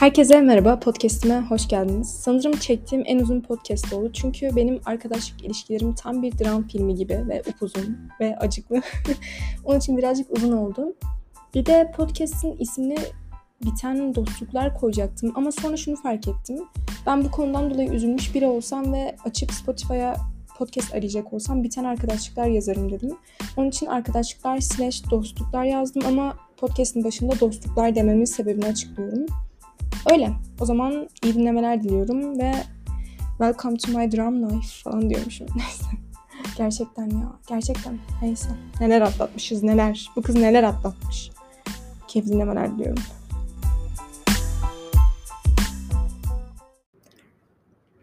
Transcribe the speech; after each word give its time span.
Herkese 0.00 0.40
merhaba, 0.40 0.80
podcast'ime 0.80 1.40
hoş 1.40 1.68
geldiniz. 1.68 2.08
Sanırım 2.08 2.52
çektiğim 2.52 3.04
en 3.06 3.18
uzun 3.18 3.40
podcast 3.40 3.92
oldu. 3.92 4.10
Çünkü 4.12 4.56
benim 4.56 4.80
arkadaşlık 4.84 5.44
ilişkilerim 5.44 5.94
tam 5.94 6.22
bir 6.22 6.38
dram 6.38 6.68
filmi 6.68 6.94
gibi 6.94 7.24
ve 7.28 7.42
upuzun 7.48 7.98
ve 8.20 8.36
acıklı. 8.36 8.82
Onun 9.64 9.78
için 9.78 9.96
birazcık 9.98 10.30
uzun 10.30 10.52
oldu. 10.52 10.94
Bir 11.54 11.66
de 11.66 11.92
podcast'in 11.96 12.56
ismini 12.58 12.96
biten 13.64 14.14
dostluklar 14.14 14.78
koyacaktım 14.78 15.32
ama 15.34 15.52
sonra 15.52 15.76
şunu 15.76 15.96
fark 15.96 16.28
ettim. 16.28 16.56
Ben 17.06 17.24
bu 17.24 17.30
konudan 17.30 17.70
dolayı 17.70 17.92
üzülmüş 17.92 18.34
biri 18.34 18.46
olsam 18.46 18.92
ve 18.92 19.16
açıp 19.24 19.52
Spotify'a 19.52 20.16
podcast 20.58 20.94
arayacak 20.94 21.32
olsam 21.32 21.62
biten 21.64 21.84
arkadaşlıklar 21.84 22.46
yazarım 22.46 22.92
dedim. 22.92 23.16
Onun 23.56 23.68
için 23.68 23.86
arkadaşlıklar 23.86 24.60
slash 24.60 25.10
dostluklar 25.10 25.64
yazdım 25.64 26.02
ama 26.06 26.36
podcast'in 26.56 27.04
başında 27.04 27.40
dostluklar 27.40 27.94
dememin 27.94 28.24
sebebini 28.24 28.66
açıklıyorum. 28.66 29.26
Öyle. 30.12 30.32
O 30.60 30.64
zaman 30.64 31.08
iyi 31.24 31.34
dinlemeler 31.34 31.82
diliyorum 31.82 32.38
ve 32.38 32.52
Welcome 33.38 33.76
to 33.76 33.98
my 33.98 34.12
drum 34.12 34.50
life 34.50 34.82
falan 34.84 35.10
diyormuşum. 35.10 35.46
Neyse. 35.56 35.84
Gerçekten 36.56 37.10
ya. 37.10 37.32
Gerçekten. 37.48 37.98
Neyse. 38.22 38.48
Neler 38.80 39.00
atlatmışız 39.00 39.62
neler. 39.62 40.10
Bu 40.16 40.22
kız 40.22 40.34
neler 40.34 40.62
atlatmış. 40.62 41.30
Keyif 42.08 42.28
dinlemeler 42.28 42.78
diliyorum. 42.78 43.02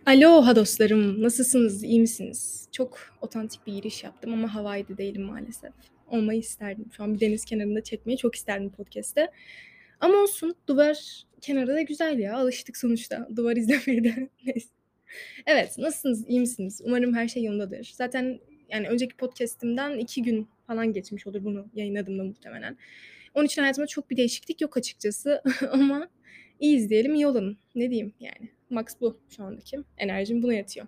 Aloha 0.05 0.55
dostlarım. 0.55 1.23
Nasılsınız? 1.23 1.84
İyi 1.84 1.99
misiniz? 1.99 2.67
Çok 2.71 2.98
otantik 3.21 3.67
bir 3.67 3.73
giriş 3.73 4.03
yaptım 4.03 4.34
ama 4.34 4.55
Hawaii'de 4.55 4.98
değilim 4.98 5.21
maalesef. 5.21 5.71
Olmayı 6.07 6.39
isterdim. 6.39 6.85
Şu 6.98 7.03
an 7.03 7.13
bir 7.13 7.20
deniz 7.20 7.45
kenarında 7.45 7.84
çekmeyi 7.84 8.17
çok 8.17 8.35
isterdim 8.35 8.70
podcast'te. 8.70 9.32
Ama 10.01 10.17
olsun. 10.17 10.55
Duvar 10.67 11.23
kenarı 11.41 11.67
da 11.67 11.81
güzel 11.81 12.20
ya. 12.20 12.37
Alıştık 12.37 12.77
sonuçta. 12.77 13.27
Duvar 13.35 13.55
izlemeye 13.55 14.04
de. 14.04 14.29
Evet. 15.45 15.77
Nasılsınız? 15.77 16.29
İyi 16.29 16.39
misiniz? 16.39 16.81
Umarım 16.84 17.13
her 17.15 17.27
şey 17.27 17.43
yolundadır. 17.43 17.91
Zaten 17.95 18.39
yani 18.70 18.87
önceki 18.89 19.15
podcast'imden 19.15 19.98
iki 19.98 20.23
gün 20.23 20.48
falan 20.67 20.93
geçmiş 20.93 21.27
olur 21.27 21.43
bunu 21.43 21.67
yayınladığımda 21.73 22.23
muhtemelen. 22.23 22.77
Onun 23.34 23.45
için 23.45 23.62
hayatımda 23.62 23.87
çok 23.87 24.09
bir 24.09 24.17
değişiklik 24.17 24.62
yok 24.62 24.77
açıkçası. 24.77 25.41
Ama 25.71 26.07
iyiyiz 26.59 26.89
diyelim 26.89 27.15
iyi 27.15 27.27
olalım. 27.27 27.57
Ne 27.76 27.89
diyeyim 27.89 28.13
yani. 28.20 28.49
Max 28.70 28.85
bu 29.01 29.20
şu 29.29 29.43
andaki. 29.43 29.77
Enerjim 29.98 30.43
buna 30.43 30.54
yatıyor. 30.54 30.87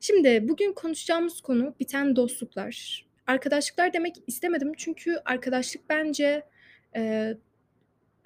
Şimdi 0.00 0.48
bugün 0.48 0.72
konuşacağımız 0.72 1.40
konu 1.40 1.74
biten 1.80 2.16
dostluklar. 2.16 3.06
Arkadaşlıklar 3.26 3.92
demek 3.92 4.16
istemedim 4.26 4.72
çünkü 4.76 5.16
arkadaşlık 5.24 5.88
bence 5.88 6.42
e, 6.96 7.34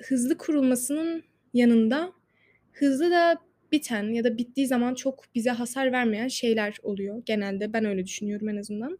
hızlı 0.02 0.38
kurulmasının 0.38 1.24
yanında 1.54 2.12
hızlı 2.72 3.10
da 3.10 3.38
biten 3.72 4.02
ya 4.02 4.24
da 4.24 4.38
bittiği 4.38 4.66
zaman 4.66 4.94
çok 4.94 5.24
bize 5.34 5.50
hasar 5.50 5.92
vermeyen 5.92 6.28
şeyler 6.28 6.76
oluyor 6.82 7.22
genelde. 7.26 7.72
Ben 7.72 7.84
öyle 7.84 8.06
düşünüyorum 8.06 8.48
en 8.48 8.56
azından. 8.56 8.98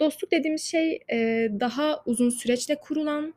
Dostluk 0.00 0.32
dediğimiz 0.32 0.62
şey 0.62 1.00
e, 1.12 1.48
daha 1.60 2.02
uzun 2.06 2.30
süreçle 2.30 2.74
kurulan 2.80 3.34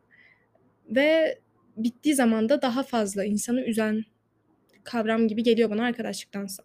ve 0.89 1.39
bittiği 1.77 2.15
zaman 2.15 2.49
da 2.49 2.61
daha 2.61 2.83
fazla 2.83 3.25
insanı 3.25 3.61
üzen 3.61 4.03
kavram 4.83 5.27
gibi 5.27 5.43
geliyor 5.43 5.69
bana 5.69 5.85
arkadaşlıktansa. 5.85 6.63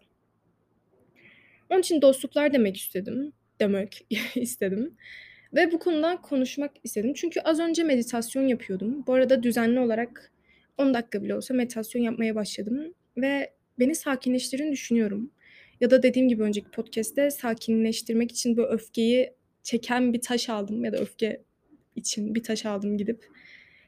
Onun 1.69 1.79
için 1.79 2.01
dostluklar 2.01 2.53
demek 2.53 2.77
istedim. 2.77 3.33
Demek 3.59 4.05
istedim. 4.35 4.97
Ve 5.53 5.71
bu 5.71 5.79
konudan 5.79 6.21
konuşmak 6.21 6.71
istedim. 6.83 7.13
Çünkü 7.13 7.39
az 7.39 7.59
önce 7.59 7.83
meditasyon 7.83 8.47
yapıyordum. 8.47 9.03
Bu 9.07 9.13
arada 9.13 9.43
düzenli 9.43 9.79
olarak 9.79 10.31
10 10.77 10.93
dakika 10.93 11.23
bile 11.23 11.35
olsa 11.35 11.53
meditasyon 11.53 12.01
yapmaya 12.01 12.35
başladım. 12.35 12.93
Ve 13.17 13.53
beni 13.79 13.95
sakinleştirdiğini 13.95 14.71
düşünüyorum. 14.71 15.31
Ya 15.81 15.91
da 15.91 16.03
dediğim 16.03 16.27
gibi 16.27 16.43
önceki 16.43 16.71
podcast'te 16.71 17.31
sakinleştirmek 17.31 18.31
için 18.31 18.57
bu 18.57 18.61
öfkeyi 18.61 19.33
çeken 19.63 20.13
bir 20.13 20.21
taş 20.21 20.49
aldım 20.49 20.85
ya 20.85 20.93
da 20.93 20.97
öfke 20.97 21.41
için 21.95 22.35
bir 22.35 22.43
taş 22.43 22.65
aldım 22.65 22.97
gidip. 22.97 23.25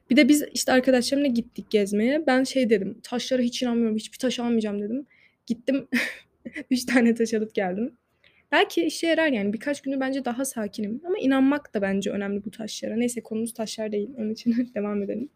Bir 0.09 0.15
de 0.15 0.29
biz 0.29 0.45
işte 0.53 0.71
arkadaşlarımla 0.71 1.27
gittik 1.27 1.69
gezmeye. 1.69 2.27
Ben 2.27 2.43
şey 2.43 2.69
dedim, 2.69 2.99
taşlara 3.03 3.41
hiç 3.41 3.61
inanmıyorum, 3.63 3.95
hiçbir 3.95 4.17
taş 4.17 4.39
almayacağım 4.39 4.81
dedim. 4.81 5.05
Gittim, 5.45 5.87
üç 6.71 6.85
tane 6.85 7.13
taş 7.15 7.33
alıp 7.33 7.55
geldim. 7.55 7.97
Belki 8.51 8.83
işe 8.83 9.07
yarar 9.07 9.27
yani 9.27 9.53
birkaç 9.53 9.81
günü 9.81 9.99
bence 9.99 10.25
daha 10.25 10.45
sakinim. 10.45 11.01
Ama 11.05 11.17
inanmak 11.17 11.73
da 11.73 11.81
bence 11.81 12.11
önemli 12.11 12.45
bu 12.45 12.51
taşlara. 12.51 12.95
Neyse 12.95 13.21
konumuz 13.23 13.53
taşlar 13.53 13.91
değil, 13.91 14.09
onun 14.17 14.29
için 14.29 14.71
devam 14.75 15.03
edelim. 15.03 15.29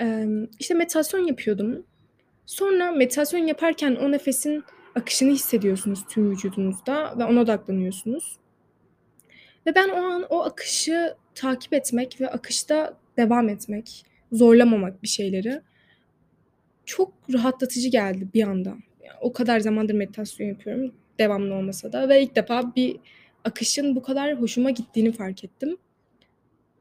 Ee, 0.00 0.26
işte 0.58 0.74
meditasyon 0.74 1.26
yapıyordum. 1.26 1.86
Sonra 2.46 2.92
meditasyon 2.92 3.46
yaparken 3.46 3.94
o 3.94 4.12
nefesin 4.12 4.64
akışını 4.94 5.30
hissediyorsunuz 5.30 6.04
tüm 6.08 6.30
vücudunuzda 6.30 7.18
ve 7.18 7.24
ona 7.24 7.40
odaklanıyorsunuz. 7.40 8.36
Ve 9.66 9.74
ben 9.74 9.88
o 9.88 9.96
an 9.96 10.26
o 10.30 10.42
akışı 10.42 11.14
takip 11.34 11.72
etmek 11.72 12.20
ve 12.20 12.30
akışta 12.30 12.98
devam 13.16 13.48
etmek, 13.48 14.04
zorlamamak 14.32 15.02
bir 15.02 15.08
şeyleri 15.08 15.60
çok 16.84 17.12
rahatlatıcı 17.32 17.88
geldi 17.88 18.28
bir 18.34 18.42
anda. 18.42 18.68
Yani 19.04 19.18
o 19.20 19.32
kadar 19.32 19.60
zamandır 19.60 19.94
meditasyon 19.94 20.46
yapıyorum 20.48 20.94
devamlı 21.18 21.54
olmasa 21.54 21.92
da 21.92 22.08
ve 22.08 22.22
ilk 22.22 22.36
defa 22.36 22.74
bir 22.76 22.96
akışın 23.44 23.96
bu 23.96 24.02
kadar 24.02 24.40
hoşuma 24.40 24.70
gittiğini 24.70 25.12
fark 25.12 25.44
ettim. 25.44 25.76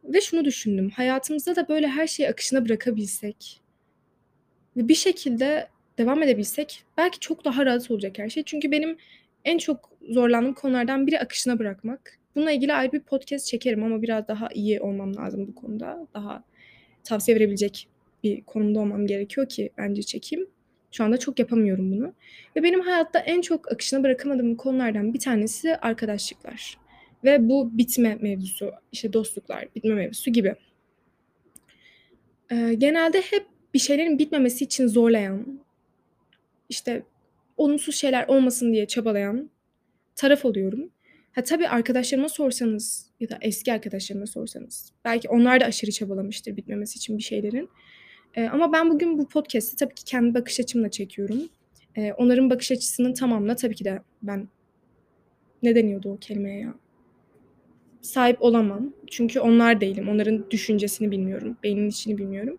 Ve 0.10 0.22
şunu 0.22 0.46
düşündüm. 0.46 0.90
Hayatımızda 0.90 1.56
da 1.56 1.68
böyle 1.68 1.88
her 1.88 2.08
şeyi 2.08 2.30
akışına 2.30 2.66
bırakabilsek 2.66 3.62
ve 4.78 4.88
bir 4.88 4.96
şekilde 4.96 5.68
devam 5.98 6.24
edebilsek 6.24 6.84
belki 6.98 7.20
çok 7.20 7.46
daha 7.46 7.66
rahat 7.66 7.92
olacak 7.92 8.20
her 8.20 8.30
şey. 8.30 8.44
Çünkü 8.44 8.72
benim 8.72 8.98
en 9.46 9.58
çok 9.58 9.90
zorlandığım 10.10 10.54
konulardan 10.54 11.08
biri 11.08 11.20
akışına 11.20 11.60
bırakmak. 11.60 12.20
Bununla 12.36 12.52
ilgili 12.52 12.74
ayrı 12.74 12.92
bir 12.92 13.00
podcast 13.00 13.48
çekerim 13.48 13.84
ama 13.84 14.02
biraz 14.02 14.28
daha 14.28 14.50
iyi 14.54 14.82
olmam 14.82 15.16
lazım 15.16 15.48
bu 15.48 15.56
konuda. 15.56 16.08
Daha 16.14 16.44
tavsiye 17.04 17.36
verebilecek 17.38 17.88
bir 18.24 18.44
konumda 18.44 18.80
olmam 18.80 19.08
gerekiyor 19.08 19.50
ki 19.50 19.70
bence 19.78 20.04
çekeyim. 20.04 20.48
Şu 20.92 21.04
anda 21.04 21.18
çok 21.18 21.40
yapamıyorum 21.40 21.92
bunu. 21.92 22.14
Ve 22.56 22.64
benim 22.64 22.82
hayatta 22.82 23.20
en 23.20 23.42
çok 23.42 23.72
akışına 23.72 24.04
bırakamadığım 24.04 24.56
konulardan 24.56 25.14
bir 25.14 25.20
tanesi 25.20 25.76
arkadaşlıklar. 25.78 26.78
Ve 27.24 27.50
bu 27.50 27.78
bitme 27.78 28.18
mevzusu, 28.22 28.72
işte 28.92 29.14
dostluklar, 29.14 29.68
bitme 29.76 29.94
mevzusu 29.94 30.32
gibi. 30.32 30.56
Ee, 32.52 32.74
genelde 32.78 33.22
hep 33.22 33.46
bir 33.74 33.80
şeylerin 33.80 34.20
bitmemesi 34.20 34.64
için 34.64 34.88
zorlayan, 34.88 35.60
işte 36.70 37.04
olumsuz 37.58 37.96
şeyler 37.96 38.28
olmasın 38.28 38.74
diye 38.74 38.88
çabalayan 38.88 39.50
taraf 40.16 40.46
oluyorum. 40.46 40.90
Ha 41.32 41.44
tabii 41.44 41.68
arkadaşlarıma 41.68 42.30
sorsanız 42.30 43.12
ya 43.20 43.30
da 43.30 43.38
eski 43.42 43.74
arkadaşlarıma 43.74 44.28
sorsanız 44.28 44.94
belki 45.06 45.30
onlar 45.30 45.62
da 45.62 45.66
aşırı 45.66 45.92
çabalamıştır 45.92 46.58
bitmemesi 46.58 46.98
için 46.98 47.18
bir 47.18 47.24
şeylerin. 47.24 47.70
Ee, 48.36 48.48
ama 48.48 48.74
ben 48.74 48.90
bugün 48.90 49.18
bu 49.18 49.28
podcast'i 49.28 49.76
tabii 49.76 49.96
ki 49.96 50.04
kendi 50.06 50.34
bakış 50.34 50.60
açımla 50.60 50.92
çekiyorum. 50.92 51.50
Ee, 51.98 52.14
onların 52.14 52.50
bakış 52.50 52.72
açısının 52.72 53.14
tamamına 53.14 53.56
tabii 53.56 53.76
ki 53.76 53.86
de 53.86 54.02
ben 54.24 54.48
ne 55.64 55.76
deniyordu 55.76 56.10
o 56.10 56.18
kelimeye 56.18 56.60
ya? 56.60 56.74
Sahip 58.02 58.42
olamam. 58.42 58.94
Çünkü 59.12 59.40
onlar 59.40 59.82
değilim. 59.82 60.10
Onların 60.10 60.52
düşüncesini 60.52 61.12
bilmiyorum. 61.12 61.58
Beynin 61.64 61.90
içini 61.90 62.18
bilmiyorum. 62.18 62.58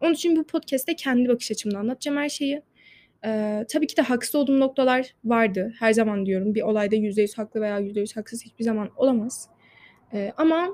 Onun 0.00 0.12
için 0.12 0.36
bu 0.36 0.44
podcast'te 0.44 0.96
kendi 0.96 1.28
bakış 1.28 1.50
açımla 1.50 1.78
anlatacağım 1.78 2.18
her 2.18 2.28
şeyi. 2.28 2.62
Eee, 3.24 3.64
tabii 3.68 3.86
ki 3.86 3.96
de 3.96 4.02
haksız 4.02 4.34
olduğum 4.34 4.60
noktalar 4.60 5.14
vardı. 5.24 5.72
Her 5.78 5.92
zaman 5.92 6.26
diyorum 6.26 6.54
bir 6.54 6.62
olayda 6.62 6.96
%100 6.96 7.38
haklı 7.38 7.60
veya 7.60 7.78
%100 7.78 8.16
haksız 8.16 8.44
hiçbir 8.44 8.64
zaman 8.64 8.90
olamaz. 8.96 9.48
Eee, 10.12 10.32
ama 10.36 10.68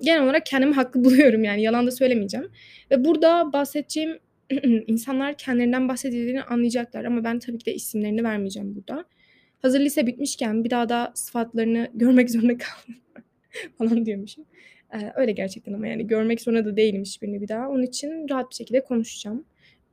genel 0.00 0.22
olarak 0.22 0.46
kendimi 0.46 0.74
haklı 0.74 1.04
buluyorum 1.04 1.44
yani 1.44 1.62
yalan 1.62 1.86
da 1.86 1.90
söylemeyeceğim. 1.90 2.50
Ve 2.90 3.04
burada 3.04 3.52
bahsedeceğim 3.52 4.18
insanlar 4.86 5.36
kendilerinden 5.36 5.88
bahsedildiğini 5.88 6.42
anlayacaklar 6.42 7.04
ama 7.04 7.24
ben 7.24 7.38
tabii 7.38 7.58
ki 7.58 7.66
de 7.66 7.74
isimlerini 7.74 8.24
vermeyeceğim 8.24 8.76
burada. 8.76 9.04
Hazır 9.62 9.80
lise 9.80 10.06
bitmişken 10.06 10.64
bir 10.64 10.70
daha 10.70 10.88
da 10.88 11.12
sıfatlarını 11.14 11.88
görmek 11.94 12.30
zorunda 12.30 12.58
kaldım 12.58 13.05
falan 13.78 14.06
diyormuşum. 14.06 14.44
Eee, 14.94 15.12
öyle 15.16 15.32
gerçekten 15.32 15.72
ama 15.72 15.86
yani 15.86 16.06
görmek 16.06 16.40
zorunda 16.40 16.64
da 16.64 16.76
değilim 16.76 17.02
hiçbirini 17.02 17.40
bir 17.42 17.48
daha. 17.48 17.68
Onun 17.68 17.82
için 17.82 18.28
rahat 18.30 18.50
bir 18.50 18.54
şekilde 18.54 18.84
konuşacağım. 18.84 19.44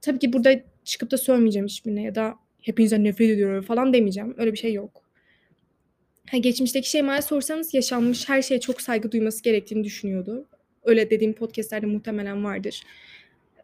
Tabii 0.01 0.19
ki 0.19 0.33
burada 0.33 0.59
çıkıp 0.83 1.11
da 1.11 1.17
söylemeyeceğim 1.17 1.67
hiçbirine 1.67 2.03
ya 2.03 2.15
da 2.15 2.35
hepinizden 2.61 3.03
nefret 3.03 3.29
ediyorum 3.29 3.63
falan 3.63 3.93
demeyeceğim. 3.93 4.35
Öyle 4.37 4.51
bir 4.51 4.57
şey 4.57 4.73
yok. 4.73 5.03
Ha, 6.31 6.37
geçmişteki 6.37 6.89
Şeyma'ya 6.89 7.21
sorsanız 7.21 7.73
yaşanmış 7.73 8.29
her 8.29 8.41
şeye 8.41 8.59
çok 8.59 8.81
saygı 8.81 9.11
duyması 9.11 9.43
gerektiğini 9.43 9.83
düşünüyordu. 9.83 10.47
Öyle 10.83 11.09
dediğim 11.09 11.33
podcastlerde 11.33 11.85
muhtemelen 11.85 12.43
vardır. 12.43 12.83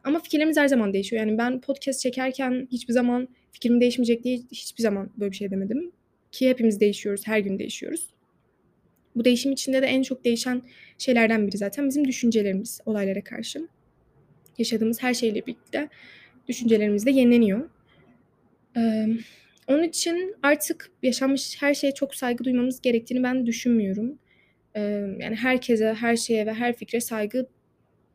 Ama 0.03 0.19
fikirlerimiz 0.19 0.57
her 0.57 0.67
zaman 0.67 0.93
değişiyor. 0.93 1.19
Yani 1.25 1.37
ben 1.37 1.61
podcast 1.61 2.01
çekerken 2.01 2.67
hiçbir 2.71 2.93
zaman 2.93 3.27
fikrim 3.51 3.81
değişmeyecek 3.81 4.23
diye 4.23 4.37
hiçbir 4.51 4.83
zaman 4.83 5.09
böyle 5.17 5.31
bir 5.31 5.37
şey 5.37 5.51
demedim. 5.51 5.91
Ki 6.31 6.49
hepimiz 6.49 6.79
değişiyoruz, 6.79 7.27
her 7.27 7.39
gün 7.39 7.59
değişiyoruz. 7.59 8.09
Bu 9.19 9.25
değişim 9.25 9.51
içinde 9.51 9.81
de 9.81 9.85
en 9.85 10.01
çok 10.01 10.25
değişen 10.25 10.61
şeylerden 10.97 11.47
biri 11.47 11.57
zaten 11.57 11.87
bizim 11.87 12.07
düşüncelerimiz 12.07 12.81
olaylara 12.85 13.23
karşı. 13.23 13.67
Yaşadığımız 14.57 15.03
her 15.03 15.13
şeyle 15.13 15.45
birlikte 15.45 15.89
düşüncelerimiz 16.47 17.05
de 17.05 17.11
yenileniyor. 17.11 17.69
Eee, 18.75 19.07
onun 19.67 19.83
için 19.83 20.35
artık 20.43 20.91
yaşanmış 21.03 21.61
her 21.61 21.73
şeye 21.73 21.93
çok 21.93 22.15
saygı 22.15 22.43
duymamız 22.43 22.81
gerektiğini 22.81 23.23
ben 23.23 23.45
düşünmüyorum. 23.45 24.19
Eee, 24.75 24.81
yani 25.19 25.35
herkese, 25.35 25.93
her 25.93 26.15
şeye 26.15 26.45
ve 26.45 26.53
her 26.53 26.73
fikre 26.73 27.01
saygı 27.01 27.47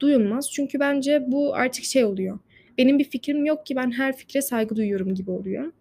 duyulmaz. 0.01 0.51
Çünkü 0.53 0.81
bence 0.81 1.25
bu 1.27 1.55
artık 1.55 1.85
şey 1.85 2.05
oluyor. 2.05 2.39
Benim 2.79 2.99
bir 2.99 3.05
fikrim 3.05 3.45
yok 3.45 3.67
ki 3.67 3.77
ben 3.77 3.91
her 3.91 4.17
fikre 4.17 4.43
saygı 4.43 4.77
duyuyorum 4.77 5.15
gibi 5.15 5.31
oluyor. 5.31 5.73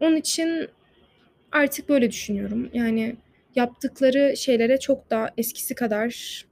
Onun 0.00 0.16
için 0.16 0.68
artık 1.52 1.88
böyle 1.88 2.10
düşünüyorum. 2.10 2.70
Yani 2.74 3.16
yaptıkları 3.56 4.36
şeylere 4.36 4.80
çok 4.80 5.10
daha 5.10 5.30
eskisi 5.38 5.74
kadar 5.74 6.44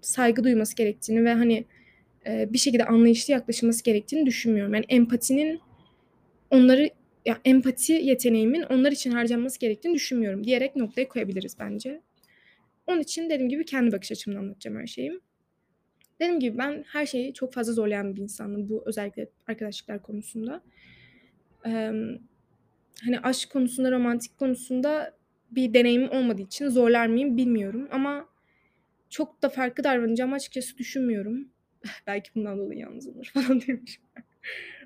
saygı 0.00 0.44
duyması 0.44 0.76
gerektiğini 0.76 1.24
ve 1.24 1.34
hani 1.34 1.64
e, 2.26 2.52
bir 2.52 2.58
şekilde 2.58 2.84
anlayışlı 2.84 3.32
yaklaşılması 3.32 3.84
gerektiğini 3.84 4.26
düşünmüyorum. 4.26 4.74
Yani 4.74 4.84
empatinin 4.88 5.60
onları 6.50 6.90
ya 7.26 7.38
empati 7.44 7.92
yeteneğimin 7.92 8.62
onlar 8.62 8.92
için 8.92 9.10
harcanması 9.10 9.60
gerektiğini 9.60 9.94
düşünmüyorum 9.94 10.44
diyerek 10.44 10.76
noktaya 10.76 11.08
koyabiliriz 11.08 11.56
bence. 11.58 12.00
Onun 12.86 13.00
için 13.00 13.30
dediğim 13.30 13.48
gibi 13.48 13.64
kendi 13.64 13.92
bakış 13.92 14.12
açımdan 14.12 14.38
anlatacağım 14.38 14.78
her 14.78 14.86
şeyi. 14.86 15.20
Dediğim 16.20 16.40
gibi 16.40 16.58
ben 16.58 16.84
her 16.86 17.06
şeyi 17.06 17.34
çok 17.34 17.52
fazla 17.52 17.72
zorlayan 17.72 18.16
bir 18.16 18.22
insanım 18.22 18.68
bu 18.68 18.82
özellikle 18.86 19.28
arkadaşlıklar 19.46 20.02
konusunda. 20.02 20.62
Ee, 21.66 21.92
hani 23.04 23.20
aşk 23.22 23.50
konusunda, 23.50 23.90
romantik 23.90 24.38
konusunda 24.38 25.19
bir 25.50 25.74
deneyimim 25.74 26.10
olmadığı 26.10 26.42
için 26.42 26.68
zorlar 26.68 27.06
mıyım 27.06 27.36
bilmiyorum 27.36 27.88
ama 27.92 28.28
çok 29.10 29.42
da 29.42 29.48
farklı 29.48 29.84
davranacağımı 29.84 30.34
açıkçası 30.34 30.78
düşünmüyorum. 30.78 31.48
Belki 32.06 32.30
bundan 32.34 32.58
dolayı 32.58 32.80
yalnız 32.80 33.08
olur 33.08 33.30
falan 33.34 33.60
demişim. 33.60 34.02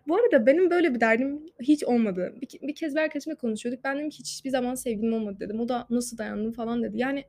Bu 0.09 0.17
arada 0.17 0.47
benim 0.47 0.71
böyle 0.71 0.95
bir 0.95 1.01
derdim 1.01 1.47
hiç 1.61 1.85
olmadı. 1.85 2.35
Bir, 2.43 2.69
bir 2.69 2.75
kez 2.75 2.95
bir 2.95 3.01
arkadaşımla 3.01 3.37
konuşuyorduk. 3.37 3.85
Ben 3.85 3.99
dedim 3.99 4.11
ki 4.11 4.19
hiçbir 4.19 4.51
zaman 4.51 4.75
sevgilim 4.75 5.13
olmadı 5.13 5.37
dedim. 5.41 5.61
O 5.61 5.69
da 5.69 5.87
nasıl 5.91 6.19
dayandım 6.19 6.53
falan 6.53 6.83
dedi. 6.83 6.99
Yani 6.99 7.25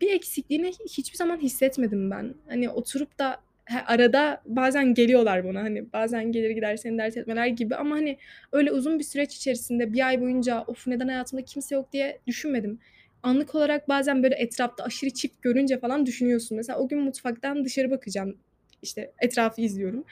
bir 0.00 0.12
eksikliğini 0.12 0.72
hiçbir 0.96 1.16
zaman 1.16 1.38
hissetmedim 1.38 2.10
ben. 2.10 2.34
Hani 2.48 2.70
oturup 2.70 3.18
da 3.18 3.40
arada 3.86 4.42
bazen 4.46 4.94
geliyorlar 4.94 5.44
bana 5.44 5.62
hani 5.62 5.92
bazen 5.92 6.32
gelir 6.32 6.50
gider 6.50 6.76
seni 6.76 6.98
dert 6.98 7.16
etmeler 7.16 7.46
gibi 7.46 7.76
ama 7.76 7.96
hani 7.96 8.18
öyle 8.52 8.72
uzun 8.72 8.98
bir 8.98 9.04
süreç 9.04 9.36
içerisinde 9.36 9.92
bir 9.92 10.06
ay 10.06 10.20
boyunca 10.20 10.64
of 10.66 10.86
neden 10.86 11.08
hayatımda 11.08 11.44
kimse 11.44 11.74
yok 11.74 11.92
diye 11.92 12.20
düşünmedim. 12.26 12.78
Anlık 13.22 13.54
olarak 13.54 13.88
bazen 13.88 14.22
böyle 14.22 14.34
etrafta 14.34 14.84
aşırı 14.84 15.10
çift 15.10 15.42
görünce 15.42 15.78
falan 15.78 16.06
düşünüyorsun. 16.06 16.56
Mesela 16.56 16.78
o 16.78 16.88
gün 16.88 16.98
mutfaktan 16.98 17.64
dışarı 17.64 17.90
bakacağım. 17.90 18.36
işte 18.82 19.12
etrafı 19.18 19.60
izliyorum. 19.60 20.04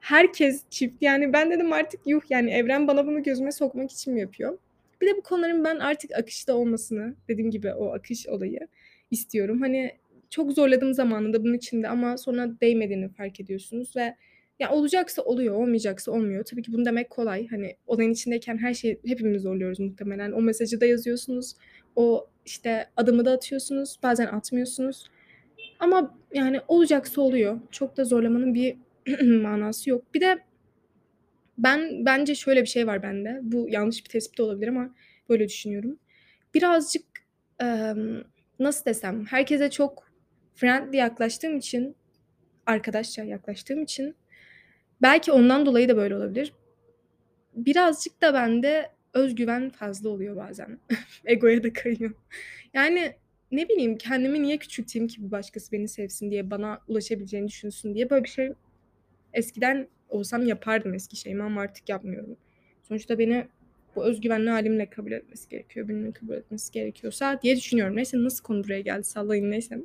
Herkes 0.00 0.62
çift 0.70 1.02
yani 1.02 1.32
ben 1.32 1.50
dedim 1.50 1.72
artık 1.72 2.00
yuh 2.06 2.22
yani 2.30 2.50
evren 2.50 2.88
bana 2.88 3.06
bunu 3.06 3.22
gözüme 3.22 3.52
sokmak 3.52 3.90
için 3.90 4.14
mi 4.14 4.20
yapıyor? 4.20 4.58
Bir 5.00 5.06
de 5.06 5.16
bu 5.16 5.22
konuların 5.22 5.64
ben 5.64 5.78
artık 5.78 6.10
akışta 6.18 6.54
olmasını 6.54 7.14
dediğim 7.28 7.50
gibi 7.50 7.72
o 7.72 7.92
akış 7.94 8.26
olayı 8.28 8.60
istiyorum. 9.10 9.60
Hani 9.60 9.92
çok 10.36 10.52
zorladığım 10.52 10.94
zamanında 10.94 11.44
bunun 11.44 11.54
içinde 11.54 11.88
ama 11.88 12.18
sonra 12.18 12.60
değmediğini 12.60 13.08
fark 13.08 13.40
ediyorsunuz 13.40 13.96
ve 13.96 14.16
ya 14.58 14.70
olacaksa 14.70 15.22
oluyor, 15.22 15.54
olmayacaksa 15.54 16.12
olmuyor. 16.12 16.44
Tabii 16.44 16.62
ki 16.62 16.72
bunu 16.72 16.84
demek 16.84 17.10
kolay. 17.10 17.48
Hani 17.48 17.76
olayın 17.86 18.12
içindeyken 18.12 18.58
her 18.58 18.74
şeyi 18.74 19.00
hepimiz 19.06 19.42
zorluyoruz 19.42 19.80
muhtemelen. 19.80 20.32
O 20.32 20.42
mesajı 20.42 20.80
da 20.80 20.86
yazıyorsunuz. 20.86 21.54
O 21.96 22.28
işte 22.44 22.86
adımı 22.96 23.24
da 23.24 23.32
atıyorsunuz. 23.32 23.98
Bazen 24.02 24.26
atmıyorsunuz. 24.26 25.04
Ama 25.78 26.18
yani 26.34 26.60
olacaksa 26.68 27.20
oluyor. 27.20 27.60
Çok 27.70 27.96
da 27.96 28.04
zorlamanın 28.04 28.54
bir 28.54 28.76
manası 29.42 29.90
yok. 29.90 30.14
Bir 30.14 30.20
de 30.20 30.38
ben 31.58 32.06
bence 32.06 32.34
şöyle 32.34 32.62
bir 32.62 32.68
şey 32.68 32.86
var 32.86 33.02
bende. 33.02 33.40
Bu 33.42 33.66
yanlış 33.70 34.04
bir 34.04 34.10
tespit 34.10 34.40
olabilir 34.40 34.68
ama 34.68 34.94
böyle 35.28 35.48
düşünüyorum. 35.48 35.98
Birazcık 36.54 37.04
nasıl 38.58 38.84
desem, 38.84 39.24
herkese 39.24 39.70
çok 39.70 40.05
friendly 40.56 40.96
yaklaştığım 40.96 41.56
için, 41.56 41.96
arkadaşça 42.66 43.24
yaklaştığım 43.24 43.82
için 43.82 44.16
belki 45.02 45.32
ondan 45.32 45.66
dolayı 45.66 45.88
da 45.88 45.96
böyle 45.96 46.16
olabilir. 46.16 46.52
Birazcık 47.54 48.22
da 48.22 48.34
bende 48.34 48.90
özgüven 49.14 49.70
fazla 49.70 50.08
oluyor 50.08 50.36
bazen. 50.36 50.78
Egoya 51.24 51.62
da 51.62 51.72
kayıyor. 51.72 52.14
Yani 52.74 53.12
ne 53.52 53.68
bileyim 53.68 53.98
kendimi 53.98 54.42
niye 54.42 54.56
küçülteyim 54.56 55.08
ki 55.08 55.22
bu 55.22 55.30
başkası 55.30 55.72
beni 55.72 55.88
sevsin 55.88 56.30
diye, 56.30 56.50
bana 56.50 56.80
ulaşabileceğini 56.88 57.48
düşünsün 57.48 57.94
diye. 57.94 58.10
Böyle 58.10 58.24
bir 58.24 58.28
şey 58.28 58.52
eskiden 59.32 59.88
olsam 60.08 60.46
yapardım 60.46 60.94
eski 60.94 61.16
şeyimi 61.16 61.42
ama 61.42 61.60
artık 61.60 61.88
yapmıyorum. 61.88 62.36
Sonuçta 62.82 63.18
beni 63.18 63.46
bu 63.96 64.04
özgüvenli 64.04 64.50
halimle 64.50 64.90
kabul 64.90 65.12
etmesi 65.12 65.48
gerekiyor. 65.48 65.88
Birinin 65.88 66.12
kabul 66.12 66.34
etmesi 66.34 66.72
gerekiyorsa 66.72 67.42
diye 67.42 67.56
düşünüyorum. 67.56 67.96
Neyse 67.96 68.24
nasıl 68.24 68.44
konu 68.44 68.64
buraya 68.64 68.80
geldi 68.80 69.04
sallayın 69.04 69.50
neyse. 69.50 69.78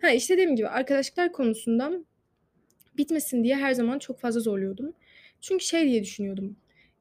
Ha 0.00 0.10
işte 0.10 0.34
dediğim 0.34 0.56
gibi 0.56 0.68
arkadaşlıklar 0.68 1.32
konusunda 1.32 1.92
bitmesin 2.96 3.44
diye 3.44 3.56
her 3.56 3.72
zaman 3.72 3.98
çok 3.98 4.20
fazla 4.20 4.40
zorluyordum. 4.40 4.92
Çünkü 5.40 5.64
şey 5.64 5.84
diye 5.84 6.02
düşünüyordum. 6.02 6.56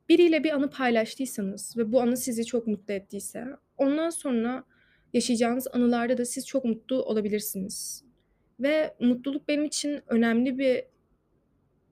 Biriyle 0.09 0.43
bir 0.43 0.51
anı 0.51 0.69
paylaştıysanız 0.69 1.77
ve 1.77 1.91
bu 1.91 2.01
anı 2.01 2.17
sizi 2.17 2.45
çok 2.45 2.67
mutlu 2.67 2.93
ettiyse 2.93 3.45
ondan 3.77 4.09
sonra 4.09 4.63
yaşayacağınız 5.13 5.67
anılarda 5.73 6.17
da 6.17 6.25
siz 6.25 6.47
çok 6.47 6.65
mutlu 6.65 7.03
olabilirsiniz. 7.03 8.03
Ve 8.59 8.93
mutluluk 8.99 9.47
benim 9.47 9.65
için 9.65 10.01
önemli 10.07 10.57
bir 10.57 10.83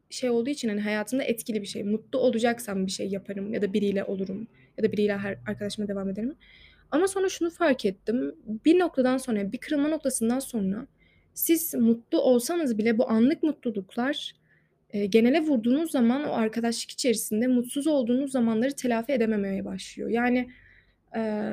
şey 0.09 0.29
olduğu 0.29 0.49
için 0.49 0.69
hani 0.69 0.81
hayatımda 0.81 1.23
etkili 1.23 1.61
bir 1.61 1.67
şey. 1.67 1.83
Mutlu 1.83 2.19
olacaksam 2.19 2.85
bir 2.85 2.91
şey 2.91 3.07
yaparım 3.07 3.53
ya 3.53 3.61
da 3.61 3.73
biriyle 3.73 4.03
olurum 4.03 4.47
ya 4.77 4.83
da 4.83 4.91
biriyle 4.91 5.17
her 5.17 5.37
arkadaşıma 5.47 5.87
devam 5.87 6.09
ederim. 6.09 6.35
Ama 6.91 7.07
sonra 7.07 7.29
şunu 7.29 7.49
fark 7.49 7.85
ettim. 7.85 8.35
Bir 8.65 8.79
noktadan 8.79 9.17
sonra, 9.17 9.51
bir 9.51 9.57
kırılma 9.57 9.87
noktasından 9.87 10.39
sonra 10.39 10.87
siz 11.33 11.73
mutlu 11.73 12.21
olsanız 12.21 12.77
bile 12.77 12.97
bu 12.97 13.09
anlık 13.09 13.43
mutluluklar 13.43 14.33
e, 14.89 15.05
genele 15.05 15.41
vurduğunuz 15.41 15.91
zaman 15.91 16.23
o 16.23 16.33
arkadaşlık 16.33 16.91
içerisinde 16.91 17.47
mutsuz 17.47 17.87
olduğunuz 17.87 18.31
zamanları 18.31 18.75
telafi 18.75 19.11
edememeye 19.11 19.65
başlıyor. 19.65 20.09
Yani 20.09 20.49
e, 21.15 21.51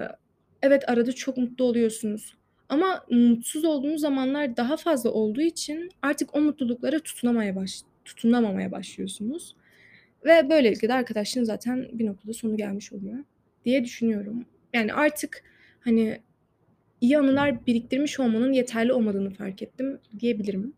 evet 0.62 0.88
arada 0.88 1.12
çok 1.12 1.36
mutlu 1.36 1.64
oluyorsunuz. 1.64 2.34
Ama 2.68 3.04
mutsuz 3.10 3.64
olduğunuz 3.64 4.00
zamanlar 4.00 4.56
daha 4.56 4.76
fazla 4.76 5.10
olduğu 5.10 5.40
için 5.40 5.90
artık 6.02 6.36
o 6.36 6.40
mutluluklara 6.40 7.00
tutunamaya 7.00 7.56
baş 7.56 7.82
tutunamamaya 8.04 8.72
başlıyorsunuz. 8.72 9.54
Ve 10.24 10.50
böylelikle 10.50 10.88
de 10.88 10.94
arkadaşlığın 10.94 11.44
zaten 11.44 11.88
bir 11.92 12.06
noktada 12.06 12.32
sonu 12.32 12.56
gelmiş 12.56 12.92
oluyor 12.92 13.18
diye 13.64 13.84
düşünüyorum. 13.84 14.44
Yani 14.72 14.94
artık 14.94 15.42
hani 15.80 16.20
iyi 17.00 17.18
anılar 17.18 17.66
biriktirmiş 17.66 18.20
olmanın 18.20 18.52
yeterli 18.52 18.92
olmadığını 18.92 19.30
fark 19.30 19.62
ettim 19.62 20.00
diyebilirim. 20.20 20.74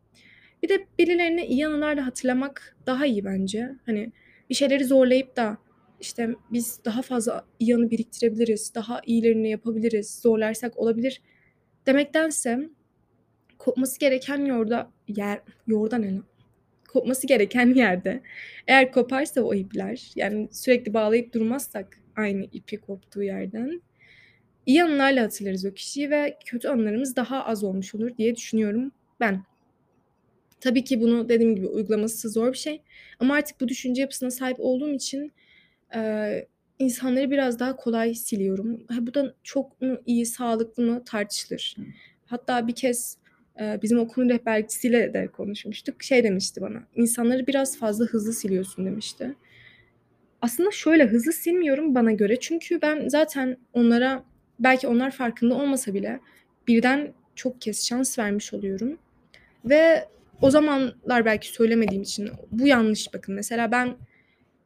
Bir 0.62 0.68
de 0.68 0.86
birilerini 0.98 1.44
iyi 1.46 1.66
anılarla 1.66 2.06
hatırlamak 2.06 2.76
daha 2.86 3.06
iyi 3.06 3.24
bence. 3.24 3.70
Hani 3.86 4.12
bir 4.50 4.54
şeyleri 4.54 4.84
zorlayıp 4.84 5.36
da 5.36 5.58
işte 6.00 6.28
biz 6.52 6.80
daha 6.84 7.02
fazla 7.02 7.44
iyi 7.58 7.76
anı 7.76 7.90
biriktirebiliriz, 7.90 8.74
daha 8.74 9.00
iyilerini 9.06 9.50
yapabiliriz, 9.50 10.20
zorlarsak 10.22 10.78
olabilir 10.78 11.22
demektense 11.86 12.70
kopması 13.58 13.98
gereken 13.98 14.44
yorda 14.44 14.90
yer 15.08 15.40
yorda 15.66 15.98
ne? 15.98 16.20
Kopması 16.88 17.26
gereken 17.26 17.74
yerde 17.74 18.22
eğer 18.66 18.92
koparsa 18.92 19.42
o 19.42 19.54
ipler 19.54 20.12
yani 20.16 20.48
sürekli 20.52 20.94
bağlayıp 20.94 21.34
durmazsak 21.34 21.99
aynı 22.20 22.44
ipi 22.52 22.76
koptuğu 22.80 23.22
yerden 23.22 23.82
iyi 24.66 24.84
anılarla 24.84 25.22
hatırlarız 25.22 25.64
o 25.64 25.72
kişiyi 25.74 26.10
ve 26.10 26.38
kötü 26.46 26.68
anılarımız 26.68 27.16
daha 27.16 27.44
az 27.46 27.64
olmuş 27.64 27.94
olur 27.94 28.16
diye 28.18 28.36
düşünüyorum 28.36 28.92
ben. 29.20 29.44
Tabii 30.60 30.84
ki 30.84 31.00
bunu 31.00 31.28
dediğim 31.28 31.56
gibi 31.56 31.66
uygulaması 31.66 32.30
zor 32.30 32.52
bir 32.52 32.58
şey 32.58 32.82
ama 33.20 33.34
artık 33.34 33.60
bu 33.60 33.68
düşünce 33.68 34.02
yapısına 34.02 34.30
sahip 34.30 34.56
olduğum 34.60 34.90
için 34.92 35.32
eee, 35.94 36.48
insanları 36.78 37.30
biraz 37.30 37.58
daha 37.60 37.76
kolay 37.76 38.14
siliyorum. 38.14 38.80
Ha, 38.88 38.96
bu 39.00 39.14
da 39.14 39.34
çok 39.42 39.82
mu 39.82 39.98
iyi, 40.06 40.26
sağlıklı 40.26 40.82
mı 40.82 41.02
tartışılır. 41.04 41.76
Hatta 42.26 42.68
bir 42.68 42.74
kez 42.74 43.16
eee, 43.60 43.78
bizim 43.82 43.98
okulun 43.98 44.28
rehbercisiyle 44.28 45.14
de 45.14 45.26
konuşmuştuk. 45.28 46.02
Şey 46.02 46.24
demişti 46.24 46.60
bana, 46.60 46.82
insanları 46.94 47.46
biraz 47.46 47.78
fazla 47.78 48.04
hızlı 48.04 48.32
siliyorsun 48.32 48.86
demişti. 48.86 49.34
Aslında 50.42 50.70
şöyle 50.70 51.06
hızlı 51.06 51.32
silmiyorum 51.32 51.94
bana 51.94 52.12
göre 52.12 52.40
çünkü 52.40 52.82
ben 52.82 53.08
zaten 53.08 53.56
onlara 53.72 54.24
belki 54.60 54.88
onlar 54.88 55.10
farkında 55.10 55.54
olmasa 55.54 55.94
bile 55.94 56.20
birden 56.68 57.12
çok 57.34 57.60
kez 57.60 57.86
şans 57.86 58.18
vermiş 58.18 58.54
oluyorum. 58.54 58.98
Ve 59.64 60.08
o 60.42 60.50
zamanlar 60.50 61.24
belki 61.24 61.48
söylemediğim 61.48 62.02
için 62.02 62.30
bu 62.50 62.66
yanlış 62.66 63.14
bakın. 63.14 63.34
Mesela 63.34 63.72
ben 63.72 63.96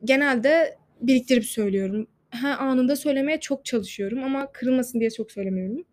genelde 0.04 0.76
biriktirip 1.00 1.44
söylüyorum. 1.44 2.06
Ha, 2.30 2.56
anında 2.56 2.96
söylemeye 2.96 3.40
çok 3.40 3.64
çalışıyorum 3.64 4.24
ama 4.24 4.52
kırılmasın 4.52 5.00
diye 5.00 5.10
çok 5.10 5.32
söylemiyorum. 5.32 5.84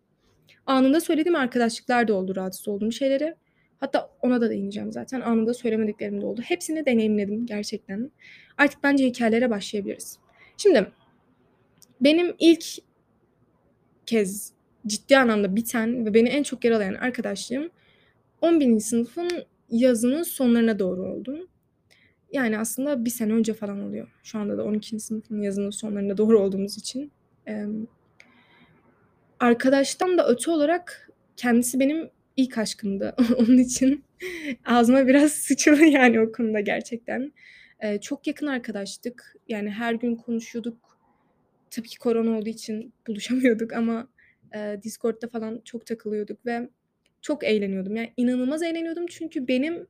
Anında 0.66 1.02
söylediğim 1.02 1.36
arkadaşlıklar 1.36 2.08
da 2.08 2.14
oldu 2.14 2.36
rahatsız 2.36 2.68
olduğum 2.68 2.92
şeyleri. 2.92 3.36
Hatta 3.80 4.10
ona 4.22 4.42
da 4.42 4.50
değineceğim 4.50 4.92
zaten. 4.92 5.22
Anında 5.22 5.54
söylemediklerim 5.54 6.22
de 6.22 6.26
oldu. 6.26 6.42
Hepsini 6.44 6.86
deneyimledim 6.86 7.46
gerçekten. 7.46 8.12
Artık 8.62 8.84
bence 8.84 9.06
hikayelere 9.06 9.50
başlayabiliriz. 9.50 10.18
Şimdi 10.58 10.92
benim 12.02 12.36
ilk 12.40 12.66
kez 14.06 14.54
ciddi 14.88 15.18
anlamda 15.18 15.56
biten 15.56 16.06
ve 16.06 16.14
beni 16.14 16.30
en 16.30 16.44
çok 16.44 16.66
yaralayan 16.66 16.94
arkadaşlığım 16.94 17.70
11. 18.42 18.80
sınıfın 18.80 19.30
yazının 19.70 20.24
sonlarına 20.24 20.80
doğru 20.80 21.04
oldu. 21.04 21.50
Yani 22.32 22.60
aslında 22.60 23.06
bir 23.06 23.10
sene 23.10 23.34
önce 23.34 23.54
falan 23.54 23.82
oluyor. 23.84 24.08
Şu 24.24 24.40
anda 24.40 24.58
da 24.58 24.64
12. 24.64 25.00
sınıfın 25.00 25.42
yazının 25.42 25.70
sonlarına 25.70 26.18
doğru 26.18 26.40
olduğumuz 26.40 26.78
için. 26.78 27.12
Ee, 27.48 27.66
arkadaştan 29.40 30.18
da 30.18 30.28
öte 30.28 30.52
olarak 30.52 31.12
kendisi 31.38 31.80
benim 31.80 32.10
ilk 32.38 32.58
aşkımdı. 32.58 33.16
Onun 33.38 33.58
için 33.58 34.04
ağzıma 34.66 35.08
biraz 35.08 35.32
sıçıldı 35.32 35.86
yani 35.86 36.20
o 36.22 36.32
konuda 36.32 36.60
gerçekten. 36.60 37.34
Ee, 37.82 38.02
çok 38.02 38.28
yakın 38.28 38.48
arkadaştık. 38.48 39.36
Yani 39.48 39.70
her 39.70 39.94
gün 39.94 40.16
konuşuyorduk. 40.16 41.00
Tabii 41.70 41.88
ki 41.88 42.00
korona 42.00 42.38
olduğu 42.38 42.50
için 42.50 42.94
buluşamıyorduk 43.08 43.74
ama 43.74 44.08
e, 44.56 44.80
Discord'da 44.84 45.28
falan 45.28 45.62
çok 45.66 45.86
takılıyorduk 45.86 46.46
ve 46.46 46.70
çok 47.22 47.44
eğleniyordum. 47.44 47.96
Yani 47.96 48.14
inanılmaz 48.18 48.64
eğleniyordum 48.64 49.06
çünkü 49.08 49.48
benim 49.48 49.88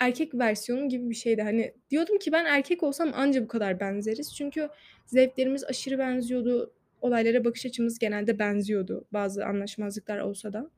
erkek 0.00 0.34
versiyonum 0.34 0.88
gibi 0.88 1.10
bir 1.10 1.14
şeydi. 1.14 1.42
Hani 1.42 1.74
diyordum 1.90 2.18
ki 2.18 2.32
ben 2.32 2.44
erkek 2.44 2.82
olsam 2.82 3.10
anca 3.14 3.42
bu 3.42 3.48
kadar 3.48 3.80
benzeriz. 3.80 4.34
Çünkü 4.34 4.68
zevklerimiz 5.06 5.64
aşırı 5.64 5.98
benziyordu. 5.98 6.72
Olaylara 7.00 7.44
bakış 7.44 7.66
açımız 7.66 7.98
genelde 7.98 8.38
benziyordu. 8.38 9.04
Bazı 9.12 9.46
anlaşmazlıklar 9.46 10.18
olsa 10.18 10.52
da 10.52 10.70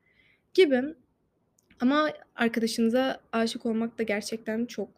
gibi. 0.55 0.83
Ama 1.81 2.11
arkadaşınıza 2.35 3.21
aşık 3.33 3.67
olmak 3.67 3.99
da 3.99 4.03
gerçekten 4.03 4.67
çok 4.67 4.91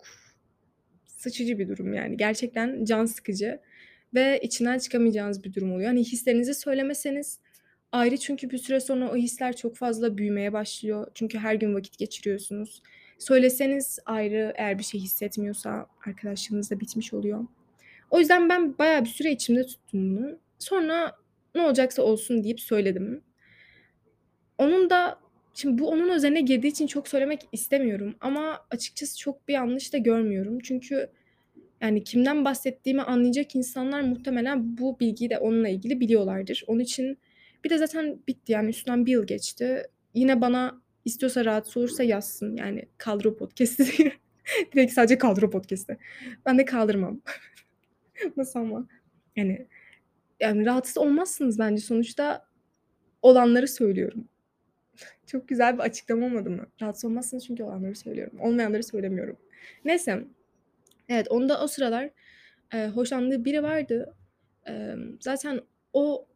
sıçıcı 1.18 1.58
bir 1.58 1.68
durum 1.68 1.92
yani. 1.94 2.16
Gerçekten 2.16 2.84
can 2.84 3.04
sıkıcı 3.04 3.60
ve 4.14 4.40
içinden 4.42 4.78
çıkamayacağınız 4.78 5.44
bir 5.44 5.54
durum 5.54 5.72
oluyor. 5.72 5.88
Hani 5.88 6.00
hislerinizi 6.00 6.54
söylemeseniz 6.54 7.40
ayrı 7.92 8.16
çünkü 8.16 8.50
bir 8.50 8.58
süre 8.58 8.80
sonra 8.80 9.10
o 9.10 9.16
hisler 9.16 9.56
çok 9.56 9.76
fazla 9.76 10.18
büyümeye 10.18 10.52
başlıyor. 10.52 11.06
Çünkü 11.14 11.38
her 11.38 11.54
gün 11.54 11.74
vakit 11.74 11.98
geçiriyorsunuz. 11.98 12.82
Söyleseniz 13.18 13.98
ayrı 14.06 14.52
eğer 14.56 14.78
bir 14.78 14.84
şey 14.84 15.00
hissetmiyorsa 15.00 15.86
arkadaşlığınız 16.06 16.70
da 16.70 16.80
bitmiş 16.80 17.14
oluyor. 17.14 17.44
O 18.10 18.18
yüzden 18.18 18.48
ben 18.48 18.78
bayağı 18.78 19.04
bir 19.04 19.08
süre 19.08 19.32
içimde 19.32 19.66
tuttum 19.66 20.16
bunu. 20.16 20.38
Sonra 20.58 21.16
ne 21.54 21.60
olacaksa 21.60 22.02
olsun 22.02 22.44
deyip 22.44 22.60
söyledim. 22.60 23.22
Onun 24.58 24.90
da 24.90 25.18
şimdi 25.60 25.82
bu 25.82 25.88
onun 25.88 26.08
üzerine 26.08 26.40
girdiği 26.40 26.68
için 26.68 26.86
çok 26.86 27.08
söylemek 27.08 27.40
istemiyorum 27.52 28.14
ama 28.20 28.60
açıkçası 28.70 29.18
çok 29.18 29.48
bir 29.48 29.52
yanlış 29.54 29.92
da 29.92 29.98
görmüyorum. 29.98 30.58
Çünkü 30.62 31.10
yani 31.80 32.04
kimden 32.04 32.44
bahsettiğimi 32.44 33.02
anlayacak 33.02 33.56
insanlar 33.56 34.00
muhtemelen 34.00 34.78
bu 34.78 35.00
bilgiyi 35.00 35.30
de 35.30 35.38
onunla 35.38 35.68
ilgili 35.68 36.00
biliyorlardır. 36.00 36.64
Onun 36.66 36.80
için 36.80 37.18
bir 37.64 37.70
de 37.70 37.78
zaten 37.78 38.18
bitti 38.28 38.52
yani 38.52 38.68
üstünden 38.68 39.06
bir 39.06 39.12
yıl 39.12 39.26
geçti. 39.26 39.82
Yine 40.14 40.40
bana 40.40 40.80
istiyorsa 41.04 41.44
rahatsız 41.44 41.76
olursa 41.76 42.02
yazsın. 42.02 42.56
Yani 42.56 42.84
kadro 42.98 43.36
podcast'i. 43.36 43.84
Direkt 44.72 44.92
sadece 44.92 45.18
kadro 45.18 45.50
podcast'i. 45.50 45.98
Ben 46.46 46.58
de 46.58 46.64
kaldırmam. 46.64 47.20
Nasıl 48.36 48.60
ama? 48.60 48.86
Yani 49.36 49.66
yani 50.40 50.66
rahatsız 50.66 50.98
olmazsınız 50.98 51.58
bence. 51.58 51.82
Sonuçta 51.82 52.46
olanları 53.22 53.68
söylüyorum. 53.68 54.28
Çok 55.26 55.48
güzel 55.48 55.74
bir 55.74 55.82
açıklama 55.82 56.26
olmadı 56.26 56.50
mı? 56.50 56.66
Rahatsız 56.82 57.04
olmazsınız 57.04 57.46
çünkü 57.46 57.62
olanları 57.62 57.94
söylüyorum. 57.94 58.40
Olmayanları 58.40 58.82
söylemiyorum. 58.82 59.36
Neyse. 59.84 60.24
Evet 61.08 61.30
onda 61.30 61.62
o 61.62 61.66
sıralar 61.66 62.10
e, 62.74 62.86
hoşlandığı 62.88 63.44
biri 63.44 63.62
vardı. 63.62 64.14
E, 64.68 64.94
zaten 65.20 65.60
o 65.92 66.26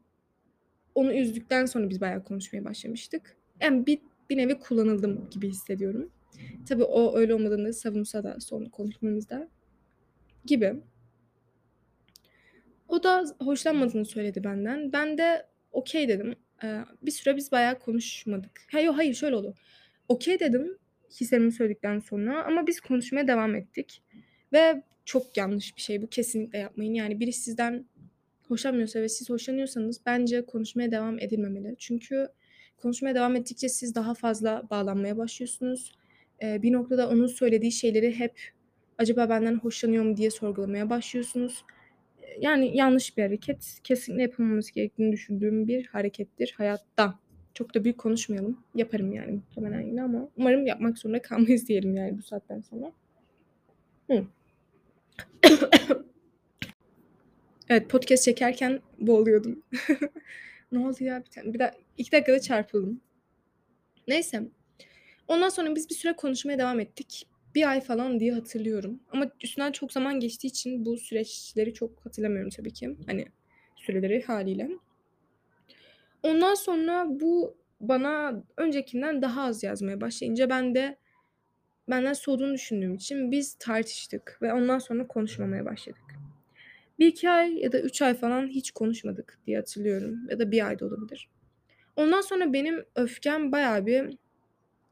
onu 0.95 1.13
üzdükten 1.13 1.67
sonra 1.67 1.91
biz 1.91 2.01
bayağı 2.01 2.25
konuşmaya 2.25 2.65
başlamıştık. 2.65 3.37
Yani 3.61 3.87
bir, 3.87 3.99
bir 4.31 4.37
nevi 4.37 4.59
kullanıldım 4.59 5.31
gibi 5.31 5.49
hissediyorum. 5.49 6.11
Tabii 6.69 6.85
o 6.85 7.17
öyle 7.17 7.35
olmadığını 7.35 7.73
savunsa 7.73 8.25
da 8.25 8.41
son 8.41 8.65
konuşmamızda 8.65 9.49
gibi. 10.45 10.75
O 12.89 13.03
da 13.03 13.25
hoşlanmadığını 13.41 14.05
söyledi 14.05 14.45
benden. 14.45 14.93
Ben 14.93 15.19
de 15.19 15.47
okey 15.73 16.09
dedim. 16.09 16.35
Bir 17.03 17.11
süre 17.11 17.37
biz 17.37 17.53
bayağı 17.53 17.79
konuşmadık. 17.79 18.51
Hayır, 18.73 18.89
hayır 18.89 19.15
şöyle 19.15 19.37
oldu. 19.37 19.55
Okey 20.09 20.41
dedim 20.41 20.79
hislerimi 21.21 21.53
söyledikten 21.53 21.99
sonra 21.99 22.45
ama 22.45 22.67
biz 22.67 22.81
konuşmaya 22.81 23.29
devam 23.29 23.55
ettik. 23.55 24.03
Ve 24.53 24.83
çok 25.05 25.37
yanlış 25.37 25.77
bir 25.77 25.83
şey 25.83 26.03
bu 26.03 26.07
kesinlikle 26.07 26.59
yapmayın. 26.59 26.95
Yani 26.95 27.21
biri 27.21 27.33
sizden 27.33 27.87
hoşlanmıyorsa 28.49 29.01
ve 29.01 29.09
siz 29.09 29.31
hoşlanıyorsanız 29.31 30.01
bence 30.07 30.47
konuşmaya 30.47 30.91
devam 30.91 31.19
edilmemeli. 31.19 31.75
Çünkü 31.79 32.29
konuşmaya 32.77 33.15
devam 33.15 33.37
ettikçe 33.37 33.69
siz 33.69 33.95
daha 33.95 34.15
fazla 34.15 34.63
bağlanmaya 34.71 35.19
başlıyorsunuz. 35.19 35.93
Ee, 36.43 36.63
bir 36.63 36.73
noktada 36.73 37.09
onun 37.09 37.27
söylediği 37.27 37.73
şeyleri 37.73 38.19
hep 38.19 38.41
acaba 38.99 39.29
benden 39.29 39.55
hoşlanıyor 39.55 40.05
mu 40.05 40.17
diye 40.17 40.31
sorgulamaya 40.31 40.91
başlıyorsunuz. 40.91 41.65
Yani 42.41 42.77
yanlış 42.77 43.17
bir 43.17 43.23
hareket. 43.23 43.81
Kesinlikle 43.85 44.23
yapılmaması 44.23 44.75
gerektiğini 44.75 45.13
düşündüğüm 45.13 45.69
bir 45.69 45.87
harekettir 45.87 46.55
hayatta. 46.57 47.19
Çok 47.55 47.75
da 47.75 47.85
büyük 47.85 47.99
konuşmayalım. 47.99 48.65
Yaparım 48.75 49.13
yani 49.13 49.33
muhtemelen 49.33 49.81
yine 49.81 50.03
ama 50.03 50.29
umarım 50.37 50.67
yapmak 50.67 50.99
zorunda 50.99 51.23
kalmayız 51.23 51.69
diyelim 51.69 51.97
yani 51.97 52.19
bu 52.19 52.23
saatten 52.23 52.61
sonra. 52.61 52.93
Hı. 54.11 54.25
Evet 57.69 57.91
podcast 57.91 58.25
çekerken 58.25 58.81
boğuluyordum. 58.99 59.63
ne 60.73 60.87
oldu 60.87 61.05
ya 61.05 61.23
bir? 61.25 61.55
Bir 61.55 61.59
daha 61.59 61.73
iki 61.99 62.13
dakikada 62.13 62.41
çarpıldım. 62.41 63.01
Neyse. 64.09 64.43
Ondan 65.29 65.49
sonra 65.49 65.75
biz 65.75 65.91
bir 65.91 65.95
süre 65.95 66.13
konuşmaya 66.13 66.59
devam 66.59 66.81
ettik. 66.81 67.27
Bir 67.55 67.71
ay 67.71 67.81
falan 67.81 68.21
diye 68.21 68.33
hatırlıyorum. 68.33 69.01
Ama 69.13 69.31
üstünden 69.43 69.73
çok 69.73 69.93
zaman 69.93 70.21
geçtiği 70.21 70.47
için 70.47 70.85
bu 70.85 70.99
süreçleri 70.99 71.75
çok 71.75 72.07
hatırlamıyorum 72.07 72.51
tabii 72.51 72.73
ki. 72.73 72.97
Hani 73.07 73.27
süreleri 73.77 74.23
haliyle. 74.23 74.69
Ondan 76.23 76.55
sonra 76.55 77.07
bu 77.09 77.57
bana 77.81 78.45
öncekinden 78.57 79.23
daha 79.23 79.43
az 79.43 79.63
yazmaya 79.63 80.01
başlayınca 80.01 80.51
ben 80.51 80.75
de 80.75 80.99
benden 81.91 82.13
soğuduğunu 82.13 82.55
düşündüğüm 82.55 82.95
için 82.95 83.31
biz 83.31 83.55
tartıştık 83.55 84.39
ve 84.43 84.53
ondan 84.53 84.79
sonra 84.79 85.07
konuşmamaya 85.07 85.65
başladık. 85.65 86.03
Bir 86.99 87.07
iki 87.07 87.31
ay 87.31 87.59
ya 87.59 87.73
da 87.73 87.81
üç 87.81 88.03
ay 88.03 88.15
falan 88.15 88.47
hiç 88.47 88.71
konuşmadık 88.71 89.39
diye 89.47 89.57
hatırlıyorum. 89.57 90.29
Ya 90.31 90.39
da 90.39 90.51
bir 90.51 90.67
ay 90.69 90.79
da 90.79 90.87
olabilir. 90.87 91.29
Ondan 91.97 92.21
sonra 92.21 92.53
benim 92.53 92.85
öfkem 92.95 93.53
bayağı 93.53 93.87
bir 93.87 94.19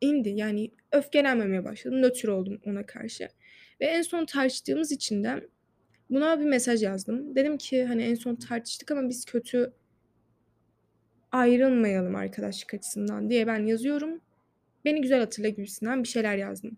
indi. 0.01 0.29
Yani 0.29 0.71
öfkelenmemeye 0.93 1.65
başladım. 1.65 2.03
Nötr 2.03 2.29
oldum 2.29 2.61
ona 2.67 2.87
karşı. 2.87 3.29
Ve 3.81 3.87
en 3.87 4.03
son 4.03 4.25
tartıştığımız 4.27 4.93
için 4.93 5.25
de 5.25 5.49
buna 6.11 6.41
bir 6.41 6.45
mesaj 6.45 6.83
yazdım. 6.83 7.35
Dedim 7.37 7.59
ki 7.59 7.85
hani 7.85 8.03
en 8.03 8.15
son 8.15 8.37
tartıştık 8.37 8.91
ama 8.91 9.09
biz 9.09 9.25
kötü 9.25 9.73
ayrılmayalım 11.33 12.15
arkadaşlık 12.15 12.75
açısından 12.75 13.31
diye 13.31 13.47
ben 13.47 13.67
yazıyorum. 13.67 14.21
Beni 14.85 15.03
güzel 15.03 15.21
hatırla 15.21 15.49
gibisinden 15.49 16.03
bir 16.03 16.09
şeyler 16.09 16.37
yazdım. 16.37 16.77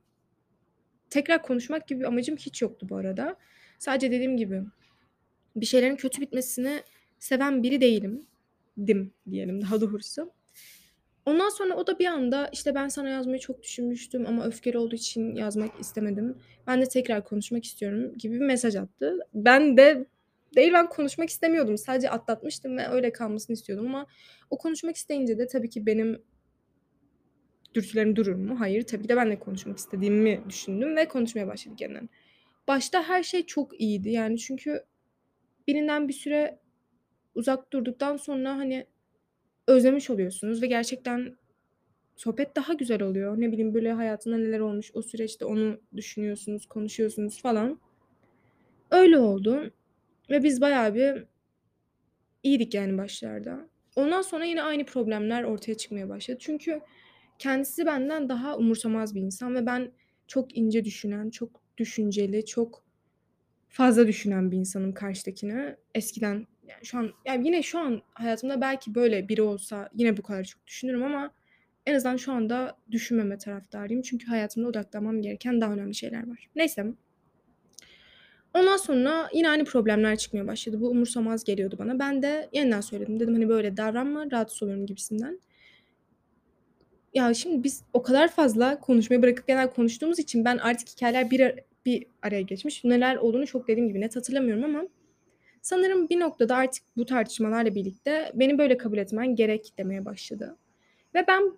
Tekrar 1.11 1.43
konuşmak 1.43 1.89
gibi 1.89 2.07
amacım 2.07 2.37
hiç 2.37 2.63
yoktu 2.63 2.87
bu 2.91 2.97
arada. 2.97 3.37
Sadece 3.79 4.11
dediğim 4.11 4.37
gibi 4.37 4.63
bir 5.57 5.67
şeylerin 5.67 5.97
kötü 5.97 6.21
bitmesini 6.21 6.83
seven 7.19 7.63
biri 7.63 7.81
değilim. 7.81 8.27
Dim 8.87 9.13
diyelim 9.31 9.63
daha 9.63 9.81
doğrusu. 9.81 10.33
Ondan 11.27 11.49
sonra 11.49 11.77
o 11.77 11.87
da 11.87 11.99
bir 11.99 12.07
anda 12.07 12.49
işte 12.53 12.75
ben 12.75 12.89
sana 12.89 13.09
yazmayı 13.09 13.39
çok 13.39 13.63
düşünmüştüm 13.63 14.27
ama 14.27 14.47
öfkeli 14.47 14.79
olduğu 14.79 14.95
için 14.95 15.35
yazmak 15.35 15.81
istemedim. 15.81 16.39
Ben 16.67 16.83
de 16.83 16.87
tekrar 16.87 17.25
konuşmak 17.25 17.65
istiyorum 17.65 18.15
gibi 18.19 18.35
bir 18.35 18.47
mesaj 18.47 18.77
attı. 18.77 19.19
Ben 19.35 19.77
de 19.77 20.07
değil 20.57 20.73
ben 20.73 20.89
konuşmak 20.89 21.31
istemiyordum. 21.31 21.79
Sadece 21.79 22.11
atlatmıştım 22.11 22.77
ve 22.77 22.89
öyle 22.89 23.13
kalmasını 23.13 23.55
istiyordum 23.55 23.87
ama 23.87 24.07
o 24.51 24.59
konuşmak 24.59 24.97
isteyince 24.97 25.39
de 25.39 25.47
tabii 25.47 25.71
ki 25.71 25.87
benim 25.87 26.23
dürtülerim 27.75 28.17
durur 28.17 28.35
mu? 28.35 28.61
Hayır. 28.61 28.83
Tabii 28.83 29.03
ki 29.03 29.09
de 29.09 29.17
ben 29.17 29.31
de 29.31 29.39
konuşmak 29.39 29.79
istediğimi 29.79 30.43
düşündüm 30.49 30.97
ve 30.97 31.09
konuşmaya 31.09 31.47
başladık 31.47 31.81
yeniden. 31.81 32.09
Başta 32.69 33.03
her 33.03 33.23
şey 33.23 33.47
çok 33.47 33.81
iyiydi 33.81 34.11
yani 34.11 34.39
çünkü 34.39 34.85
birinden 35.69 36.09
bir 36.09 36.13
süre 36.13 36.59
uzak 37.35 37.73
durduktan 37.73 38.17
sonra 38.17 38.57
hani 38.57 38.87
özlemiş 39.73 40.11
oluyorsunuz 40.11 40.63
ve 40.63 40.67
gerçekten 40.67 41.37
sohbet 42.17 42.57
daha 42.57 42.73
güzel 42.73 43.03
oluyor. 43.03 43.41
Ne 43.41 43.53
bileyim 43.53 43.75
böyle 43.75 43.93
hayatında 43.93 44.39
neler 44.39 44.61
olmuş 44.61 44.91
o 44.95 45.03
süreçte 45.03 45.45
onu 45.45 45.81
düşünüyorsunuz, 45.97 46.67
konuşuyorsunuz 46.67 47.43
falan. 47.43 47.81
Öyle 48.91 49.19
oldu 49.19 49.71
ve 50.31 50.43
biz 50.43 50.61
bayağı 50.61 50.95
bir 50.95 51.25
iyiydik 52.43 52.75
yani 52.75 52.99
başlarda. 52.99 53.69
Ondan 53.97 54.23
sonra 54.23 54.45
yine 54.45 54.63
aynı 54.63 54.85
problemler 54.85 55.43
ortaya 55.43 55.75
çıkmaya 55.75 56.09
başladı. 56.09 56.39
Çünkü 56.41 56.81
kendisi 57.39 57.87
benden 57.87 58.29
daha 58.29 58.57
umursamaz 58.57 59.15
bir 59.15 59.21
insan 59.21 59.55
ve 59.55 59.67
ben 59.67 59.93
çok 60.27 60.57
ince 60.57 60.85
düşünen, 60.85 61.31
çok 61.31 61.61
düşünceli, 61.79 62.47
çok 62.47 62.85
fazla 63.69 64.07
düşünen 64.07 64.51
bir 64.51 64.57
insanım 64.57 64.95
karşıdakini. 64.95 65.77
Eskiden, 65.95 66.47
yani, 66.73 66.85
şu 66.87 66.99
an 66.99 67.11
yani, 67.27 67.47
yine 67.47 67.63
şu 67.63 67.79
an 67.79 68.03
hayatımda 68.13 68.61
belki 68.61 68.95
böyle 68.95 69.29
biri 69.29 69.43
olsa 69.43 69.91
yine 69.95 70.17
bu 70.17 70.23
kadar 70.23 70.45
çok 70.45 70.67
düşünürüm 70.67 71.03
ama 71.03 71.31
en 71.87 71.95
azından 71.95 72.17
şu 72.17 72.33
anda 72.33 72.77
düşünmeme 72.91 73.39
taraftarıyım. 73.39 74.03
Çünkü 74.03 74.27
hayatımda 74.27 74.69
odaklanmam 74.69 75.23
gereken 75.23 75.61
daha 75.61 75.73
önemli 75.73 75.95
şeyler 75.95 76.29
var. 76.31 76.51
Neyse. 76.57 76.87
Ondan 78.55 78.77
sonra 78.77 79.29
yine 79.35 79.49
aynı 79.51 79.65
problemler 79.65 80.17
çıkmaya 80.17 80.47
başladı. 80.47 80.81
Bu 80.81 80.89
umursamaz 80.89 81.45
geliyordu 81.45 81.77
bana. 81.79 81.99
Ben 81.99 82.23
de 82.23 82.49
yeniden 82.53 82.81
söyledim. 82.81 83.21
Dedim, 83.21 83.35
hani, 83.35 83.49
"Böyle 83.49 83.77
davranma, 83.77 84.31
rahatsız 84.31 84.63
oluyorum." 84.63 84.87
gibisinden. 84.87 85.41
Ya, 87.15 87.35
şimdi 87.35 87.65
biz 87.65 87.83
o 87.93 88.03
kadar 88.03 88.29
fazla 88.29 88.81
konuşmayı 88.81 89.23
bırakıp 89.23 89.47
genel 89.47 89.71
konuştuğumuz 89.71 90.19
için 90.19 90.45
ben 90.45 90.59
artık 90.59 90.89
hikâyeler 90.89 91.31
bir 91.31 91.41
a 91.41 91.53
bir 91.87 92.07
araya 92.23 92.43
geçmiş. 92.43 92.85
Neler 92.85 93.17
olduğunu 93.17 93.47
çok 93.47 93.69
dediğim 93.69 93.89
gibi 93.89 94.01
net 94.01 94.17
hatırlamıyorum 94.17 94.65
ama 94.65 94.89
sanırım 95.63 96.09
bir 96.09 96.21
noktada 96.21 96.57
artık 96.57 96.85
bu 96.97 97.07
tartışmalarla 97.07 97.75
birlikte 97.75 98.33
"Beni 98.35 98.59
böyle 98.59 98.77
kabul 98.79 98.99
etmen 98.99 99.37
gerek." 99.37 99.75
demeye 99.79 100.05
başladı 100.05 100.57
ve 101.15 101.25
ben 101.29 101.53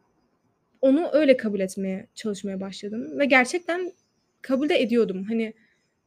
onu 0.83 1.09
öyle 1.13 1.37
kabul 1.37 1.61
etmeye 1.61 2.09
çalışmaya 2.15 2.61
başladım 2.61 3.19
ve 3.19 3.27
gerçekten 3.27 3.93
kabul 4.43 4.69
de 4.69 4.83
ediyordum. 4.83 5.25
Hani, 5.25 5.55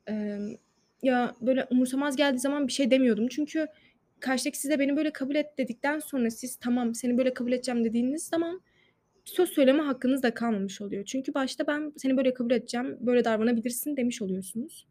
emm, 0.08 0.56
ya, 1.04 1.36
böyle 1.42 1.66
umursamaz 1.72 2.16
geldiği 2.18 2.40
zaman 2.40 2.68
bir 2.68 2.74
şey 2.74 2.92
demiyordum. 2.92 3.28
Çünkü 3.30 3.68
karşıdaki 4.20 4.60
size 4.60 4.80
"Beni 4.80 4.98
böyle 4.98 5.12
kabul 5.14 5.36
et." 5.36 5.48
dedikten 5.58 6.00
sonra 6.00 6.32
siz 6.32 6.56
"Tamam, 6.58 6.96
seni 6.96 7.18
böyle 7.18 7.34
kabul 7.34 7.52
edeceğim." 7.52 7.86
dediğiniz 7.86 8.24
zaman 8.28 8.62
söz 9.26 9.50
söyleme 9.50 9.84
hakkınız 9.84 10.24
da 10.24 10.34
kalmamış 10.34 10.82
oluyor. 10.82 11.06
Çünkü 11.06 11.34
başta 11.34 11.68
ben 11.68 11.94
"Seni 11.98 12.18
böyle 12.18 12.34
kabul 12.34 12.52
edeceğim, 12.52 12.98
böyle 13.02 13.26
davranabilirsin." 13.26 13.98
demiş 13.98 14.22
oluyorsunuz. 14.22 14.88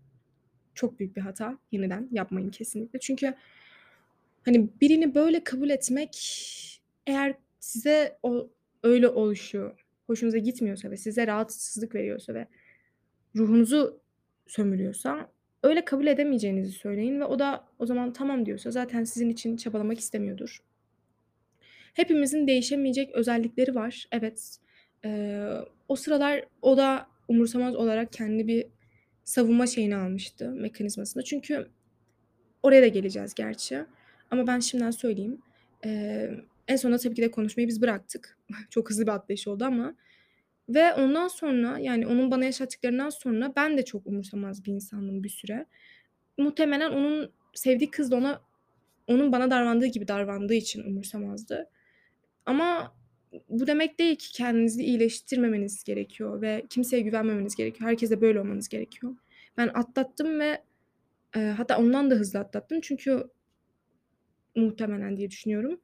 Çok 0.76 1.00
büyük 1.00 1.16
bir 1.16 1.22
hata. 1.22 1.58
Yeniden 1.72 2.08
yapmayın 2.12 2.50
kesinlikle. 2.50 3.00
Çünkü, 3.00 3.34
hani, 4.44 4.68
birini 4.82 5.16
böyle 5.16 5.44
kabul 5.44 5.70
etmek 5.70 6.16
eğer 7.06 7.34
size 7.60 8.18
o 8.24 8.50
öyle 8.84 9.08
oluşu 9.08 9.72
hoşunuza 10.08 10.38
gitmiyorsa 10.38 10.90
ve 10.92 10.96
size 10.96 11.26
rahatsızlık 11.26 11.94
veriyorsa 11.96 12.34
ve 12.34 12.48
ruhunuzu 13.36 14.00
sömürüyorsa 14.48 15.30
öyle 15.64 15.84
kabul 15.84 16.06
edemeyeceğinizi 16.06 16.72
söyleyin 16.72 17.20
ve 17.20 17.24
o 17.24 17.38
da 17.38 17.64
o 17.78 17.86
zaman 17.86 18.12
"Tamam." 18.12 18.46
diyorsa 18.46 18.70
zaten 18.70 19.04
sizin 19.04 19.30
için 19.30 19.56
çabalamak 19.56 20.00
istemiyordur. 20.00 20.60
Hepimizin 21.94 22.46
değişemeyecek 22.46 23.10
özellikleri 23.14 23.74
var. 23.74 24.08
Evet. 24.12 24.58
Eee, 25.04 25.48
o 25.88 25.96
sıralar 25.96 26.44
o 26.62 26.76
da 26.76 27.06
umursamaz 27.28 27.76
olarak 27.76 28.12
kendini 28.12 28.46
bir 28.48 28.66
savunma 29.26 29.68
şeyine 29.68 29.96
almıştı, 29.96 30.50
mekanizmasına. 30.52 31.24
Çünkü 31.24 31.68
oraya 32.62 32.82
da 32.82 32.88
geleceğiz 32.88 33.34
gerçi 33.34 33.84
ama 34.30 34.46
ben 34.46 34.60
şimdiden 34.60 34.92
söyleyeyim. 34.92 35.42
Eee, 35.84 36.40
en 36.68 36.76
sonunda 36.76 36.98
tabii 36.98 37.14
ki 37.14 37.22
de 37.22 37.30
konuşmayı 37.30 37.68
biz 37.68 37.82
bıraktık. 37.82 38.38
Çok 38.70 38.90
hızlı 38.90 39.02
bir 39.06 39.12
atlayış 39.12 39.48
oldu 39.48 39.64
ama 39.64 39.94
ve 40.68 40.94
ondan 40.94 41.28
sonra, 41.28 41.78
yani, 41.78 42.06
onun 42.06 42.30
bana 42.30 42.44
yaşattıklarından 42.44 43.10
sonra 43.10 43.52
ben 43.56 43.78
de 43.78 43.84
çok 43.84 44.06
umursamaz 44.06 44.64
bir 44.64 44.72
insandım 44.72 45.24
bir 45.24 45.28
süre. 45.28 45.66
Muhtemelen 46.38 46.90
onun 46.92 47.32
sevdiği 47.54 47.90
kız 47.90 48.10
da 48.10 48.16
ona 48.16 48.40
onun 49.08 49.32
bana 49.32 49.50
davrandığı 49.50 49.86
gibi 49.86 50.08
davrandığı 50.08 50.54
için 50.54 50.84
umursamazdı. 50.84 51.70
Ama 52.46 52.94
bu 53.48 53.66
demek 53.66 53.98
değil 53.98 54.16
ki 54.16 54.32
kendinizi 54.32 54.84
iyileştirmemeniz 54.84 55.84
gerekiyor 55.84 56.42
ve 56.42 56.64
kimseye 56.70 57.02
güvenmemeniz 57.02 57.56
gerekiyor. 57.56 57.90
Herkesle 57.90 58.20
böyle 58.20 58.40
olmanız 58.40 58.68
gerekiyor. 58.68 59.14
Ben 59.58 59.68
atlattım 59.74 60.40
ve, 60.40 60.62
eee, 61.36 61.54
hatta 61.56 61.78
ondan 61.78 62.10
da 62.10 62.14
hızlı 62.14 62.38
atlattım 62.40 62.80
çünkü 62.82 63.30
muhtemelen 64.56 65.16
diye 65.16 65.30
düşünüyorum. 65.30 65.80